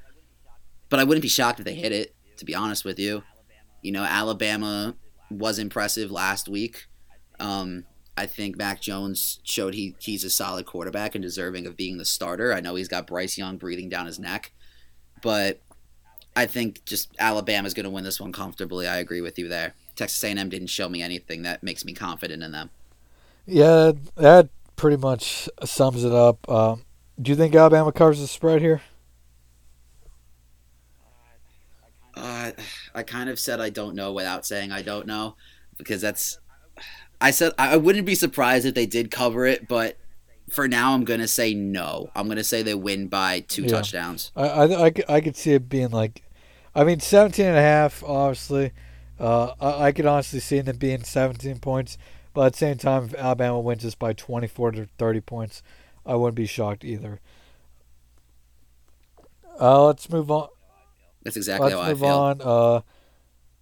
but 0.91 1.01
I 1.01 1.05
wouldn't 1.05 1.23
be 1.23 1.29
shocked 1.29 1.61
if 1.61 1.65
they 1.65 1.75
hit 1.75 1.93
it, 1.93 2.15
to 2.37 2.45
be 2.45 2.55
honest 2.55 2.85
with 2.85 2.99
you. 2.99 3.23
You 3.83 3.93
know, 3.93 4.05
Alabama 4.05 4.97
was 5.31 5.59
impressive 5.59 6.11
last 6.11 6.49
week. 6.49 6.87
Um, 7.41 7.85
I 8.17 8.27
think 8.27 8.57
Mac 8.57 8.81
Jones 8.81 9.41
showed 9.45 9.75
he 9.75 9.95
he's 9.99 10.25
a 10.25 10.31
solid 10.31 10.67
quarterback 10.67 11.15
and 11.15 11.23
deserving 11.23 11.67
of 11.67 11.77
being 11.77 11.99
the 11.99 12.05
starter. 12.05 12.53
I 12.53 12.61
know 12.61 12.75
he's 12.75 12.89
got 12.89 13.07
Bryce 13.07 13.37
Young 13.37 13.59
breathing 13.59 13.89
down 13.89 14.07
his 14.07 14.19
neck, 14.19 14.53
but 15.23 15.61
I 16.37 16.47
think 16.47 16.85
just 16.85 17.09
Alabama's 17.19 17.75
going 17.75 17.85
to 17.85 17.91
win 17.91 18.05
this 18.05 18.21
one 18.21 18.31
comfortably. 18.31 18.87
I 18.87 18.99
agree 18.99 19.23
with 19.23 19.39
you 19.39 19.49
there. 19.49 19.75
Texas 19.97 20.23
A&M 20.23 20.49
didn't 20.51 20.67
show 20.69 20.89
me 20.89 21.03
anything 21.03 21.43
that 21.43 21.63
makes 21.63 21.85
me 21.85 21.95
confident 21.95 22.43
in 22.43 22.53
them. 22.53 22.69
Yeah, 23.47 23.93
that 24.17 24.51
pretty 24.77 24.99
much 24.99 25.49
sums 25.65 26.05
it 26.05 26.13
up. 26.13 26.47
Um, 26.49 26.85
do 27.21 27.31
you 27.31 27.37
think 27.37 27.55
Alabama 27.55 27.91
covers 27.91 28.21
the 28.21 28.27
spread 28.27 28.61
here? 28.61 28.83
Uh, 32.15 32.53
I 32.95 33.03
kind 33.03 33.29
of 33.29 33.39
said 33.39 33.61
I 33.61 33.71
don't 33.71 33.95
know 33.95 34.13
without 34.13 34.47
saying 34.47 34.73
I 34.73 34.83
don't 34.83 35.07
know 35.07 35.37
because 35.77 36.01
that's. 36.01 36.39
I 37.21 37.31
said 37.31 37.53
I 37.59 37.77
wouldn't 37.77 38.07
be 38.07 38.15
surprised 38.15 38.67
if 38.67 38.75
they 38.75 38.87
did 38.87 39.11
cover 39.11 39.47
it, 39.47 39.69
but 39.69 39.97
for 40.51 40.67
now 40.69 40.93
I'm 40.95 41.05
gonna 41.05 41.29
say 41.29 41.55
no. 41.55 42.11
I'm 42.15 42.29
gonna 42.29 42.45
say 42.45 42.63
they 42.63 42.75
win 42.75 43.09
by 43.09 43.41
two 43.41 43.63
Yeah. 43.63 43.69
touchdowns. 43.69 44.33
I, 44.37 44.49
I, 44.49 44.87
I, 44.87 44.93
I 45.09 45.21
could 45.21 45.37
see 45.37 45.53
it 45.53 45.69
being 45.69 45.91
like, 45.91 46.23
I 46.77 46.85
mean, 46.85 47.01
17 47.01 47.47
and 47.47 47.57
a 47.57 47.63
half, 47.63 48.05
obviously. 48.05 48.73
Uh, 49.19 49.55
I, 49.59 49.87
I 49.87 49.93
could 49.93 50.05
honestly 50.05 50.41
see 50.41 50.61
them 50.61 50.77
being 50.77 51.03
17 51.03 51.59
points. 51.59 51.97
But 52.35 52.47
at 52.49 52.53
the 52.53 52.59
same 52.59 52.77
time, 52.77 53.05
if 53.05 53.15
Alabama 53.15 53.59
wins 53.61 53.83
this 53.83 53.95
by 53.95 54.13
24 54.13 54.73
to 54.73 54.89
30 54.99 55.21
points, 55.23 55.63
I 56.05 56.17
wouldn't 56.17 56.37
be 56.37 56.45
shocked 56.45 56.85
either. 56.85 57.19
Uh, 59.59 59.87
let's 59.87 60.11
move 60.11 60.31
on. 60.31 60.49
That's 61.23 61.39
exactly 61.39 61.73
Let's 61.73 61.81
how 61.81 61.83
I 61.83 61.89
move 61.89 62.01
feel. 62.01 62.09
on 62.09 62.41
uh, 62.43 62.81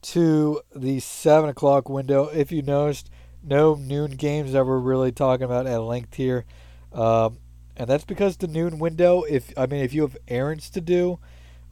to 0.02 0.60
the 0.74 0.98
7 0.98 1.48
o'clock 1.48 1.88
window. 1.88 2.24
If 2.24 2.50
you 2.50 2.62
noticed, 2.62 3.10
no 3.44 3.76
noon 3.76 4.12
games 4.16 4.52
that 4.54 4.66
we're 4.66 4.78
really 4.80 5.12
talking 5.12 5.44
about 5.44 5.68
at 5.68 5.80
length 5.82 6.14
here. 6.14 6.44
Um, 6.92 7.38
and 7.76 7.88
that's 7.88 8.04
because 8.04 8.38
the 8.38 8.48
noon 8.48 8.80
window, 8.80 9.22
if 9.22 9.56
I 9.56 9.66
mean, 9.66 9.84
if 9.84 9.94
you 9.94 10.02
have 10.02 10.16
errands 10.26 10.68
to 10.70 10.80
do 10.80 11.20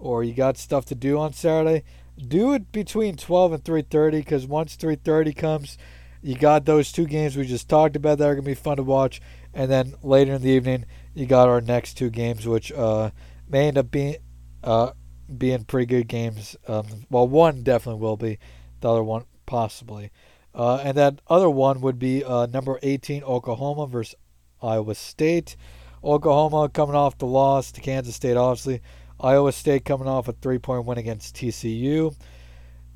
or 0.03 0.25
you 0.25 0.35
got 0.35 0.59
stuff 0.59 0.85
to 0.87 0.95
do 0.95 1.19
on 1.19 1.33
Saturday, 1.33 1.85
do 2.29 2.53
it 2.53 2.73
between 2.73 3.17
12 3.17 3.53
and 3.53 3.65
3.30 3.65 4.11
because 4.13 4.47
once 4.47 4.77
3.30 4.77 5.37
comes, 5.37 5.79
you 6.21 6.35
got 6.35 6.65
those 6.65 6.93
two 6.93 7.07
games 7.07 7.37
we 7.37 7.47
just 7.47 7.69
talked 7.69 7.97
about 7.97 8.19
that 8.19 8.29
are 8.29 8.37
to 8.37 8.43
be 8.43 8.55
fun 8.55 8.77
to 8.77 8.83
watch. 8.83 9.21
And 9.55 9.71
then 9.71 9.95
later 10.03 10.35
in 10.35 10.43
the 10.43 10.51
evening, 10.51 10.87
you 11.15 11.27
got 11.27 11.49
our 11.49 11.61
next 11.61 11.95
two 11.95 12.11
games, 12.11 12.47
which 12.47 12.73
uh, 12.73 13.11
may 13.49 13.69
end 13.69 13.79
up 13.79 13.91
being 13.91 14.17
uh, 14.65 14.93
being 15.37 15.65
pretty 15.65 15.87
good 15.87 16.09
games. 16.09 16.57
Um, 16.69 16.87
well, 17.11 17.27
one 17.27 17.63
definitely 17.63 18.01
will 18.01 18.17
be, 18.17 18.39
the 18.81 18.91
other 18.91 19.03
one 19.03 19.25
possibly. 19.47 20.11
Uh, 20.55 20.77
and 20.77 20.97
that 20.97 21.21
other 21.29 21.51
one 21.51 21.81
would 21.81 21.99
be 21.99 22.25
uh, 22.25 22.47
number 22.47 22.79
18 22.83 23.23
Oklahoma 23.25 23.87
versus 23.87 24.15
Iowa 24.63 24.95
State. 24.95 25.57
Oklahoma 26.05 26.69
coming 26.69 26.97
off 26.97 27.19
the 27.19 27.27
loss 27.27 27.73
to 27.73 27.81
Kansas 27.81 28.17
State, 28.17 28.37
obviously. 28.37 28.81
Iowa 29.23 29.53
State 29.53 29.85
coming 29.85 30.09
off 30.09 30.29
a 30.29 30.33
three 30.33 30.59
point 30.59 30.85
win 30.85 30.99
against 30.99 31.37
TCU. 31.37 32.15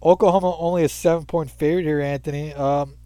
Oklahoma 0.03 0.57
only 0.59 0.85
a 0.85 0.89
seven 0.89 1.25
point 1.25 1.51
favorite 1.51 1.85
here, 1.85 2.01
Anthony. 2.01 2.53
Um, 2.53 2.97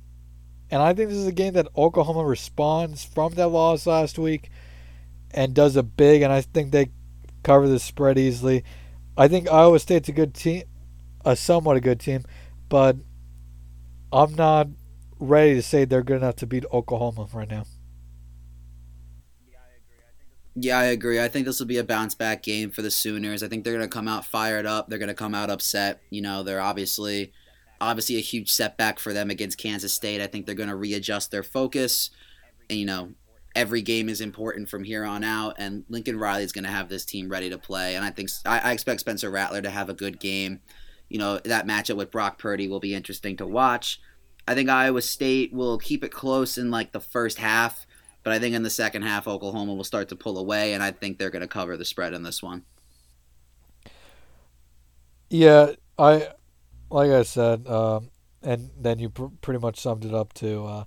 and 0.70 0.80
I 0.80 0.94
think 0.94 1.08
this 1.08 1.18
is 1.18 1.26
a 1.26 1.32
game 1.32 1.54
that 1.54 1.68
Oklahoma 1.76 2.24
responds 2.24 3.04
from 3.04 3.34
that 3.34 3.48
loss 3.48 3.86
last 3.86 4.18
week 4.18 4.50
and 5.32 5.54
does 5.54 5.76
a 5.76 5.82
big, 5.82 6.22
and 6.22 6.32
I 6.32 6.40
think 6.40 6.70
they 6.70 6.90
cover 7.42 7.68
the 7.68 7.78
spread 7.78 8.18
easily. 8.18 8.64
I 9.16 9.28
think 9.28 9.50
Iowa 9.50 9.78
State's 9.78 10.08
a 10.08 10.12
good 10.12 10.34
team, 10.34 10.62
a 11.24 11.36
somewhat 11.36 11.76
a 11.76 11.80
good 11.80 12.00
team, 12.00 12.24
but 12.68 12.96
I'm 14.12 14.34
not 14.34 14.68
ready 15.18 15.54
to 15.54 15.62
say 15.62 15.84
they're 15.84 16.02
good 16.02 16.16
enough 16.18 16.36
to 16.36 16.46
beat 16.46 16.64
Oklahoma 16.72 17.28
right 17.32 17.48
now. 17.48 17.64
Yeah, 20.54 20.78
I 20.78 20.84
agree. 20.84 21.20
I 21.20 21.28
think 21.28 21.46
this 21.46 21.60
will 21.60 21.66
be 21.66 21.78
a 21.78 21.84
bounce 21.84 22.14
back 22.14 22.42
game 22.42 22.70
for 22.70 22.82
the 22.82 22.90
Sooners. 22.90 23.42
I 23.42 23.48
think 23.48 23.64
they're 23.64 23.76
going 23.76 23.88
to 23.88 23.88
come 23.88 24.08
out 24.08 24.24
fired 24.24 24.66
up. 24.66 24.88
They're 24.88 24.98
going 24.98 25.08
to 25.08 25.14
come 25.14 25.34
out 25.34 25.50
upset. 25.50 26.00
You 26.10 26.22
know, 26.22 26.42
they're 26.42 26.60
obviously 26.60 27.32
obviously 27.80 28.16
a 28.16 28.20
huge 28.20 28.50
setback 28.50 28.98
for 28.98 29.12
them 29.12 29.30
against 29.30 29.58
Kansas 29.58 29.94
State. 29.94 30.20
I 30.20 30.26
think 30.26 30.44
they're 30.44 30.54
going 30.54 30.68
to 30.68 30.76
readjust 30.76 31.30
their 31.30 31.42
focus. 31.42 32.10
And 32.68 32.78
you 32.78 32.84
know, 32.84 33.12
every 33.54 33.82
game 33.82 34.08
is 34.08 34.20
important 34.20 34.68
from 34.68 34.84
here 34.84 35.04
on 35.04 35.24
out 35.24 35.56
and 35.58 35.84
Lincoln 35.88 36.18
Riley's 36.18 36.52
going 36.52 36.64
to 36.64 36.70
have 36.70 36.88
this 36.88 37.04
team 37.04 37.28
ready 37.28 37.50
to 37.50 37.58
play 37.58 37.96
and 37.96 38.04
I 38.04 38.10
think 38.10 38.30
I, 38.46 38.60
I 38.60 38.72
expect 38.72 39.00
Spencer 39.00 39.30
Rattler 39.30 39.62
to 39.62 39.70
have 39.70 39.88
a 39.88 39.94
good 39.94 40.20
game. 40.20 40.60
You 41.08 41.18
know, 41.18 41.38
that 41.38 41.66
matchup 41.66 41.96
with 41.96 42.12
Brock 42.12 42.38
Purdy 42.38 42.68
will 42.68 42.78
be 42.78 42.94
interesting 42.94 43.36
to 43.38 43.46
watch. 43.46 44.00
I 44.46 44.54
think 44.54 44.68
Iowa 44.68 45.02
State 45.02 45.52
will 45.52 45.78
keep 45.78 46.04
it 46.04 46.12
close 46.12 46.56
in 46.58 46.70
like 46.70 46.92
the 46.92 47.00
first 47.00 47.38
half 47.38 47.86
but 48.22 48.32
I 48.32 48.38
think 48.38 48.54
in 48.54 48.62
the 48.62 48.70
second 48.70 49.02
half, 49.02 49.26
Oklahoma 49.26 49.74
will 49.74 49.84
start 49.84 50.08
to 50.08 50.16
pull 50.16 50.38
away, 50.38 50.72
and 50.72 50.82
I 50.82 50.90
think 50.90 51.18
they're 51.18 51.30
going 51.30 51.42
to 51.42 51.48
cover 51.48 51.76
the 51.76 51.84
spread 51.84 52.12
in 52.12 52.22
this 52.22 52.42
one. 52.42 52.64
Yeah, 55.28 55.72
I 55.98 56.28
like 56.90 57.10
I 57.10 57.22
said, 57.22 57.66
um, 57.68 58.10
and 58.42 58.70
then 58.76 58.98
you 58.98 59.10
pr- 59.10 59.26
pretty 59.40 59.60
much 59.60 59.78
summed 59.78 60.04
it 60.04 60.12
up 60.12 60.32
too. 60.32 60.64
Uh, 60.66 60.84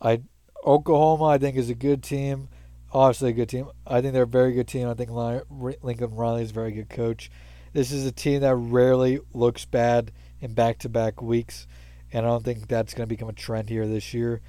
I 0.00 0.22
Oklahoma, 0.64 1.24
I 1.24 1.38
think, 1.38 1.56
is 1.56 1.70
a 1.70 1.74
good 1.74 2.02
team. 2.02 2.48
Obviously, 2.92 3.30
a 3.30 3.32
good 3.32 3.48
team. 3.48 3.68
I 3.86 4.00
think 4.00 4.12
they're 4.12 4.22
a 4.24 4.26
very 4.26 4.52
good 4.52 4.68
team. 4.68 4.88
I 4.88 4.94
think 4.94 5.10
Li- 5.10 5.76
Lincoln 5.82 6.14
Riley 6.14 6.42
is 6.42 6.50
a 6.50 6.54
very 6.54 6.72
good 6.72 6.88
coach. 6.88 7.30
This 7.72 7.92
is 7.92 8.06
a 8.06 8.12
team 8.12 8.40
that 8.40 8.54
rarely 8.54 9.20
looks 9.34 9.64
bad 9.64 10.10
in 10.40 10.54
back-to-back 10.54 11.20
weeks, 11.20 11.66
and 12.12 12.24
I 12.24 12.28
don't 12.30 12.44
think 12.44 12.66
that's 12.66 12.94
going 12.94 13.06
to 13.06 13.14
become 13.14 13.28
a 13.28 13.34
trend 13.34 13.68
here 13.68 13.86
this 13.86 14.14
year. 14.14 14.40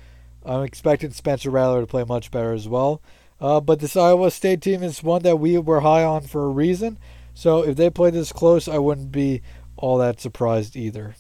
I'm 0.46 0.64
expecting 0.64 1.12
Spencer 1.12 1.50
Rattler 1.50 1.82
to 1.82 1.88
play 1.88 2.04
much 2.04 2.32
better 2.32 2.54
as 2.54 2.68
well. 2.68 3.02
Uh, 3.42 3.60
but 3.60 3.80
this 3.80 3.96
Iowa 3.96 4.32
State 4.32 4.62
team 4.62 4.84
is 4.84 5.04
one 5.04 5.22
that 5.24 5.38
we 5.38 5.58
were 5.58 5.82
high 5.82 6.04
on 6.04 6.24
for 6.24 6.46
a 6.46 6.50
reason. 6.50 6.98
So 7.34 7.64
if 7.64 7.78
they 7.78 7.90
play 7.90 8.10
this 8.10 8.34
close, 8.34 8.68
I 8.68 8.78
wouldn't 8.78 9.12
be 9.12 9.42
all 9.78 9.98
that 10.00 10.20
surprised 10.20 10.76
either. 10.76 11.16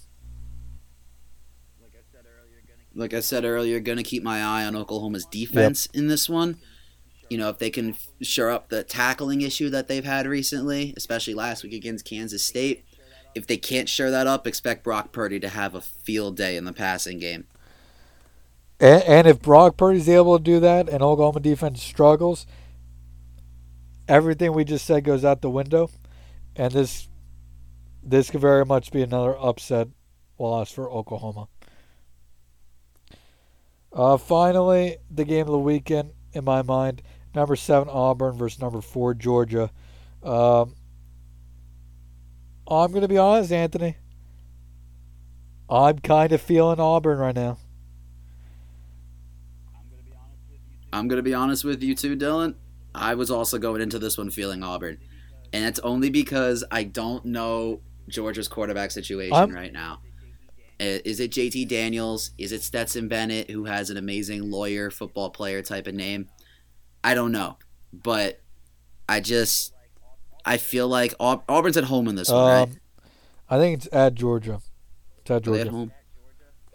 Like 2.95 3.13
I 3.13 3.21
said 3.21 3.45
earlier, 3.45 3.79
going 3.79 3.97
to 3.97 4.03
keep 4.03 4.23
my 4.23 4.43
eye 4.43 4.65
on 4.65 4.75
Oklahoma's 4.75 5.25
defense 5.25 5.85
in 5.93 6.07
this 6.07 6.27
one. 6.27 6.57
You 7.29 7.37
know, 7.37 7.49
if 7.49 7.59
they 7.59 7.69
can 7.69 7.95
shore 8.21 8.49
up 8.49 8.69
the 8.69 8.83
tackling 8.83 9.41
issue 9.41 9.69
that 9.69 9.87
they've 9.87 10.03
had 10.03 10.27
recently, 10.27 10.93
especially 10.97 11.35
last 11.35 11.63
week 11.63 11.73
against 11.73 12.03
Kansas 12.03 12.43
State, 12.43 12.83
if 13.35 13.45
they 13.47 13.57
can't 13.57 13.87
shore 13.87 14.09
that 14.09 14.27
up, 14.27 14.47
expect 14.47 14.83
Brock 14.83 15.11
Purdy 15.11 15.39
to 15.39 15.49
have 15.49 15.75
a 15.75 15.81
field 15.81 16.35
day 16.35 16.57
in 16.57 16.65
the 16.65 16.73
passing 16.73 17.19
game. 17.19 17.45
And, 18.79 19.03
and 19.03 19.27
if 19.27 19.41
Brock 19.41 19.77
Purdy's 19.77 20.09
able 20.09 20.37
to 20.37 20.43
do 20.43 20.59
that 20.61 20.89
and 20.89 21.03
Oklahoma 21.03 21.39
defense 21.39 21.83
struggles, 21.83 22.45
everything 24.07 24.53
we 24.53 24.63
just 24.63 24.85
said 24.85 25.03
goes 25.03 25.25
out 25.25 25.41
the 25.41 25.49
window. 25.49 25.89
And 26.55 26.73
this 26.73 27.07
this 28.01 28.29
could 28.31 28.41
very 28.41 28.65
much 28.65 28.91
be 28.91 29.01
another 29.01 29.37
upset 29.37 29.87
loss 30.37 30.71
for 30.71 30.89
Oklahoma. 30.89 31.47
Uh, 33.91 34.17
finally, 34.17 34.97
the 35.09 35.25
game 35.25 35.41
of 35.41 35.51
the 35.51 35.59
weekend, 35.59 36.11
in 36.33 36.43
my 36.43 36.61
mind, 36.61 37.01
number 37.35 37.55
seven 37.55 37.89
Auburn 37.89 38.37
versus 38.37 38.61
number 38.61 38.81
four 38.81 39.13
Georgia. 39.13 39.71
Um, 40.23 40.75
I'm 42.67 42.91
going 42.91 43.01
to 43.01 43.07
be 43.07 43.17
honest, 43.17 43.51
Anthony. 43.51 43.97
I'm 45.69 45.99
kind 45.99 46.31
of 46.31 46.41
feeling 46.41 46.79
Auburn 46.79 47.19
right 47.19 47.35
now. 47.35 47.57
I'm 50.91 51.07
going 51.07 51.17
to 51.17 51.23
be 51.23 51.33
honest 51.33 51.63
with 51.63 51.83
you 51.83 51.95
too, 51.95 52.15
Dylan. 52.15 52.55
I 52.95 53.15
was 53.15 53.29
also 53.29 53.57
going 53.57 53.81
into 53.81 53.99
this 53.99 54.17
one 54.17 54.29
feeling 54.31 54.63
Auburn. 54.63 54.97
And 55.53 55.65
it's 55.65 55.79
only 55.79 56.09
because 56.09 56.63
I 56.71 56.83
don't 56.83 57.25
know 57.25 57.81
Georgia's 58.07 58.47
quarterback 58.47 58.91
situation 58.91 59.33
I'm- 59.35 59.51
right 59.51 59.73
now. 59.73 60.01
Is 60.79 61.19
it 61.19 61.31
JT 61.31 61.67
Daniels? 61.67 62.31
Is 62.37 62.53
it 62.53 62.63
Stetson 62.63 63.09
Bennett, 63.09 63.49
who 63.49 63.65
has 63.65 63.89
an 63.89 63.97
amazing 63.97 64.49
lawyer, 64.49 64.89
football 64.89 65.29
player 65.29 65.61
type 65.61 65.87
of 65.87 65.93
name? 65.93 66.29
I 67.03 67.15
don't 67.15 67.33
know. 67.33 67.57
But 67.91 68.39
I 69.09 69.19
just, 69.19 69.73
I 70.45 70.55
feel 70.55 70.87
like 70.87 71.13
Auburn's 71.19 71.75
at 71.75 71.83
home 71.83 72.07
in 72.07 72.15
this 72.15 72.29
one, 72.31 72.45
right? 72.45 72.61
Um, 72.69 72.77
I 73.49 73.57
think 73.57 73.77
it's 73.79 73.89
at 73.91 74.15
Georgia. 74.15 74.61
It's 75.17 75.31
at 75.31 75.35
at 75.37 75.43
Georgia. 75.43 75.69
home? 75.69 75.91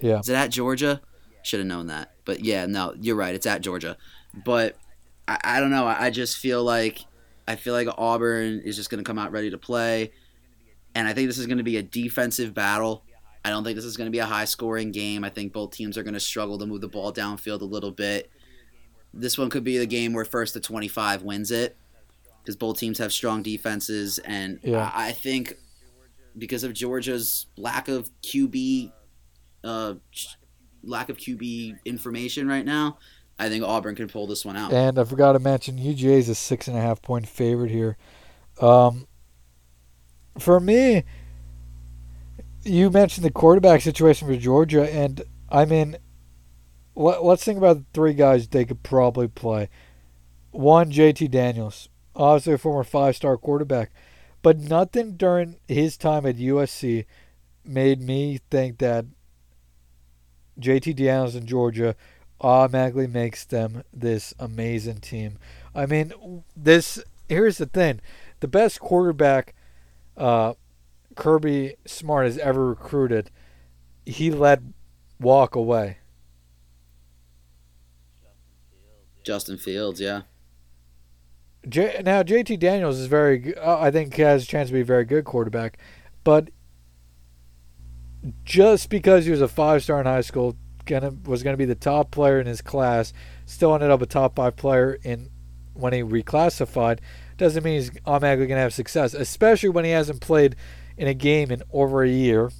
Yeah. 0.02 0.18
Is 0.18 0.28
it 0.28 0.34
at 0.34 0.50
Georgia? 0.50 1.00
Should 1.42 1.60
have 1.60 1.66
known 1.66 1.86
that. 1.86 2.13
But 2.24 2.44
yeah, 2.44 2.66
no, 2.66 2.94
you're 3.00 3.16
right. 3.16 3.34
It's 3.34 3.46
at 3.46 3.60
Georgia, 3.60 3.96
but 4.44 4.76
I, 5.28 5.38
I 5.44 5.60
don't 5.60 5.70
know. 5.70 5.86
I, 5.86 6.06
I 6.06 6.10
just 6.10 6.38
feel 6.38 6.62
like 6.64 7.04
I 7.46 7.56
feel 7.56 7.74
like 7.74 7.88
Auburn 7.98 8.60
is 8.64 8.76
just 8.76 8.90
going 8.90 9.02
to 9.02 9.06
come 9.06 9.18
out 9.18 9.32
ready 9.32 9.50
to 9.50 9.58
play, 9.58 10.12
and 10.94 11.06
I 11.06 11.12
think 11.12 11.28
this 11.28 11.38
is 11.38 11.46
going 11.46 11.58
to 11.58 11.64
be 11.64 11.76
a 11.76 11.82
defensive 11.82 12.54
battle. 12.54 13.04
I 13.44 13.50
don't 13.50 13.62
think 13.62 13.76
this 13.76 13.84
is 13.84 13.98
going 13.98 14.06
to 14.06 14.10
be 14.10 14.20
a 14.20 14.26
high 14.26 14.46
scoring 14.46 14.90
game. 14.90 15.22
I 15.22 15.28
think 15.28 15.52
both 15.52 15.72
teams 15.72 15.98
are 15.98 16.02
going 16.02 16.14
to 16.14 16.20
struggle 16.20 16.58
to 16.58 16.66
move 16.66 16.80
the 16.80 16.88
ball 16.88 17.12
downfield 17.12 17.60
a 17.60 17.66
little 17.66 17.90
bit. 17.90 18.30
This 19.12 19.36
one 19.36 19.50
could 19.50 19.64
be 19.64 19.76
the 19.76 19.86
game 19.86 20.14
where 20.14 20.24
first 20.24 20.54
to 20.54 20.60
25 20.60 21.22
wins 21.22 21.50
it 21.50 21.76
because 22.42 22.56
both 22.56 22.78
teams 22.78 22.98
have 22.98 23.12
strong 23.12 23.42
defenses. 23.42 24.18
And 24.18 24.60
Yeah. 24.62 24.90
I 24.94 25.08
I 25.08 25.12
think 25.12 25.58
because 26.36 26.64
of 26.64 26.72
Georgia's 26.72 27.46
lack 27.56 27.88
of 27.88 28.10
QB, 28.22 28.92
uh, 29.62 29.94
lack 30.86 31.08
of 31.08 31.16
QB 31.16 31.78
information 31.84 32.48
right 32.48 32.64
now, 32.64 32.98
I 33.38 33.48
think 33.48 33.64
Auburn 33.64 33.94
can 33.94 34.08
pull 34.08 34.26
this 34.26 34.44
one 34.44 34.56
out. 34.56 34.72
And 34.72 34.98
I 34.98 35.04
forgot 35.04 35.32
to 35.32 35.38
mention 35.38 35.78
UGA 35.78 36.18
is 36.18 36.28
a 36.28 36.34
six 36.34 36.68
and 36.68 36.76
a 36.76 36.80
half 36.80 37.02
point 37.02 37.26
favorite 37.28 37.70
here. 37.70 37.96
Um, 38.60 39.06
for 40.38 40.60
me, 40.60 41.04
you 42.62 42.90
mentioned 42.90 43.24
the 43.24 43.30
quarterback 43.30 43.80
situation 43.80 44.28
for 44.28 44.36
Georgia, 44.36 44.90
and 44.92 45.22
I 45.48 45.64
mean, 45.64 45.96
let, 46.94 47.24
let's 47.24 47.44
think 47.44 47.58
about 47.58 47.78
the 47.78 47.84
three 47.92 48.14
guys 48.14 48.48
they 48.48 48.64
could 48.64 48.82
probably 48.82 49.28
play. 49.28 49.68
One, 50.50 50.90
JT 50.92 51.30
Daniels, 51.30 51.88
obviously 52.14 52.54
a 52.54 52.58
former 52.58 52.84
five 52.84 53.16
star 53.16 53.36
quarterback, 53.36 53.90
but 54.42 54.58
nothing 54.58 55.16
during 55.16 55.56
his 55.66 55.96
time 55.96 56.24
at 56.26 56.36
USC 56.36 57.06
made 57.64 58.00
me 58.00 58.40
think 58.50 58.78
that 58.78 59.06
JT 60.60 60.96
Daniels 60.96 61.34
in 61.34 61.46
Georgia 61.46 61.96
automatically 62.40 63.06
makes 63.06 63.44
them 63.44 63.82
this 63.92 64.34
amazing 64.38 64.98
team. 64.98 65.38
I 65.74 65.86
mean, 65.86 66.44
this 66.56 67.02
here's 67.28 67.58
the 67.58 67.66
thing: 67.66 68.00
the 68.40 68.48
best 68.48 68.80
quarterback 68.80 69.54
uh, 70.16 70.54
Kirby 71.16 71.76
Smart 71.86 72.26
has 72.26 72.38
ever 72.38 72.66
recruited, 72.68 73.30
he 74.04 74.30
let 74.30 74.60
walk 75.20 75.54
away. 75.54 75.98
Justin 79.22 79.56
Fields, 79.56 80.00
yeah. 80.00 80.22
J- 81.66 82.02
now 82.04 82.22
JT 82.22 82.58
Daniels 82.58 82.98
is 82.98 83.06
very, 83.06 83.56
uh, 83.56 83.78
I 83.78 83.90
think, 83.90 84.14
has 84.16 84.44
a 84.44 84.46
chance 84.46 84.68
to 84.68 84.74
be 84.74 84.82
a 84.82 84.84
very 84.84 85.06
good 85.06 85.24
quarterback, 85.24 85.78
but 86.22 86.50
just 88.44 88.88
because 88.88 89.24
he 89.24 89.30
was 89.30 89.40
a 89.40 89.48
five 89.48 89.82
star 89.82 90.00
in 90.00 90.06
high 90.06 90.20
school, 90.20 90.56
gonna 90.86 91.12
was 91.24 91.42
gonna 91.42 91.56
be 91.56 91.64
the 91.64 91.74
top 91.74 92.10
player 92.10 92.40
in 92.40 92.46
his 92.46 92.60
class, 92.60 93.12
still 93.46 93.74
ended 93.74 93.90
up 93.90 94.02
a 94.02 94.06
top 94.06 94.36
five 94.36 94.56
player 94.56 94.98
in 95.02 95.30
when 95.74 95.92
he 95.92 96.02
reclassified, 96.02 97.00
doesn't 97.36 97.64
mean 97.64 97.74
he's 97.74 97.90
automatically 98.06 98.46
gonna 98.46 98.60
have 98.60 98.74
success, 98.74 99.14
especially 99.14 99.68
when 99.68 99.84
he 99.84 99.90
hasn't 99.90 100.20
played 100.20 100.56
in 100.96 101.08
a 101.08 101.14
game 101.14 101.50
in 101.50 101.62
over 101.72 102.02
a 102.02 102.08
year. 102.08 102.50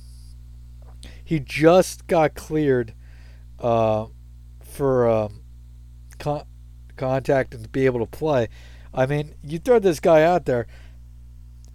He 1.23 1.41
just 1.41 2.07
got 2.07 2.35
cleared 2.35 2.93
uh, 3.59 4.07
for 4.63 5.09
um, 5.09 5.43
con- 6.19 6.47
contact 6.97 7.55
and 7.55 7.63
to 7.63 7.69
be 7.69 7.87
able 7.87 8.01
to 8.01 8.07
play. 8.07 8.49
I 8.93 9.07
mean, 9.07 9.35
you 9.43 9.59
throw 9.59 9.79
this 9.79 10.01
guy 10.01 10.23
out 10.23 10.45
there 10.45 10.67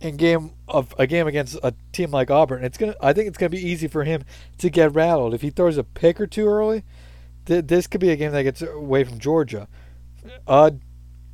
in 0.02 0.18
game 0.18 0.52
of 0.68 0.94
a 0.98 1.06
game 1.06 1.28
against 1.28 1.58
a 1.64 1.74
team 1.92 2.12
like 2.12 2.32
Auburn, 2.32 2.64
it's 2.64 2.78
gonna. 2.78 2.96
I 3.02 3.14
think 3.14 3.28
it's 3.28 3.38
gonna 3.38 3.50
be 3.50 3.66
easy 3.66 3.88
for 3.88 4.04
him 4.04 4.24
to 4.58 4.70
get 4.70 4.94
rattled 4.94 5.34
if 5.34 5.42
he 5.42 5.50
throws 5.50 5.78
a 5.78 5.84
pick 5.84 6.20
or 6.22 6.28
two 6.28 6.48
early. 6.48 6.84
Th- 7.46 7.66
this 7.66 7.88
could 7.88 8.02
be 8.02 8.10
a 8.10 8.16
game 8.16 8.32
that 8.32 8.44
gets 8.44 8.62
away 8.62 9.04
from 9.04 9.20
Georgia. 9.20 9.68
Uh, 10.48 10.72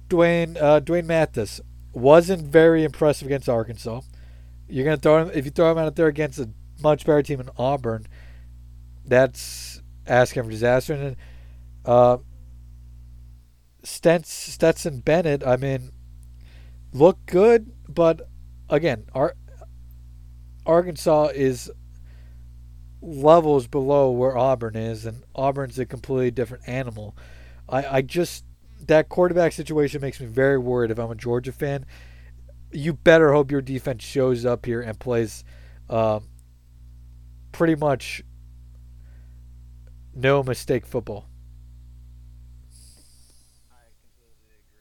Dwan 0.10 0.58
uh, 0.60 0.80
Dwan 0.80 1.06
Mathis 1.06 1.62
wasn't 1.94 2.42
very 2.42 2.84
impressive 2.84 3.28
against 3.28 3.50
Arkansas. 3.50 4.02
You're 4.68 4.86
gonna 4.86 4.98
throw 4.98 5.24
him 5.24 5.32
if 5.34 5.46
you 5.46 5.52
throw 5.52 5.72
him 5.72 5.78
out 5.78 5.96
there 5.96 6.08
against 6.08 6.40
a 6.40 6.50
much 6.82 7.06
better 7.06 7.22
team 7.22 7.40
in 7.40 7.50
Auburn. 7.58 8.08
That's 9.06 9.82
asking 10.08 10.44
for 10.44 10.50
disaster. 10.50 10.94
And 10.94 11.04
then, 11.04 11.18
uh, 11.86 12.18
Stents, 13.84 14.26
Stetson 14.26 15.00
Bennett, 15.02 15.46
I 15.46 15.58
mean, 15.58 15.92
look 16.92 17.24
good, 17.28 17.72
but 17.88 18.28
again, 18.70 19.06
Ar- 19.14 19.36
Arkansas 20.66 21.30
is 21.34 21.72
levels 23.02 23.68
below 23.68 24.10
where 24.12 24.38
Auburn 24.38 24.76
is, 24.76 25.06
and 25.06 25.24
Auburn's 25.36 25.78
a 25.80 25.86
completely 25.86 26.32
different 26.32 26.68
animal. 26.68 27.16
I, 27.70 27.98
I 27.98 28.02
just 28.02 28.46
that 28.88 29.10
quarterback 29.10 29.52
situation 29.54 30.02
makes 30.02 30.20
me 30.20 30.28
very 30.28 30.58
worried 30.58 30.92
if 30.92 31.00
I'm 31.00 31.12
a 31.12 31.16
Georgia 31.16 31.52
fan. 31.52 31.86
You 32.72 32.94
better 32.94 33.32
hope 33.34 33.52
your 33.52 33.62
defense 33.62 34.04
shows 34.04 34.46
up 34.46 34.66
here 34.66 34.82
and 34.82 35.00
plays 35.00 35.44
um, 35.90 36.28
pretty 37.52 37.76
much 37.76 38.24
no 40.14 40.44
mistake 40.44 40.86
football. 40.86 41.28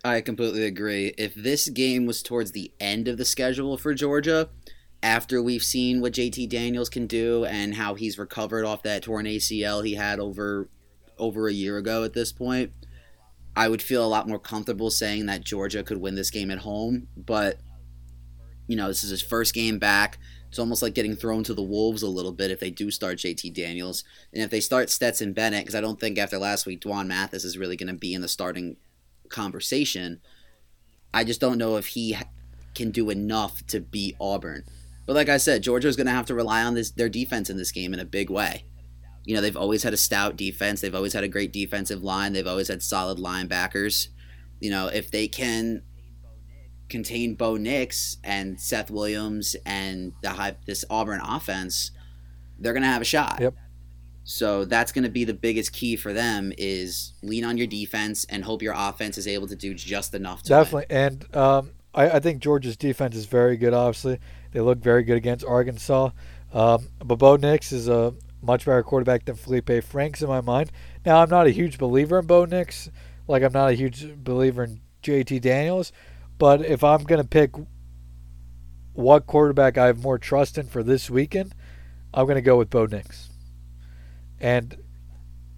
I 0.05 0.21
completely 0.21 0.65
agree. 0.67 1.15
If 1.17 1.35
this 1.35 1.71
game 1.71 2.05
was 2.05 2.23
towards 2.23 2.53
the 2.53 2.71
end 2.79 3.09
of 3.09 3.17
the 3.17 3.25
schedule 3.25 3.79
for 3.79 3.95
Georgia, 3.95 4.51
after 5.03 5.43
we've 5.43 5.63
seen 5.63 6.03
what 6.03 6.13
JT 6.13 6.51
Daniels 6.51 6.91
can 6.91 7.07
do 7.07 7.47
and 7.47 7.75
how 7.75 7.95
he's 7.95 8.19
recovered 8.19 8.67
off 8.67 8.83
that 8.83 9.03
torn 9.03 9.25
ACL 9.25 9.85
he 9.85 9.95
had 9.95 10.21
over 10.21 10.69
over 11.17 11.49
a 11.49 11.53
year 11.53 11.79
ago 11.79 12.05
at 12.05 12.13
this 12.13 12.33
point, 12.33 12.73
I 13.57 13.69
would 13.69 13.81
feel 13.81 14.05
a 14.05 14.09
lot 14.09 14.29
more 14.29 14.39
comfortable 14.39 14.91
saying 14.91 15.25
that 15.27 15.43
Georgia 15.43 15.83
could 15.83 15.99
win 15.99 16.17
this 16.17 16.31
game 16.31 16.51
at 16.51 16.59
home, 16.59 17.09
but 17.17 17.61
you 18.67 18.77
know, 18.77 18.89
this 18.89 19.05
is 19.05 19.11
his 19.11 19.23
first 19.23 19.55
game 19.55 19.79
back. 19.79 20.19
It's 20.49 20.59
almost 20.59 20.83
like 20.83 20.95
getting 20.95 21.17
thrown 21.17 21.45
to 21.45 21.55
the 21.55 21.63
wolves 21.63 22.03
a 22.03 22.09
little 22.09 22.33
bit 22.33 22.51
if 22.51 22.61
they 22.61 22.71
do 22.71 22.91
start 22.91 23.19
JT 23.19 23.55
Daniels. 23.55 24.05
And 24.33 24.43
if 24.43 24.51
they 24.51 24.61
start 24.61 24.91
Stetson 24.91 25.33
Bennett, 25.33 25.63
because 25.63 25.75
I 25.75 25.81
don't 25.81 25.99
think 25.99 26.19
after 26.19 26.39
last 26.39 26.65
week, 26.67 26.81
Dwan 26.81 27.07
Mathis 27.07 27.45
is 27.45 27.59
really 27.59 27.77
going 27.77 27.93
to 27.93 27.99
be 27.99 28.15
in 28.15 28.21
the 28.21 28.29
starting 28.29 28.77
conversation. 29.35 30.21
I 31.13 31.25
just 31.25 31.41
don't 31.41 31.59
know 31.59 31.77
if 31.77 31.89
he 31.89 32.17
can 32.75 32.91
do 32.91 33.11
enough 33.11 33.67
to 33.69 33.81
beat 33.81 34.17
Auburn. 34.21 34.65
But 35.07 35.15
like 35.15 35.29
I 35.29 35.37
said, 35.37 35.63
Georgia's 35.63 35.97
going 35.97 36.07
to 36.07 36.13
have 36.13 36.27
to 36.27 36.35
rely 36.35 36.63
on 36.63 36.75
this 36.75 36.91
their 36.91 37.09
defense 37.09 37.51
in 37.51 37.57
this 37.57 37.73
game 37.73 37.93
in 37.93 38.01
a 38.01 38.05
big 38.05 38.31
way. 38.31 38.65
You 39.25 39.35
know, 39.35 39.41
they've 39.41 39.57
always 39.57 39.83
had 39.83 39.95
a 39.95 39.99
stout 39.99 40.37
defense. 40.37 40.81
They've 40.81 40.95
always 40.95 41.13
had 41.13 41.25
a 41.25 41.29
great 41.29 41.53
defensive 41.53 42.03
line. 42.03 42.33
They've 42.33 42.47
always 42.47 42.69
had 42.69 42.83
solid 42.83 43.19
linebackers. 43.19 44.09
You 44.61 44.71
know, 44.71 44.89
if 44.89 45.11
they 45.11 45.29
can 45.29 45.83
contain 46.89 47.35
Bo 47.35 47.57
Nix 47.57 48.19
and 48.23 48.61
Seth 48.61 48.91
Williams 48.91 49.57
and 49.65 50.13
the 50.23 50.31
high, 50.31 50.57
this 50.67 50.85
Auburn 50.91 51.21
offense, 51.23 51.91
they're 52.59 52.73
going 52.73 52.83
to 52.83 52.89
have 52.89 53.03
a 53.03 53.07
shot. 53.07 53.39
Yep. 53.41 53.55
So 54.25 54.65
that's 54.65 54.91
going 54.91 55.05
to 55.05 55.11
be 55.11 55.25
the 55.25 55.35
biggest 55.35 55.73
key 55.73 55.97
for 55.97 56.15
them 56.15 56.53
is 56.57 57.13
lean 57.23 57.45
on 57.45 57.59
your 57.59 57.67
defense 57.67 58.25
and 58.25 58.43
hope 58.43 58.63
your 58.63 58.75
offense 58.77 59.19
is 59.19 59.27
able 59.27 59.47
to 59.49 59.57
do 59.57 59.75
just 59.75 60.15
enough 60.15 60.43
to 60.45 60.53
win. 60.53 60.63
Definitely, 60.63 60.97
and 60.97 61.37
um, 61.37 61.71
I, 61.95 62.11
I 62.11 62.21
think 62.21 62.43
Georgia's 62.43 62.77
defense 62.77 63.17
is 63.17 63.27
very 63.27 63.59
good. 63.59 63.75
Obviously, 63.75 64.19
they 64.53 64.61
look 64.61 64.79
very 64.79 65.03
good 65.03 65.19
against 65.19 65.45
Arkansas. 65.45 66.11
Um, 66.55 66.89
but 67.05 67.17
Bo 67.17 67.37
Nix 67.37 67.71
is 67.71 67.89
a 67.89 68.15
much 68.41 68.65
better 68.65 68.83
quarterback 68.83 69.27
than 69.27 69.37
Felipe 69.37 69.85
Franks 69.85 70.23
in 70.23 70.29
my 70.29 70.41
mind. 70.41 70.73
Now, 71.05 71.21
I'm 71.21 71.29
not 71.31 71.47
a 71.47 71.51
huge 71.51 71.77
believer 71.77 72.19
in 72.19 72.27
Bo 72.27 72.47
Nix, 72.47 72.89
like 73.29 73.43
I'm 73.43 73.53
not 73.53 73.71
a 73.71 73.75
huge 73.75 74.17
believer 74.17 74.65
in 74.65 74.81
JT 75.03 75.43
Daniels. 75.43 75.93
But 76.39 76.65
if 76.65 76.83
I'm 76.83 77.05
gonna 77.05 77.25
pick 77.25 77.51
what 78.95 79.27
quarterback 79.27 79.77
I 79.77 79.87
have 79.87 80.03
more 80.03 80.19
trust 80.19 80.57
in 80.57 80.67
for 80.67 80.83
this 80.83 81.11
weekend, 81.11 81.55
I'm 82.15 82.27
gonna 82.27 82.41
go 82.41 82.57
with 82.57 82.71
Bo 82.71 82.87
Nix. 82.87 83.31
And 84.45 84.77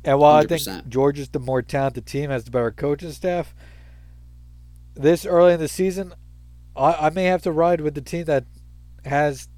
and 0.05 0.21
while 0.21 0.37
I 0.37 0.47
think 0.47 0.63
100%. 0.63 0.89
Georgia's 0.89 1.29
the 1.29 1.41
more 1.41 1.61
talented 1.61 2.07
team, 2.07 2.31
has 2.31 2.45
the 2.45 2.53
better 2.53 2.71
coaching 2.71 3.11
staff, 3.11 3.53
this 4.95 5.27
early 5.27 5.55
in 5.55 5.59
the 5.59 5.67
season, 5.67 6.15
I, 6.77 6.93
I 6.93 7.11
may 7.11 7.25
have 7.25 7.43
to 7.43 7.51
ride 7.51 7.81
with 7.81 7.97
the 7.97 8.01
team 8.01 8.27
that 8.27 8.45
has 9.05 9.49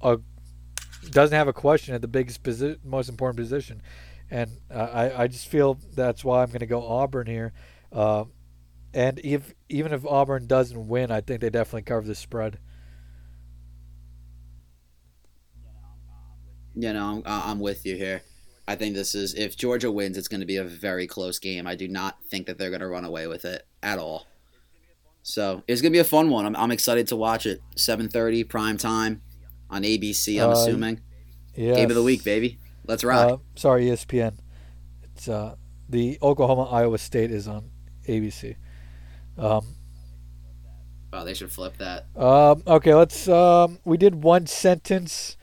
a 0.00 0.20
doesn't 1.10 1.36
have 1.36 1.48
a 1.48 1.52
question 1.52 1.94
at 1.94 2.00
the 2.00 2.08
biggest 2.08 2.42
posi- 2.42 2.82
most 2.82 3.10
important 3.10 3.36
position, 3.36 3.82
and 4.30 4.50
uh, 4.70 4.78
I 4.78 5.24
I 5.24 5.26
just 5.26 5.46
feel 5.46 5.78
that's 5.94 6.24
why 6.24 6.42
I'm 6.42 6.48
going 6.48 6.60
to 6.60 6.66
go 6.66 6.82
Auburn 6.82 7.26
here, 7.26 7.52
uh, 7.92 8.24
and 8.94 9.20
if 9.22 9.52
even 9.68 9.92
if 9.92 10.06
Auburn 10.06 10.46
doesn't 10.46 10.88
win, 10.88 11.10
I 11.10 11.20
think 11.20 11.42
they 11.42 11.50
definitely 11.50 11.82
cover 11.82 12.06
the 12.06 12.14
spread. 12.14 12.58
You 16.74 16.92
know, 16.92 17.22
I'm, 17.26 17.50
I'm 17.52 17.60
with 17.60 17.84
you 17.84 17.96
here. 17.96 18.22
I 18.68 18.76
think 18.76 18.94
this 18.94 19.14
is 19.14 19.34
if 19.34 19.56
Georgia 19.56 19.90
wins, 19.90 20.16
it's 20.16 20.28
going 20.28 20.40
to 20.40 20.46
be 20.46 20.56
a 20.56 20.64
very 20.64 21.06
close 21.06 21.38
game. 21.38 21.66
I 21.66 21.74
do 21.74 21.88
not 21.88 22.18
think 22.30 22.46
that 22.46 22.56
they're 22.58 22.70
going 22.70 22.80
to 22.80 22.88
run 22.88 23.04
away 23.04 23.26
with 23.26 23.44
it 23.44 23.66
at 23.82 23.98
all. 23.98 24.26
So 25.22 25.62
it's 25.66 25.80
going 25.82 25.92
to 25.92 25.96
be 25.96 26.00
a 26.00 26.04
fun 26.04 26.30
one. 26.30 26.46
I'm, 26.46 26.54
I'm 26.56 26.70
excited 26.70 27.06
to 27.08 27.16
watch 27.16 27.46
it. 27.46 27.60
7:30 27.76 28.48
prime 28.48 28.76
time 28.78 29.22
on 29.68 29.82
ABC. 29.82 30.40
I'm 30.42 30.50
Uh, 30.50 30.52
assuming 30.52 31.00
Yeah. 31.54 31.74
game 31.74 31.90
of 31.90 31.96
the 31.96 32.02
week, 32.02 32.22
baby. 32.24 32.58
Let's 32.86 33.04
rock. 33.04 33.30
Uh, 33.30 33.36
sorry, 33.56 33.86
ESPN. 33.86 34.34
it's 35.02 35.28
uh, 35.28 35.56
the 35.88 36.18
Oklahoma 36.22 36.62
Iowa 36.70 36.98
State 36.98 37.30
is 37.30 37.46
on 37.48 37.70
ABC. 38.08 38.56
Um, 39.36 39.74
oh, 41.12 41.24
they 41.24 41.34
should 41.34 41.50
flip 41.50 41.76
that. 41.78 42.06
Um, 42.16 42.62
okay, 42.66 42.94
let's. 42.94 43.28
Um, 43.28 43.78
we 43.84 43.96
did 43.96 44.22
one 44.22 44.46
sentence 44.46 45.36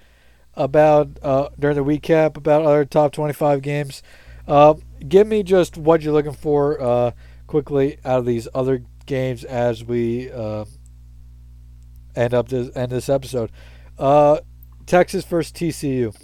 about 0.57 1.19
uh, 1.21 1.49
during 1.57 1.77
the 1.77 1.83
recap 1.83 2.35
about 2.35 2.63
other 2.63 2.83
top 2.83 3.13
twenty-five 3.13 3.61
games. 3.61 4.03
Uh, 4.47 4.73
give 5.07 5.27
me 5.27 5.43
just 5.43 5.77
what 5.77 6.01
you're 6.01 6.13
looking 6.13 6.33
for 6.33 6.81
uh, 6.81 7.11
quickly 7.45 7.99
out 8.03 8.19
of 8.19 8.25
these 8.25 8.47
other 8.53 8.83
games 9.05 9.43
as 9.43 9.83
we 9.83 10.31
uh, 10.31 10.65
end 12.15 12.33
up 12.33 12.49
this 12.49 12.75
end 12.75 12.91
this 12.91 13.07
episode. 13.07 13.51
Uh, 13.97 14.39
Texas 14.85 15.23
versus 15.25 15.51
TCU. 15.51 16.15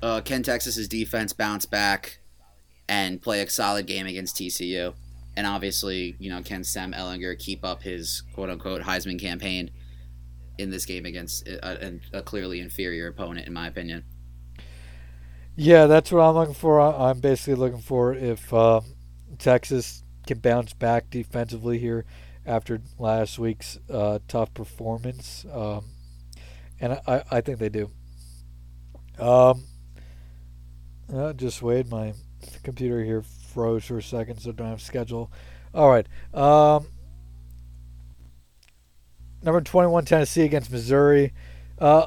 Uh, 0.00 0.20
Ken 0.20 0.42
Texas's 0.42 0.88
defense 0.88 1.32
bounce 1.32 1.66
back 1.66 2.20
and 2.88 3.20
play 3.20 3.42
a 3.42 3.50
solid 3.50 3.86
game 3.86 4.06
against 4.06 4.36
TCU, 4.36 4.94
and 5.36 5.46
obviously, 5.46 6.16
you 6.20 6.30
know, 6.30 6.40
can 6.40 6.62
Sam 6.64 6.92
Ehlinger 6.92 7.36
keep 7.38 7.64
up 7.64 7.82
his 7.82 8.22
quote 8.32 8.48
unquote 8.48 8.82
Heisman 8.82 9.20
campaign 9.20 9.70
in 10.58 10.70
this 10.70 10.84
game 10.84 11.06
against 11.06 11.46
a, 11.46 11.98
a, 12.12 12.22
clearly 12.22 12.60
inferior 12.60 13.06
opponent, 13.06 13.46
in 13.46 13.52
my 13.52 13.68
opinion. 13.68 14.04
Yeah, 15.56 15.86
that's 15.86 16.12
what 16.12 16.20
I'm 16.20 16.34
looking 16.34 16.54
for. 16.54 16.80
I'm 16.80 17.20
basically 17.20 17.54
looking 17.54 17.80
for 17.80 18.14
if 18.14 18.52
uh, 18.52 18.80
Texas 19.38 20.04
can 20.26 20.38
bounce 20.38 20.74
back 20.74 21.10
defensively 21.10 21.78
here 21.78 22.04
after 22.44 22.80
last 22.98 23.38
week's 23.38 23.78
uh, 23.90 24.18
tough 24.28 24.52
performance, 24.54 25.44
um, 25.52 25.84
and 26.80 27.00
I, 27.06 27.22
I 27.30 27.40
think 27.40 27.58
they 27.58 27.68
do. 27.68 27.90
Um, 29.18 29.64
uh, 31.12 31.32
just 31.32 31.62
wait, 31.62 31.88
my 31.88 32.14
computer 32.62 33.02
here 33.04 33.22
froze 33.22 33.84
for 33.84 33.98
a 33.98 34.02
second, 34.02 34.40
so 34.40 34.50
I 34.50 34.52
don't 34.52 34.68
have 34.68 34.82
schedule. 34.82 35.32
All 35.74 35.90
right. 35.90 36.06
Um, 36.34 36.86
number 39.42 39.60
21, 39.60 40.04
Tennessee 40.04 40.42
against 40.42 40.70
Missouri. 40.70 41.32
Uh, 41.78 42.06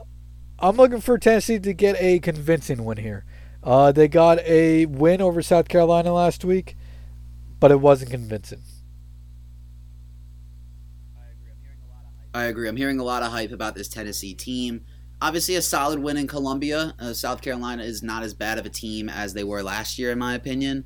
I'm 0.60 0.76
looking 0.76 1.02
for 1.02 1.18
Tennessee 1.18 1.60
to 1.60 1.74
get 1.74 1.96
a 2.00 2.20
convincing 2.20 2.86
win 2.86 2.98
here. 2.98 3.26
Uh, 3.64 3.92
they 3.92 4.08
got 4.08 4.40
a 4.40 4.86
win 4.86 5.22
over 5.22 5.42
South 5.42 5.68
Carolina 5.68 6.14
last 6.14 6.44
week, 6.44 6.76
but 7.60 7.72
it 7.72 7.80
wasn't 7.80 8.12
convincing. 8.12 8.62
I 12.34 12.44
agree. 12.46 12.68
I'm 12.68 12.78
hearing 12.78 13.00
a 13.00 13.04
lot 13.04 13.24
of 13.24 13.32
hype 13.32 13.52
about 13.52 13.76
this 13.76 13.88
Tennessee 13.88 14.34
team. 14.34 14.86
Obviously, 15.22 15.56
a 15.56 15.62
solid 15.62 16.00
win 16.00 16.18
in 16.18 16.28
Columbia. 16.28 16.96
Uh, 16.98 17.14
South 17.14 17.42
Carolina 17.42 17.84
is 17.84 18.02
not 18.02 18.24
as 18.24 18.34
bad 18.34 18.58
of 18.58 18.66
a 18.66 18.70
team 18.70 19.10
as 19.10 19.34
they 19.34 19.44
were 19.44 19.62
last 19.62 20.00
year, 20.00 20.12
in 20.12 20.18
my 20.18 20.34
opinion. 20.34 20.86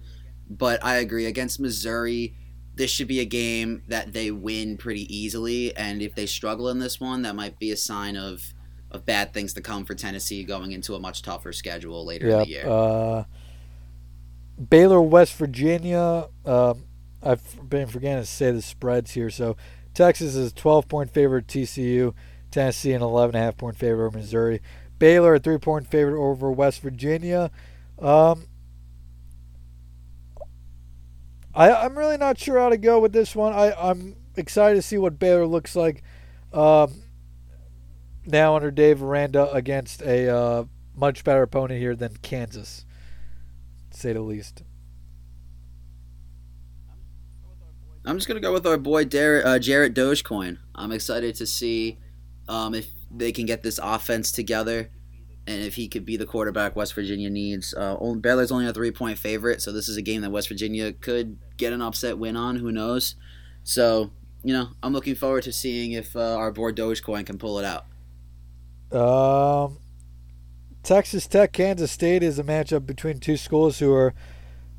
But 0.49 0.83
I 0.83 0.95
agree. 0.95 1.25
Against 1.25 1.59
Missouri, 1.59 2.35
this 2.75 2.91
should 2.91 3.07
be 3.07 3.19
a 3.19 3.25
game 3.25 3.83
that 3.87 4.13
they 4.13 4.31
win 4.31 4.77
pretty 4.77 5.13
easily. 5.15 5.75
And 5.75 6.01
if 6.01 6.13
they 6.13 6.25
struggle 6.25 6.69
in 6.69 6.79
this 6.79 6.99
one, 6.99 7.21
that 7.23 7.35
might 7.35 7.57
be 7.57 7.71
a 7.71 7.77
sign 7.77 8.15
of 8.15 8.53
of 8.91 9.05
bad 9.05 9.33
things 9.33 9.53
to 9.53 9.61
come 9.61 9.83
for 9.83 9.93
Tennessee 9.93 10.43
going 10.43 10.71
into 10.71 10.95
a 10.95 10.99
much 10.99 11.21
tougher 11.21 11.51
schedule 11.51 12.05
later 12.05 12.27
yep, 12.27 12.33
in 12.33 12.43
the 12.43 12.49
year. 12.49 12.67
Uh, 12.67 13.23
Baylor, 14.69 15.01
West 15.01 15.35
Virginia. 15.35 16.29
Um, 16.45 16.85
I've 17.21 17.69
been 17.69 17.87
forgetting 17.87 18.23
to 18.23 18.25
say 18.25 18.51
the 18.51 18.61
spreads 18.61 19.11
here. 19.11 19.29
So 19.29 19.57
Texas 19.93 20.35
is 20.35 20.53
12 20.53 20.87
point 20.87 21.11
favorite 21.11 21.47
TCU. 21.47 22.13
Tennessee 22.51 22.93
an 22.93 23.01
11.5 23.01 23.57
point 23.57 23.77
favorite 23.77 24.05
over 24.05 24.17
Missouri. 24.17 24.61
Baylor 24.97 25.35
a 25.35 25.39
three 25.39 25.57
point 25.57 25.87
favorite 25.87 26.21
over 26.21 26.51
West 26.51 26.81
Virginia. 26.81 27.51
Um, 27.99 28.47
I, 31.55 31.71
I'm 31.71 31.97
really 31.97 32.17
not 32.17 32.37
sure 32.37 32.59
how 32.59 32.69
to 32.69 32.77
go 32.77 32.99
with 32.99 33.13
this 33.13 33.35
one. 33.35 33.53
I, 33.53 33.73
I'm 33.73 34.17
excited 34.35 34.75
to 34.75 34.81
see 34.81 34.97
what 34.97 35.17
Baylor 35.17 35.47
looks 35.47 35.75
like 35.75 36.03
um, 36.51 36.93
now 38.25 38.55
under 38.55 38.71
Dave 38.71 39.01
Aranda 39.01 39.51
against 39.53 40.01
a 40.01 40.29
uh, 40.29 40.63
much 40.95 41.23
better 41.23 41.43
opponent 41.43 41.79
here 41.79 41.95
than 41.95 42.17
Kansas, 42.17 42.85
to 43.91 43.97
say 43.97 44.13
the 44.13 44.21
least. 44.21 44.63
I'm 48.05 48.17
just 48.17 48.27
gonna 48.27 48.39
go 48.39 48.53
with 48.53 48.67
our 48.67 48.77
boy 48.77 49.05
Der- 49.05 49.43
uh, 49.43 49.57
Jarrett 49.57 49.95
Dogecoin. 49.95 50.59
I'm 50.75 50.91
excited 50.91 51.35
to 51.35 51.47
see 51.47 51.97
um, 52.47 52.75
if 52.75 52.91
they 53.09 53.31
can 53.31 53.45
get 53.45 53.63
this 53.63 53.79
offense 53.81 54.31
together 54.31 54.91
and 55.47 55.61
if 55.61 55.75
he 55.75 55.87
could 55.87 56.05
be 56.05 56.17
the 56.17 56.25
quarterback 56.25 56.75
West 56.75 56.93
Virginia 56.93 57.29
needs. 57.29 57.73
Uh, 57.73 57.95
Baylor's 58.19 58.51
only 58.51 58.67
a 58.67 58.73
three 58.73 58.91
point 58.91 59.17
favorite, 59.17 59.61
so 59.61 59.71
this 59.71 59.87
is 59.87 59.97
a 59.97 60.01
game 60.01 60.21
that 60.21 60.31
West 60.31 60.47
Virginia 60.47 60.91
could 60.93 61.37
get 61.57 61.73
an 61.73 61.81
upset 61.81 62.17
win 62.17 62.35
on. 62.35 62.55
Who 62.57 62.71
knows? 62.71 63.15
So 63.63 64.11
you 64.45 64.53
know, 64.53 64.69
I'm 64.83 64.93
looking 64.93 65.15
forward 65.15 65.43
to 65.43 65.51
seeing 65.51 65.93
if 65.93 66.15
uh, 66.15 66.35
our 66.35 66.51
board 66.51 66.77
Dogecoin 66.77 67.25
can 67.25 67.39
pull 67.39 67.57
it 67.57 67.65
out. 67.65 67.85
Um, 68.95 69.79
Texas 70.83 71.25
Tech, 71.25 71.51
Kansas 71.51 71.91
State 71.91 72.21
is 72.21 72.37
a 72.37 72.43
matchup 72.43 72.85
between 72.85 73.19
two 73.19 73.37
schools 73.37 73.79
who 73.79 73.91
are, 73.91 74.13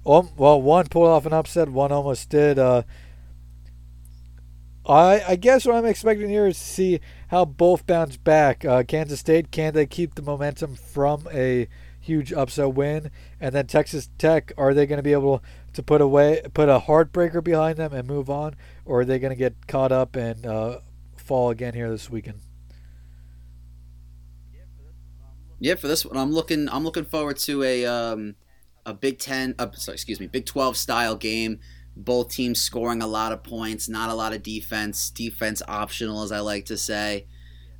well, 0.04 0.62
one 0.62 0.86
pulled 0.86 1.08
off 1.08 1.26
an 1.26 1.32
upset, 1.32 1.68
one 1.68 1.90
almost 1.90 2.30
did. 2.30 2.60
Uh, 2.60 2.84
I 4.88 5.22
I 5.28 5.36
guess 5.36 5.66
what 5.66 5.74
I'm 5.74 5.86
expecting 5.86 6.28
here 6.28 6.46
is 6.46 6.58
to 6.58 6.64
see 6.64 7.00
how 7.28 7.44
both 7.44 7.86
bounce 7.86 8.16
back. 8.16 8.64
Uh, 8.64 8.82
Kansas 8.82 9.20
State 9.20 9.50
can 9.50 9.74
they 9.74 9.86
keep 9.86 10.14
the 10.14 10.22
momentum 10.22 10.76
from 10.76 11.26
a 11.32 11.68
huge 12.00 12.32
upset 12.32 12.74
win, 12.74 13.10
and 13.40 13.54
then 13.54 13.66
Texas 13.66 14.08
Tech 14.16 14.52
are 14.56 14.72
they 14.72 14.86
going 14.86 14.98
to 14.98 15.02
be 15.02 15.12
able 15.12 15.42
to 15.72 15.82
put 15.82 16.00
away 16.00 16.42
put 16.54 16.68
a 16.68 16.80
heartbreaker 16.80 17.42
behind 17.42 17.78
them 17.78 17.92
and 17.92 18.06
move 18.06 18.30
on, 18.30 18.54
or 18.84 19.00
are 19.00 19.04
they 19.04 19.18
going 19.18 19.32
to 19.32 19.36
get 19.36 19.66
caught 19.66 19.92
up 19.92 20.14
and 20.14 20.46
uh, 20.46 20.78
fall 21.16 21.50
again 21.50 21.74
here 21.74 21.90
this 21.90 22.08
weekend? 22.08 22.40
Yeah, 25.58 25.74
for 25.74 25.88
this 25.88 26.04
one, 26.04 26.16
I'm 26.16 26.32
looking 26.32 26.68
I'm 26.68 26.84
looking 26.84 27.04
forward 27.04 27.38
to 27.38 27.62
a 27.62 27.86
um, 27.86 28.36
a 28.84 28.94
Big 28.94 29.18
Ten, 29.18 29.54
uh, 29.58 29.70
sorry, 29.72 29.94
excuse 29.94 30.20
me, 30.20 30.28
Big 30.28 30.46
Twelve 30.46 30.76
style 30.76 31.16
game 31.16 31.58
both 31.96 32.28
teams 32.30 32.60
scoring 32.60 33.02
a 33.02 33.06
lot 33.06 33.32
of 33.32 33.42
points, 33.42 33.88
not 33.88 34.10
a 34.10 34.14
lot 34.14 34.34
of 34.34 34.42
defense, 34.42 35.10
defense 35.10 35.62
optional, 35.66 36.22
as 36.22 36.30
I 36.30 36.40
like 36.40 36.66
to 36.66 36.76
say. 36.76 37.26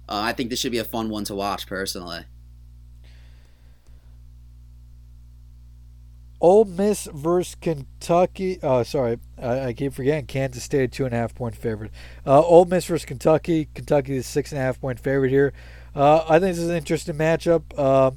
Uh, 0.09 0.21
I 0.21 0.33
think 0.33 0.51
this 0.51 0.59
should 0.59 0.73
be 0.73 0.79
a 0.79 0.85
fun 0.85 1.11
one 1.11 1.25
to 1.25 1.35
watch, 1.35 1.67
personally. 1.67 2.25
Ole 6.41 6.65
Miss 6.65 7.09
versus 7.13 7.55
Kentucky. 7.55 8.59
Oh, 8.63 8.83
sorry, 8.83 9.19
I, 9.41 9.61
I 9.67 9.73
keep 9.73 9.95
forgetting. 9.95 10.27
Kansas 10.27 10.63
State 10.63 10.93
two 10.93 11.05
and 11.05 11.15
a 11.15 11.17
half 11.17 11.35
point 11.35 11.57
favorite. 11.57 11.91
Uh, 12.27 12.43
Ole 12.43 12.67
Miss 12.67 12.85
versus 12.87 13.07
Kentucky. 13.07 13.69
Kentucky 13.75 14.17
is 14.17 14.27
six 14.27 14.53
and 14.53 14.61
a 14.61 14.63
half 14.63 14.81
point 14.81 15.01
favorite 15.01 15.31
here. 15.31 15.53
Uh, 15.95 16.25
I 16.29 16.39
think 16.39 16.55
this 16.55 16.59
is 16.59 16.69
an 16.69 16.77
interesting 16.77 17.15
matchup. 17.15 17.63
Uh, 17.77 18.11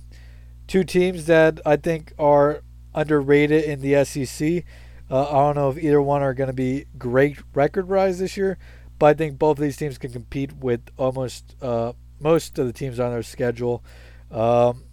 two 0.68 0.84
teams 0.84 1.26
that 1.26 1.62
I 1.66 1.78
think 1.78 2.14
are 2.20 2.62
underrated 2.94 3.64
in 3.64 3.82
the 3.82 4.04
SEC. 4.04 4.66
Uh, 5.10 5.28
I 5.28 5.34
don't 5.34 5.56
know 5.56 5.70
if 5.70 5.78
either 5.78 6.02
one 6.02 6.22
are 6.22 6.34
going 6.34 6.48
to 6.50 6.54
be 6.54 6.86
great 6.98 7.38
record 7.54 7.90
rise 7.90 8.20
this 8.20 8.38
year, 8.38 8.58
but 9.00 9.08
I 9.08 9.14
think 9.14 9.40
both 9.40 9.58
of 9.58 9.64
these 9.64 9.78
teams 9.78 9.98
can 9.98 10.12
compete 10.12 10.54
with 10.54 10.82
almost 10.98 11.56
uh, 11.62 11.94
most 12.20 12.60
of 12.60 12.68
the 12.68 12.74
teams 12.74 13.00
on 13.00 13.12
their 13.12 13.24
schedule. 13.24 13.84
Um, 14.30 14.84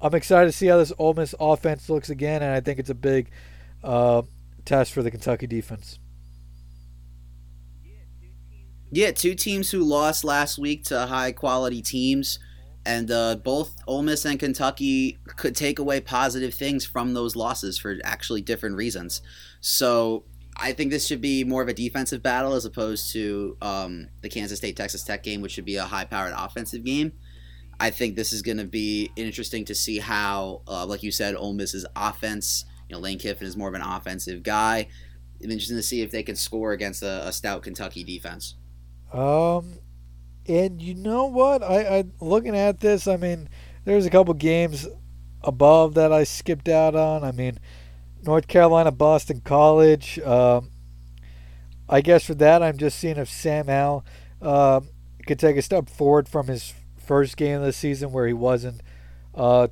I'm 0.00 0.14
excited 0.14 0.46
to 0.46 0.52
see 0.52 0.66
how 0.66 0.78
this 0.78 0.92
Ole 0.98 1.14
Miss 1.14 1.34
offense 1.38 1.88
looks 1.90 2.10
again, 2.10 2.42
and 2.42 2.52
I 2.52 2.60
think 2.60 2.78
it's 2.78 2.90
a 2.90 2.94
big 2.94 3.30
uh, 3.82 4.22
test 4.64 4.92
for 4.92 5.02
the 5.02 5.10
Kentucky 5.10 5.46
defense. 5.46 5.98
Yeah, 8.90 9.10
two 9.10 9.34
teams 9.34 9.70
who 9.70 9.80
lost 9.80 10.24
last 10.24 10.56
week 10.56 10.84
to 10.84 11.06
high 11.06 11.32
quality 11.32 11.82
teams 11.82 12.38
and 12.86 13.10
uh, 13.10 13.36
both 13.36 13.76
Ole 13.86 14.02
Miss 14.02 14.24
and 14.24 14.38
Kentucky 14.38 15.18
could 15.36 15.56
take 15.56 15.78
away 15.78 16.00
positive 16.00 16.54
things 16.54 16.84
from 16.84 17.14
those 17.14 17.36
losses 17.36 17.78
for 17.78 17.96
actually 18.04 18.42
different 18.42 18.76
reasons. 18.76 19.22
So 19.60 20.24
I 20.56 20.72
think 20.72 20.90
this 20.90 21.06
should 21.06 21.20
be 21.20 21.44
more 21.44 21.62
of 21.62 21.68
a 21.68 21.74
defensive 21.74 22.22
battle 22.22 22.52
as 22.52 22.64
opposed 22.64 23.12
to 23.12 23.56
um, 23.60 24.08
the 24.20 24.28
Kansas 24.28 24.58
State 24.58 24.76
Texas 24.76 25.02
Tech 25.02 25.22
game, 25.22 25.40
which 25.40 25.52
should 25.52 25.64
be 25.64 25.76
a 25.76 25.84
high-powered 25.84 26.34
offensive 26.36 26.84
game. 26.84 27.12
I 27.80 27.90
think 27.90 28.14
this 28.14 28.32
is 28.32 28.42
going 28.42 28.58
to 28.58 28.64
be 28.64 29.10
interesting 29.16 29.64
to 29.64 29.74
see 29.74 29.98
how, 29.98 30.62
uh, 30.68 30.86
like 30.86 31.02
you 31.02 31.10
said, 31.10 31.34
Ole 31.34 31.54
Miss's 31.54 31.84
offense. 31.96 32.66
You 32.88 32.94
know, 32.94 33.00
Lane 33.00 33.18
Kiffin 33.18 33.46
is 33.46 33.56
more 33.56 33.68
of 33.68 33.74
an 33.74 33.82
offensive 33.82 34.42
guy. 34.42 34.86
It's 35.40 35.52
interesting 35.52 35.76
to 35.76 35.82
see 35.82 36.02
if 36.02 36.10
they 36.12 36.22
can 36.22 36.36
score 36.36 36.72
against 36.72 37.02
a, 37.02 37.26
a 37.26 37.32
stout 37.32 37.62
Kentucky 37.62 38.04
defense. 38.04 38.54
Um, 39.12 39.78
and 40.46 40.80
you 40.80 40.94
know 40.94 41.26
what? 41.26 41.62
I, 41.62 41.98
I 41.98 42.04
looking 42.20 42.56
at 42.56 42.80
this, 42.80 43.06
I 43.06 43.16
mean, 43.16 43.48
there's 43.84 44.06
a 44.06 44.10
couple 44.10 44.34
games 44.34 44.86
above 45.42 45.94
that 45.94 46.12
I 46.12 46.24
skipped 46.24 46.68
out 46.68 46.94
on. 46.94 47.24
I 47.24 47.32
mean, 47.32 47.58
North 48.22 48.48
Carolina, 48.48 48.90
Boston 48.90 49.40
College. 49.40 50.18
Um, 50.20 50.70
I 51.88 52.00
guess 52.00 52.24
for 52.24 52.34
that, 52.34 52.62
I'm 52.62 52.78
just 52.78 52.98
seeing 52.98 53.16
if 53.16 53.28
Sam 53.28 53.66
Howell 53.66 54.04
uh, 54.40 54.80
could 55.26 55.38
take 55.38 55.56
a 55.56 55.62
step 55.62 55.88
forward 55.88 56.28
from 56.28 56.46
his 56.46 56.72
first 56.96 57.36
game 57.36 57.58
of 57.60 57.64
the 57.64 57.72
season 57.72 58.12
where 58.12 58.26
he 58.26 58.32
wasn't 58.32 58.80
uh, 59.34 59.68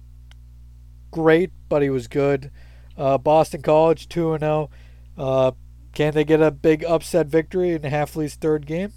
great, 1.11 1.51
but 1.69 1.83
he 1.83 1.91
was 1.91 2.09
good. 2.09 2.51
Uh, 2.97 3.17
Boston 3.17 3.63
College 3.63 4.09
two 4.09 4.33
and 4.33 4.43
zero. 4.43 4.71
Uh, 5.17 5.53
can 5.95 6.15
they 6.15 6.25
get 6.25 6.41
a 6.41 6.51
big 6.51 6.85
upset 6.85 7.27
victory 7.27 7.73
in 7.73 7.83
Hafley's 7.83 8.35
third 8.35 8.67
game? 8.67 8.93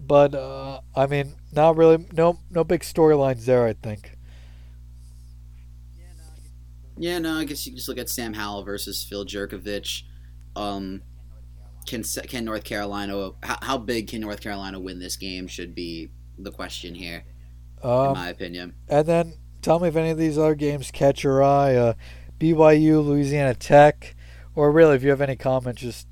But 0.00 0.34
uh, 0.34 0.80
I 0.94 1.06
mean, 1.06 1.34
not 1.52 1.76
really. 1.76 2.06
No, 2.12 2.38
no 2.50 2.64
big 2.64 2.80
storylines 2.80 3.44
there. 3.44 3.66
I 3.66 3.74
think. 3.74 4.16
Yeah, 6.96 7.18
no, 7.18 7.38
I 7.38 7.44
guess 7.44 7.66
you 7.66 7.74
just 7.74 7.88
look 7.88 7.98
at 7.98 8.08
Sam 8.08 8.34
Howell 8.34 8.64
versus 8.64 9.04
Phil 9.08 9.24
Jurkovec. 9.24 10.02
Um, 10.54 11.02
can 11.86 12.02
can 12.02 12.44
North 12.44 12.64
Carolina 12.64 13.30
how, 13.42 13.58
how 13.62 13.78
big 13.78 14.08
can 14.08 14.20
North 14.20 14.40
Carolina 14.40 14.78
win 14.78 14.98
this 14.98 15.16
game 15.16 15.46
should 15.46 15.74
be 15.74 16.10
the 16.38 16.50
question 16.50 16.94
here, 16.94 17.24
um, 17.82 18.08
in 18.08 18.12
my 18.14 18.28
opinion. 18.28 18.74
And 18.88 19.06
then 19.06 19.34
tell 19.62 19.80
me 19.80 19.88
if 19.88 19.96
any 19.96 20.10
of 20.10 20.18
these 20.18 20.38
other 20.38 20.54
games 20.54 20.90
catch 20.90 21.24
your 21.24 21.42
eye. 21.42 21.74
Uh, 21.74 21.94
BYU, 22.38 23.04
Louisiana 23.04 23.54
Tech, 23.54 24.14
or 24.54 24.70
really, 24.70 24.96
if 24.96 25.02
you 25.02 25.10
have 25.10 25.20
any 25.20 25.36
comments, 25.36 25.80
just 25.80 26.06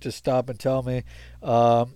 just 0.00 0.18
stop 0.18 0.48
and 0.48 0.58
tell 0.58 0.82
me. 0.82 1.02
Um, 1.42 1.94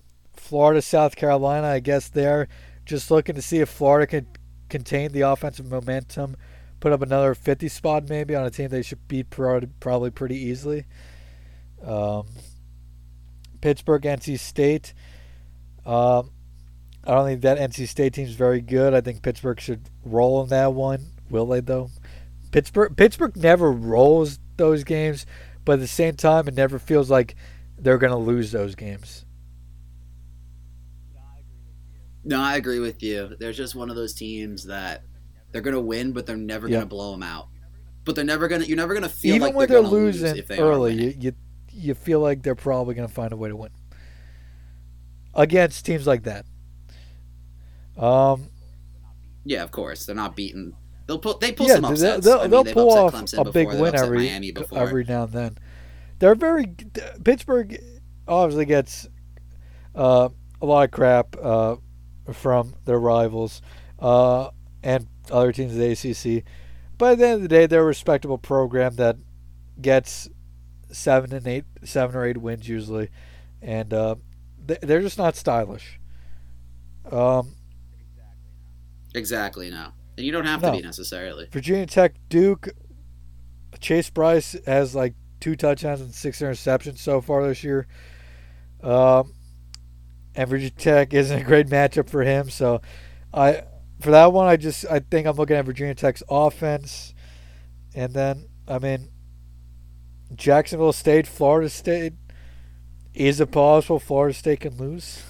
Florida, 0.51 0.83
South 0.83 1.15
Carolina, 1.15 1.69
I 1.69 1.79
guess 1.79 2.09
they're 2.09 2.49
just 2.85 3.09
looking 3.09 3.37
to 3.37 3.41
see 3.41 3.61
if 3.61 3.69
Florida 3.69 4.05
can 4.05 4.27
contain 4.69 5.13
the 5.13 5.21
offensive 5.21 5.71
momentum, 5.71 6.37
put 6.81 6.91
up 6.91 7.03
another 7.03 7.37
50 7.37 7.69
spot 7.69 8.09
maybe 8.09 8.35
on 8.35 8.45
a 8.45 8.51
team 8.51 8.69
they 8.69 8.83
should 8.83 9.07
beat 9.07 9.31
probably 9.31 10.11
pretty 10.11 10.35
easily. 10.35 10.87
Um, 11.85 12.27
Pittsburgh, 13.61 14.03
NC 14.03 14.41
State. 14.41 14.93
Um, 15.87 16.33
I 17.05 17.13
don't 17.13 17.27
think 17.27 17.43
that 17.43 17.59
NC 17.59 17.87
State 17.87 18.15
team 18.15 18.27
is 18.27 18.35
very 18.35 18.61
good. 18.61 18.93
I 18.93 19.01
think 19.01 19.23
Pittsburgh 19.23 19.61
should 19.61 19.89
roll 20.05 20.43
in 20.43 20.49
that 20.49 20.75
one. 20.75 21.13
Will 21.31 21.47
they 21.47 21.61
though? 21.61 21.91
Pittsburgh 22.51 22.97
Pittsburgh 22.97 23.37
never 23.37 23.71
rolls 23.71 24.41
those 24.57 24.83
games, 24.83 25.27
but 25.65 25.75
at 25.75 25.79
the 25.79 25.87
same 25.87 26.17
time, 26.17 26.49
it 26.49 26.55
never 26.55 26.81
feels 26.81 27.09
like 27.09 27.37
they're 27.79 27.99
going 27.99 28.11
to 28.11 28.17
lose 28.17 28.51
those 28.51 28.75
games. 28.75 29.25
No, 32.25 32.41
I 32.41 32.57
agree 32.57 32.81
with 32.81 33.03
you. 33.03 33.35
They're 33.39 33.53
just 33.53 33.75
one 33.75 33.91
of 33.91 33.97
those 33.97 34.13
teams 34.13 34.65
that 34.67 35.03
they're 35.53 35.63
going 35.63 35.75
to 35.75 35.81
win, 35.81 36.13
but 36.13 36.27
they're 36.27 36.37
never 36.37 36.69
going 36.69 36.81
to 36.81 36.87
blow 36.87 37.13
them 37.13 37.23
out. 37.23 37.49
But 38.05 38.15
they're 38.15 38.25
never 38.25 38.49
going 38.49 38.63
to. 38.63 38.69
You're 38.69 38.77
never 38.77 38.95
going 38.95 39.05
to 39.05 39.09
feel 39.09 39.37
even 39.37 39.49
like 39.49 39.55
when 39.55 39.69
they're, 39.69 39.83
they're 39.83 39.91
losing 39.91 40.43
early. 40.53 40.95
You, 40.95 41.15
you 41.19 41.33
you 41.73 41.95
feel 41.95 42.21
like 42.21 42.43
they're 42.43 42.55
probably 42.55 42.95
going 42.95 43.09
to 43.09 43.15
find 43.15 43.33
a 43.33 43.37
way 43.37 43.49
to 43.49 43.57
win 43.57 43.71
against 45.35 45.87
teams 45.87 46.07
like 46.07 46.25
that. 46.25 46.45
Um, 47.97 48.51
yeah, 49.45 49.63
of 49.63 49.71
course 49.71 50.07
they're 50.07 50.15
not 50.15 50.37
beaten. 50.37 50.75
They'll 51.07 51.19
pull. 51.19 51.39
They 51.39 51.53
pull 51.53 51.67
yeah, 51.67 51.75
some 51.77 51.85
upsets. 51.87 52.25
They'll, 52.25 52.49
they'll 52.49 52.61
I 52.61 52.65
mean, 52.65 52.75
pull 52.75 52.91
off 52.91 53.15
Clemson 53.15 53.39
a 53.39 53.45
before, 53.45 53.53
big 53.53 53.81
win 53.81 53.95
every 53.95 54.29
every 54.75 55.05
now 55.05 55.25
and 55.25 55.33
then. 55.33 55.59
They're 56.19 56.35
very 56.35 56.75
Pittsburgh. 57.25 57.79
Obviously 58.29 58.65
gets 58.65 59.09
uh, 59.95 60.29
a 60.63 60.67
lot 60.67 60.85
of 60.85 60.91
crap 60.91 61.37
uh, 61.43 61.77
from 62.33 62.75
their 62.85 62.99
rivals 62.99 63.63
uh, 63.99 64.51
and 64.83 65.07
other 65.31 65.53
teams 65.53 65.73
of 65.73 65.79
the 65.79 65.91
ACC, 65.93 66.45
but 66.99 67.13
at 67.13 67.19
the 67.19 67.27
end 67.27 67.35
of 67.37 67.43
the 67.43 67.49
day, 67.49 67.67
they're 67.67 67.83
a 67.83 67.85
respectable 67.85 68.39
program 68.39 68.97
that 68.97 69.17
gets 69.81 70.29
seven 70.91 71.33
and 71.33 71.47
eight, 71.47 71.65
seven 71.85 72.17
or 72.17 72.25
eight 72.25 72.39
wins 72.39 72.69
usually, 72.69 73.09
and 73.63 73.95
uh, 73.95 74.17
they're 74.59 75.03
just 75.03 75.19
not 75.19 75.37
stylish. 75.37 75.99
Um, 77.11 77.55
exactly. 79.15 79.71
No, 79.71 79.93
and 80.17 80.27
you 80.27 80.33
don't 80.33 80.47
have 80.47 80.63
no. 80.63 80.73
to 80.73 80.77
be 80.77 80.83
necessarily. 80.83 81.49
Virginia 81.51 81.87
Tech, 81.87 82.15
Duke, 82.29 82.69
Chase 83.81 84.11
Brice 84.11 84.57
has 84.67 84.95
like 84.95 85.15
two 85.41 85.57
touchdowns 85.57 86.01
and 86.01 86.15
six 86.15 86.41
interceptions 86.41 86.99
so 86.99 87.21
far 87.21 87.47
this 87.47 87.65
year. 87.65 87.87
Um, 88.83 89.35
Virginia 90.37 90.71
Tech 90.71 91.15
isn't 91.15 91.41
a 91.41 91.45
great 91.45 91.69
matchup 91.69 92.09
for 92.09 92.23
him. 92.23 92.51
So, 92.51 92.81
I 93.33 93.63
for 94.01 94.11
that 94.11 94.33
one, 94.33 94.47
I 94.47 94.57
just 94.57 94.87
I 94.91 95.01
think 95.01 95.27
I'm 95.27 95.37
looking 95.37 95.57
at 95.57 95.65
Virginia 95.65 95.95
Tech's 95.95 96.23
offense, 96.29 97.15
and 97.95 98.13
then 98.15 98.49
I 98.67 98.79
mean 98.79 99.11
Jacksonville 100.35 100.93
State, 100.93 101.27
Florida 101.27 101.69
State. 101.69 102.15
Is 103.13 103.41
it 103.41 103.51
possible 103.51 103.99
Florida 103.99 104.35
State 104.35 104.61
can 104.61 104.77
lose? 104.77 105.23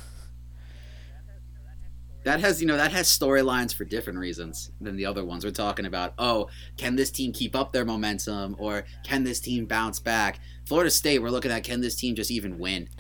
That 2.25 2.41
has, 2.41 2.61
you 2.61 2.67
know, 2.67 2.77
that 2.77 2.93
has 2.93 3.09
storylines 3.09 3.75
for 3.75 3.85
different 3.85 4.19
reasons 4.19 4.71
than 4.79 4.97
the 4.97 5.07
other 5.07 5.25
ones. 5.25 5.43
We're 5.43 5.53
talking 5.53 5.87
about, 5.87 6.13
oh, 6.19 6.51
can 6.77 6.95
this 6.95 7.11
team 7.11 7.33
keep 7.33 7.57
up 7.57 7.73
their 7.73 7.87
momentum 7.87 8.57
or 8.59 8.85
can 9.05 9.25
this 9.25 9.41
team 9.41 9.65
bounce 9.65 9.99
back? 9.99 10.39
Florida 10.67 10.91
State, 10.91 11.21
we're 11.21 11.31
looking 11.31 11.51
at 11.51 11.65
can 11.65 11.81
this 11.81 11.97
team 11.97 12.15
just 12.15 12.31
even 12.31 12.59
win? 12.59 12.91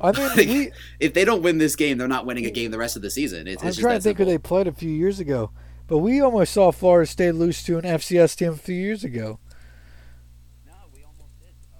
I 0.00 0.12
mean, 0.12 0.28
like, 0.36 0.48
we, 0.48 0.70
if 0.98 1.14
they 1.14 1.24
don't 1.24 1.42
win 1.42 1.58
this 1.58 1.76
game, 1.76 1.98
they're 1.98 2.08
not 2.08 2.26
winning 2.26 2.46
a 2.46 2.50
game 2.50 2.70
the 2.70 2.78
rest 2.78 2.96
of 2.96 3.02
the 3.02 3.10
season. 3.10 3.46
It's, 3.46 3.62
I'm 3.62 3.72
trying 3.72 3.98
to 3.98 4.02
think 4.02 4.18
who 4.18 4.24
they 4.24 4.38
played 4.38 4.66
a 4.66 4.72
few 4.72 4.90
years 4.90 5.20
ago, 5.20 5.50
but 5.86 5.98
we 5.98 6.20
almost 6.20 6.52
saw 6.52 6.70
Florida 6.70 7.10
State 7.10 7.32
lose 7.34 7.62
to 7.64 7.78
an 7.78 7.84
FCS 7.84 8.36
team 8.36 8.52
a 8.52 8.56
few 8.56 8.74
years 8.74 9.04
ago. 9.04 9.38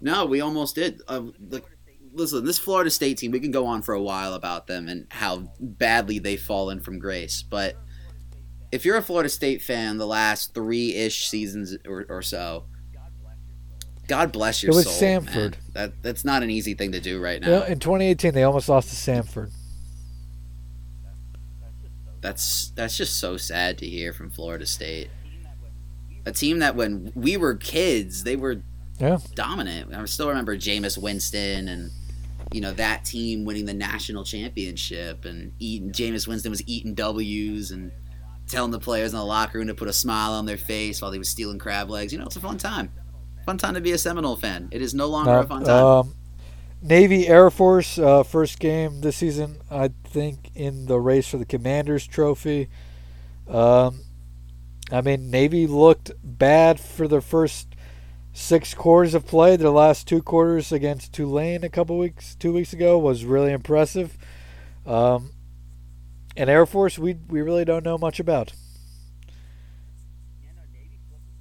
No, 0.01 0.25
we 0.25 0.41
almost 0.41 0.75
did. 0.75 1.03
Uh, 1.09 1.25
like, 1.51 1.65
listen, 2.13 2.45
this 2.45 2.59
Florida 2.59 2.91
State 2.91 3.19
team, 3.19 3.31
we 3.31 3.41
can 3.41 3.51
go 3.51 3.67
on 3.67 3.83
for 3.83 3.95
a 3.95 4.03
while 4.03 4.35
about 4.35 4.67
them 4.67 4.89
and 4.89 5.07
how 5.11 5.53
badly 5.59 6.19
they've 6.19 6.41
fallen 6.41 6.81
from 6.81 6.99
grace. 6.99 7.43
But 7.43 7.77
if 8.73 8.85
you're 8.85 8.97
a 8.97 9.03
Florida 9.03 9.29
State 9.29 9.63
fan, 9.63 9.99
the 9.99 10.07
last 10.07 10.55
three 10.55 10.95
ish 10.95 11.29
seasons 11.29 11.77
or, 11.87 12.07
or, 12.09 12.23
so, 12.23 12.67
God 14.11 14.33
bless 14.33 14.61
your 14.61 14.73
soul. 14.73 14.81
it 14.81 14.87
was 14.87 14.99
soul. 14.99 15.09
Samford. 15.09 15.35
Man. 15.35 15.55
That 15.73 16.03
that's 16.03 16.25
not 16.25 16.43
an 16.43 16.51
easy 16.51 16.75
thing 16.75 16.91
to 16.91 17.01
do 17.01 17.21
right 17.21 17.41
now. 17.41 17.49
Yeah, 17.49 17.67
in 17.69 17.79
2018, 17.79 18.35
they 18.35 18.43
almost 18.43 18.69
lost 18.69 18.89
to 18.89 18.97
Samford. 18.97 19.53
That's 22.21 22.73
that's 22.75 22.97
just 22.97 23.21
so 23.21 23.37
sad 23.37 23.79
to 23.79 23.87
hear 23.87 24.13
from 24.13 24.31
Florida 24.31 24.67
State. 24.67 25.11
A 26.27 26.33
team 26.33 26.59
that 26.59 26.75
when 26.75 27.13
we 27.15 27.37
were 27.37 27.55
kids, 27.55 28.25
they 28.25 28.35
were 28.35 28.63
yeah. 28.99 29.19
dominant. 29.37 29.95
I 29.95 30.05
still 30.07 30.29
remember 30.29 30.57
Jameis 30.57 30.99
Winston 30.99 31.69
and 31.69 31.93
you 32.51 32.61
know 32.61 32.73
that 32.73 33.05
team 33.05 33.45
winning 33.45 33.67
the 33.67 33.75
national 33.75 34.25
championship 34.25 35.25
and 35.25 35.53
eating 35.61 35.93
Jameis 35.93 36.27
Winston 36.27 36.51
was 36.51 36.67
eating 36.67 36.95
W's 36.95 37.71
and 37.71 37.93
telling 38.49 38.73
the 38.73 38.81
players 38.81 39.13
in 39.13 39.21
the 39.21 39.25
locker 39.25 39.59
room 39.59 39.69
to 39.69 39.75
put 39.75 39.87
a 39.87 39.93
smile 39.93 40.33
on 40.33 40.47
their 40.47 40.59
face 40.59 41.01
while 41.01 41.13
they 41.13 41.19
was 41.19 41.29
stealing 41.29 41.61
crab 41.61 41.89
legs. 41.89 42.13
You 42.13 42.19
know, 42.19 42.27
it's 42.27 42.35
a 42.35 42.41
fun 42.41 42.59
time. 42.59 42.91
Fun 43.47 43.59
time 43.59 43.75
to 43.75 43.81
be 43.81 43.93
a 43.93 43.99
Seminole 43.99 44.37
fan. 44.37 44.69
It 44.71 44.83
is 44.83 44.95
no 44.95 45.07
longer 45.07 45.31
uh, 45.31 45.43
a 45.43 45.47
fun 45.47 45.65
time. 45.65 45.85
Um, 45.85 46.15
Navy 46.83 47.29
Air 47.29 47.51
Force 47.51 47.99
uh, 47.99 48.23
first 48.23 48.59
game 48.59 49.01
this 49.03 49.17
season, 49.17 49.59
I 49.71 49.91
think, 50.05 50.51
in 50.55 50.87
the 50.87 50.99
race 50.99 51.29
for 51.29 51.37
the 51.37 51.45
Commanders 51.45 52.07
Trophy. 52.07 52.69
Um, 53.49 54.01
I 54.91 55.03
mean, 55.03 55.31
Navy 55.31 55.67
looked 55.67 56.13
bad 56.23 56.81
for 56.81 57.07
their 57.07 57.21
first 57.21 57.75
six 58.33 58.73
quarters 58.75 59.15
of 59.15 59.27
play. 59.27 59.57
Their 59.57 59.71
last 59.71 60.09
two 60.09 60.23
quarters 60.23 60.73
against 60.73 61.13
Tulane 61.13 61.65
a 61.65 61.69
couple 61.69 61.99
weeks, 61.99 62.35
two 62.35 62.53
weeks 62.53 62.73
ago, 62.73 62.99
was 62.99 63.25
really 63.25 63.53
impressive. 63.53 64.17
Um, 64.87 65.33
and 66.37 66.49
Air 66.49 66.65
Force, 66.65 66.99
we 66.99 67.19
we 67.29 67.43
really 67.43 67.65
don't 67.65 67.85
know 67.85 67.99
much 67.99 68.21
about. 68.21 68.53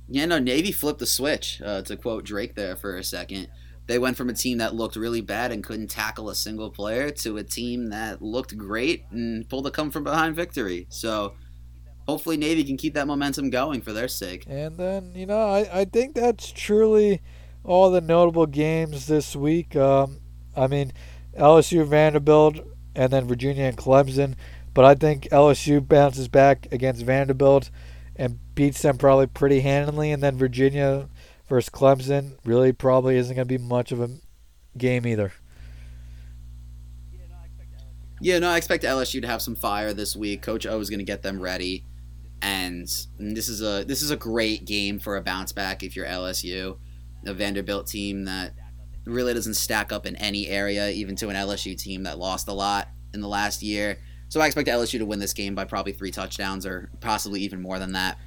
Yeah, 0.10 0.26
no, 0.26 0.40
Navy 0.40 0.72
flipped 0.72 1.00
the 1.00 1.06
switch. 1.06 1.62
Uh, 1.64 1.82
to 1.84 1.96
quote 1.96 2.26
Drake 2.26 2.56
there 2.56 2.76
for 2.76 2.98
a 2.98 3.04
second, 3.04 3.48
they 3.86 4.00
went 4.00 4.18
from 4.18 4.30
a 4.30 4.34
team 4.34 4.58
that 4.58 4.76
looked 4.76 4.96
really 4.96 5.22
bad 5.22 5.52
and 5.52 5.64
couldn't 5.64 5.88
tackle 5.88 6.30
a 6.30 6.36
single 6.36 6.70
player 6.70 7.12
to 7.12 7.38
a 7.38 7.44
team 7.44 7.88
that 7.88 8.22
looked 8.22 8.58
great 8.58 9.06
and 9.12 9.48
pulled 9.50 9.68
a 9.68 9.72
come 9.72 9.92
from 9.92 10.04
behind 10.04 10.36
victory. 10.36 10.88
So 10.90 11.34
hopefully 12.08 12.38
Navy 12.38 12.64
can 12.64 12.78
keep 12.78 12.96
that 12.96 13.08
momentum 13.08 13.52
going 13.52 13.82
for 13.82 13.94
their 13.94 14.08
sake. 14.08 14.46
And 14.48 14.78
then, 14.78 15.14
you 15.16 15.26
know, 15.26 15.40
I, 15.40 15.82
I 15.82 15.86
think 15.86 16.16
that's 16.16 16.52
truly 16.52 17.22
all 17.64 17.92
the 17.92 18.02
notable 18.02 18.48
games 18.48 19.06
this 19.06 19.36
week. 19.36 19.76
Um, 19.76 20.20
I 20.56 20.68
mean, 20.68 20.92
LSU, 21.38 21.86
Vanderbilt, 21.86 22.58
and 22.96 23.12
then 23.14 23.28
Virginia 23.28 23.66
and 23.66 23.78
Clemson. 23.78 24.36
But 24.74 24.86
I 24.86 24.96
think 24.96 25.30
LSU 25.30 25.88
bounces 25.88 26.28
back 26.28 26.68
against 26.72 27.04
Vanderbilt 27.04 27.70
and 28.20 28.40
beats 28.54 28.84
them 28.84 29.00
probably 29.00 29.26
pretty 29.26 29.62
handily. 29.62 30.12
And 30.12 30.22
then 30.22 30.38
Virginia 30.38 31.10
versus 31.48 31.70
Clemson 31.70 32.38
really 32.46 32.72
probably 32.72 33.18
isn't 33.18 33.36
going 33.36 33.48
to 33.48 33.58
be 33.58 33.64
much 33.64 33.92
of 33.92 34.00
a 34.00 34.10
game 34.78 35.08
either. 35.08 35.34
Yeah, 38.22 38.38
no, 38.40 38.50
I 38.50 38.58
expect 38.58 38.84
LSU 38.84 39.22
to 39.22 39.28
have 39.28 39.42
some 39.42 39.56
fire 39.56 39.94
this 39.94 40.16
week. 40.16 40.42
Coach 40.42 40.68
O 40.68 40.80
is 40.80 40.90
going 40.90 41.00
to 41.00 41.06
get 41.06 41.24
them 41.24 41.42
ready 41.42 41.86
and 42.42 42.88
this 43.18 43.50
is 43.50 43.62
a 43.62 43.84
this 43.86 44.02
is 44.02 44.12
a 44.12 44.16
great 44.16 44.66
game 44.66 45.00
for 45.00 45.18
a 45.18 45.22
bounce 45.22 45.52
back 45.52 45.84
if 45.84 45.96
you're 45.96 46.06
LSU, 46.06 46.78
a 47.26 47.34
Vanderbilt 47.34 47.88
team 47.88 48.26
that 48.26 48.54
really 49.06 49.34
doesn't 49.34 49.56
stack 49.56 49.92
up 49.92 50.06
in 50.06 50.16
any 50.18 50.48
area, 50.48 50.90
even 50.90 51.16
to 51.18 51.30
an 51.30 51.36
LSU 51.36 51.78
team 51.78 52.04
that 52.04 52.18
lost 52.18 52.48
a 52.48 52.54
lot 52.54 52.90
in 53.14 53.22
the 53.22 53.28
last 53.28 53.62
year. 53.62 54.00
So 54.30 54.40
I 54.40 54.46
expect 54.46 54.70
LSU 54.70 55.00
to 55.00 55.06
win 55.06 55.20
this 55.20 55.34
game 55.34 55.56
by 55.56 55.66
probably 55.66 55.92
three 55.92 56.12
touchdowns 56.12 56.66
or 56.66 56.90
possibly 57.02 57.42
even 57.42 57.62
more 57.62 57.80
than 57.80 57.94
that. 57.94 58.18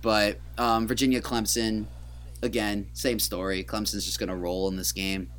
But 0.00 0.38
um, 0.56 0.86
Virginia 0.86 1.20
Clemson, 1.20 1.86
again, 2.42 2.88
same 2.92 3.18
story. 3.18 3.64
Clemson's 3.64 4.04
just 4.04 4.18
going 4.18 4.28
to 4.28 4.36
roll 4.36 4.68
in 4.68 4.76
this 4.76 4.92
game. 4.92 5.30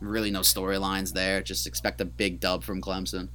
Really, 0.00 0.30
no 0.30 0.40
storylines 0.40 1.12
there. 1.12 1.42
Just 1.42 1.66
expect 1.66 2.00
a 2.00 2.04
big 2.04 2.40
dub 2.40 2.64
from 2.64 2.80
Clemson. 2.80 3.28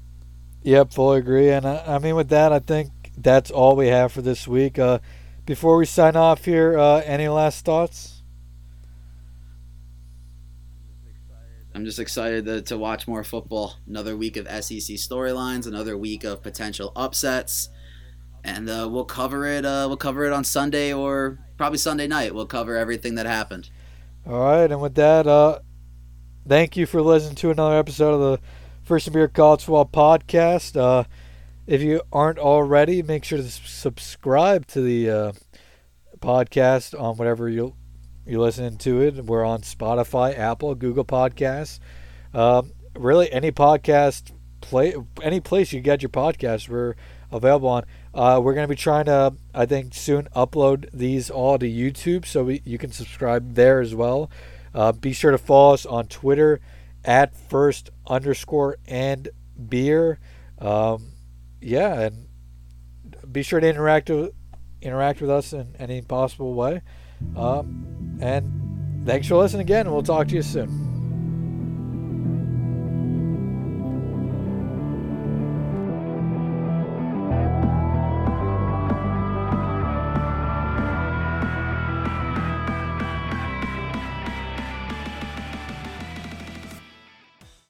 Yep, 0.64 0.92
fully 0.92 1.20
agree. 1.20 1.50
And 1.50 1.66
I, 1.66 1.96
I 1.96 2.00
mean, 2.00 2.16
with 2.16 2.30
that, 2.30 2.52
I 2.52 2.60
think 2.60 2.90
that's 3.18 3.52
all 3.52 3.76
we 3.76 3.88
have 3.88 4.12
for 4.12 4.22
this 4.22 4.48
week. 4.48 4.78
Uh, 4.78 5.00
before 5.46 5.78
we 5.78 5.86
sign 5.86 6.16
off 6.16 6.46
here, 6.46 6.78
uh, 6.78 7.02
any 7.06 7.28
last 7.28 7.64
thoughts? 7.64 8.17
I'm 11.78 11.86
just 11.86 12.00
excited 12.00 12.46
to, 12.46 12.64
to 12.64 12.76
watch 12.76 13.08
more 13.08 13.24
football. 13.24 13.76
Another 13.88 14.18
week 14.18 14.36
of 14.36 14.48
SEC 14.48 14.96
storylines, 14.98 15.68
another 15.68 15.96
week 15.96 16.24
of 16.24 16.42
potential 16.42 16.92
upsets, 16.96 17.70
and 18.44 18.68
uh, 18.68 18.90
we'll 18.92 19.06
cover 19.06 19.46
it. 19.46 19.64
Uh, 19.64 19.86
we'll 19.88 19.96
cover 19.96 20.26
it 20.26 20.34
on 20.34 20.44
Sunday 20.44 20.92
or 20.92 21.38
probably 21.56 21.78
Sunday 21.78 22.08
night. 22.08 22.34
We'll 22.34 22.48
cover 22.48 22.76
everything 22.76 23.14
that 23.14 23.28
happened. 23.28 23.70
All 24.26 24.40
right, 24.40 24.72
and 24.72 24.82
with 24.82 24.96
that, 24.96 25.28
uh, 25.28 25.60
thank 26.48 26.78
you 26.78 26.88
for 26.88 27.00
listening 27.00 27.36
to 27.36 27.52
another 27.52 27.78
episode 27.78 28.16
of 28.16 28.22
the 28.22 28.40
First 28.82 29.06
and 29.06 29.14
Beer 29.14 29.28
College 29.28 29.64
Football 29.64 29.86
Podcast. 29.86 30.76
Uh, 30.76 31.04
if 31.68 31.84
you 31.84 32.02
aren't 32.12 32.40
already, 32.40 33.04
make 33.04 33.24
sure 33.24 33.38
to 33.38 33.48
subscribe 33.48 34.66
to 34.70 34.82
the 34.82 35.12
uh, 35.12 35.32
podcast 36.22 37.00
on 37.00 37.18
whatever 37.18 37.48
you 37.48 37.76
you're 38.28 38.42
listening 38.42 38.78
to 38.80 39.02
it. 39.02 39.26
We're 39.26 39.46
on 39.46 39.62
Spotify, 39.62 40.38
Apple, 40.38 40.76
Google 40.76 41.06
Podcasts. 41.06 41.80
Um, 42.34 42.74
really, 42.96 43.32
any 43.32 43.52
podcast 43.52 44.32
play, 44.60 44.96
any 45.22 45.40
place 45.40 45.72
you 45.72 45.80
get 45.80 46.02
your 46.02 46.10
podcast, 46.10 46.68
we're 46.68 46.96
available 47.32 47.70
on. 47.70 47.86
Uh, 48.14 48.42
we're 48.44 48.54
going 48.54 48.66
to 48.66 48.70
be 48.70 48.76
trying 48.76 49.06
to, 49.06 49.34
I 49.54 49.66
think, 49.66 49.94
soon 49.94 50.28
upload 50.36 50.90
these 50.92 51.30
all 51.30 51.58
to 51.58 51.66
YouTube, 51.66 52.26
so 52.26 52.44
we, 52.44 52.62
you 52.66 52.78
can 52.78 52.92
subscribe 52.92 53.54
there 53.54 53.80
as 53.80 53.96
well. 53.96 54.30
Uh, 54.74 54.92
be 54.92 55.14
sure 55.14 55.32
to 55.32 55.38
follow 55.38 55.74
us 55.74 55.86
on 55.86 56.08
Twitter 56.08 56.60
at 57.06 57.36
first 57.36 57.90
underscore 58.08 58.78
and 58.88 59.30
beer. 59.70 60.20
Um, 60.60 61.12
yeah, 61.62 62.02
and 62.02 62.28
be 63.32 63.42
sure 63.44 63.60
to 63.60 63.68
interact 63.68 64.10
with 64.10 64.34
interact 64.82 65.22
with 65.22 65.30
us 65.30 65.54
in 65.54 65.76
any 65.80 66.02
possible 66.02 66.54
way. 66.54 66.82
Um, 67.36 67.97
and 68.22 69.06
thanks 69.06 69.28
for 69.28 69.36
listening 69.36 69.62
again, 69.62 69.92
we'll 69.92 70.04
talk 70.04 70.28
to 70.30 70.36
you 70.36 70.42
soon. 70.42 70.97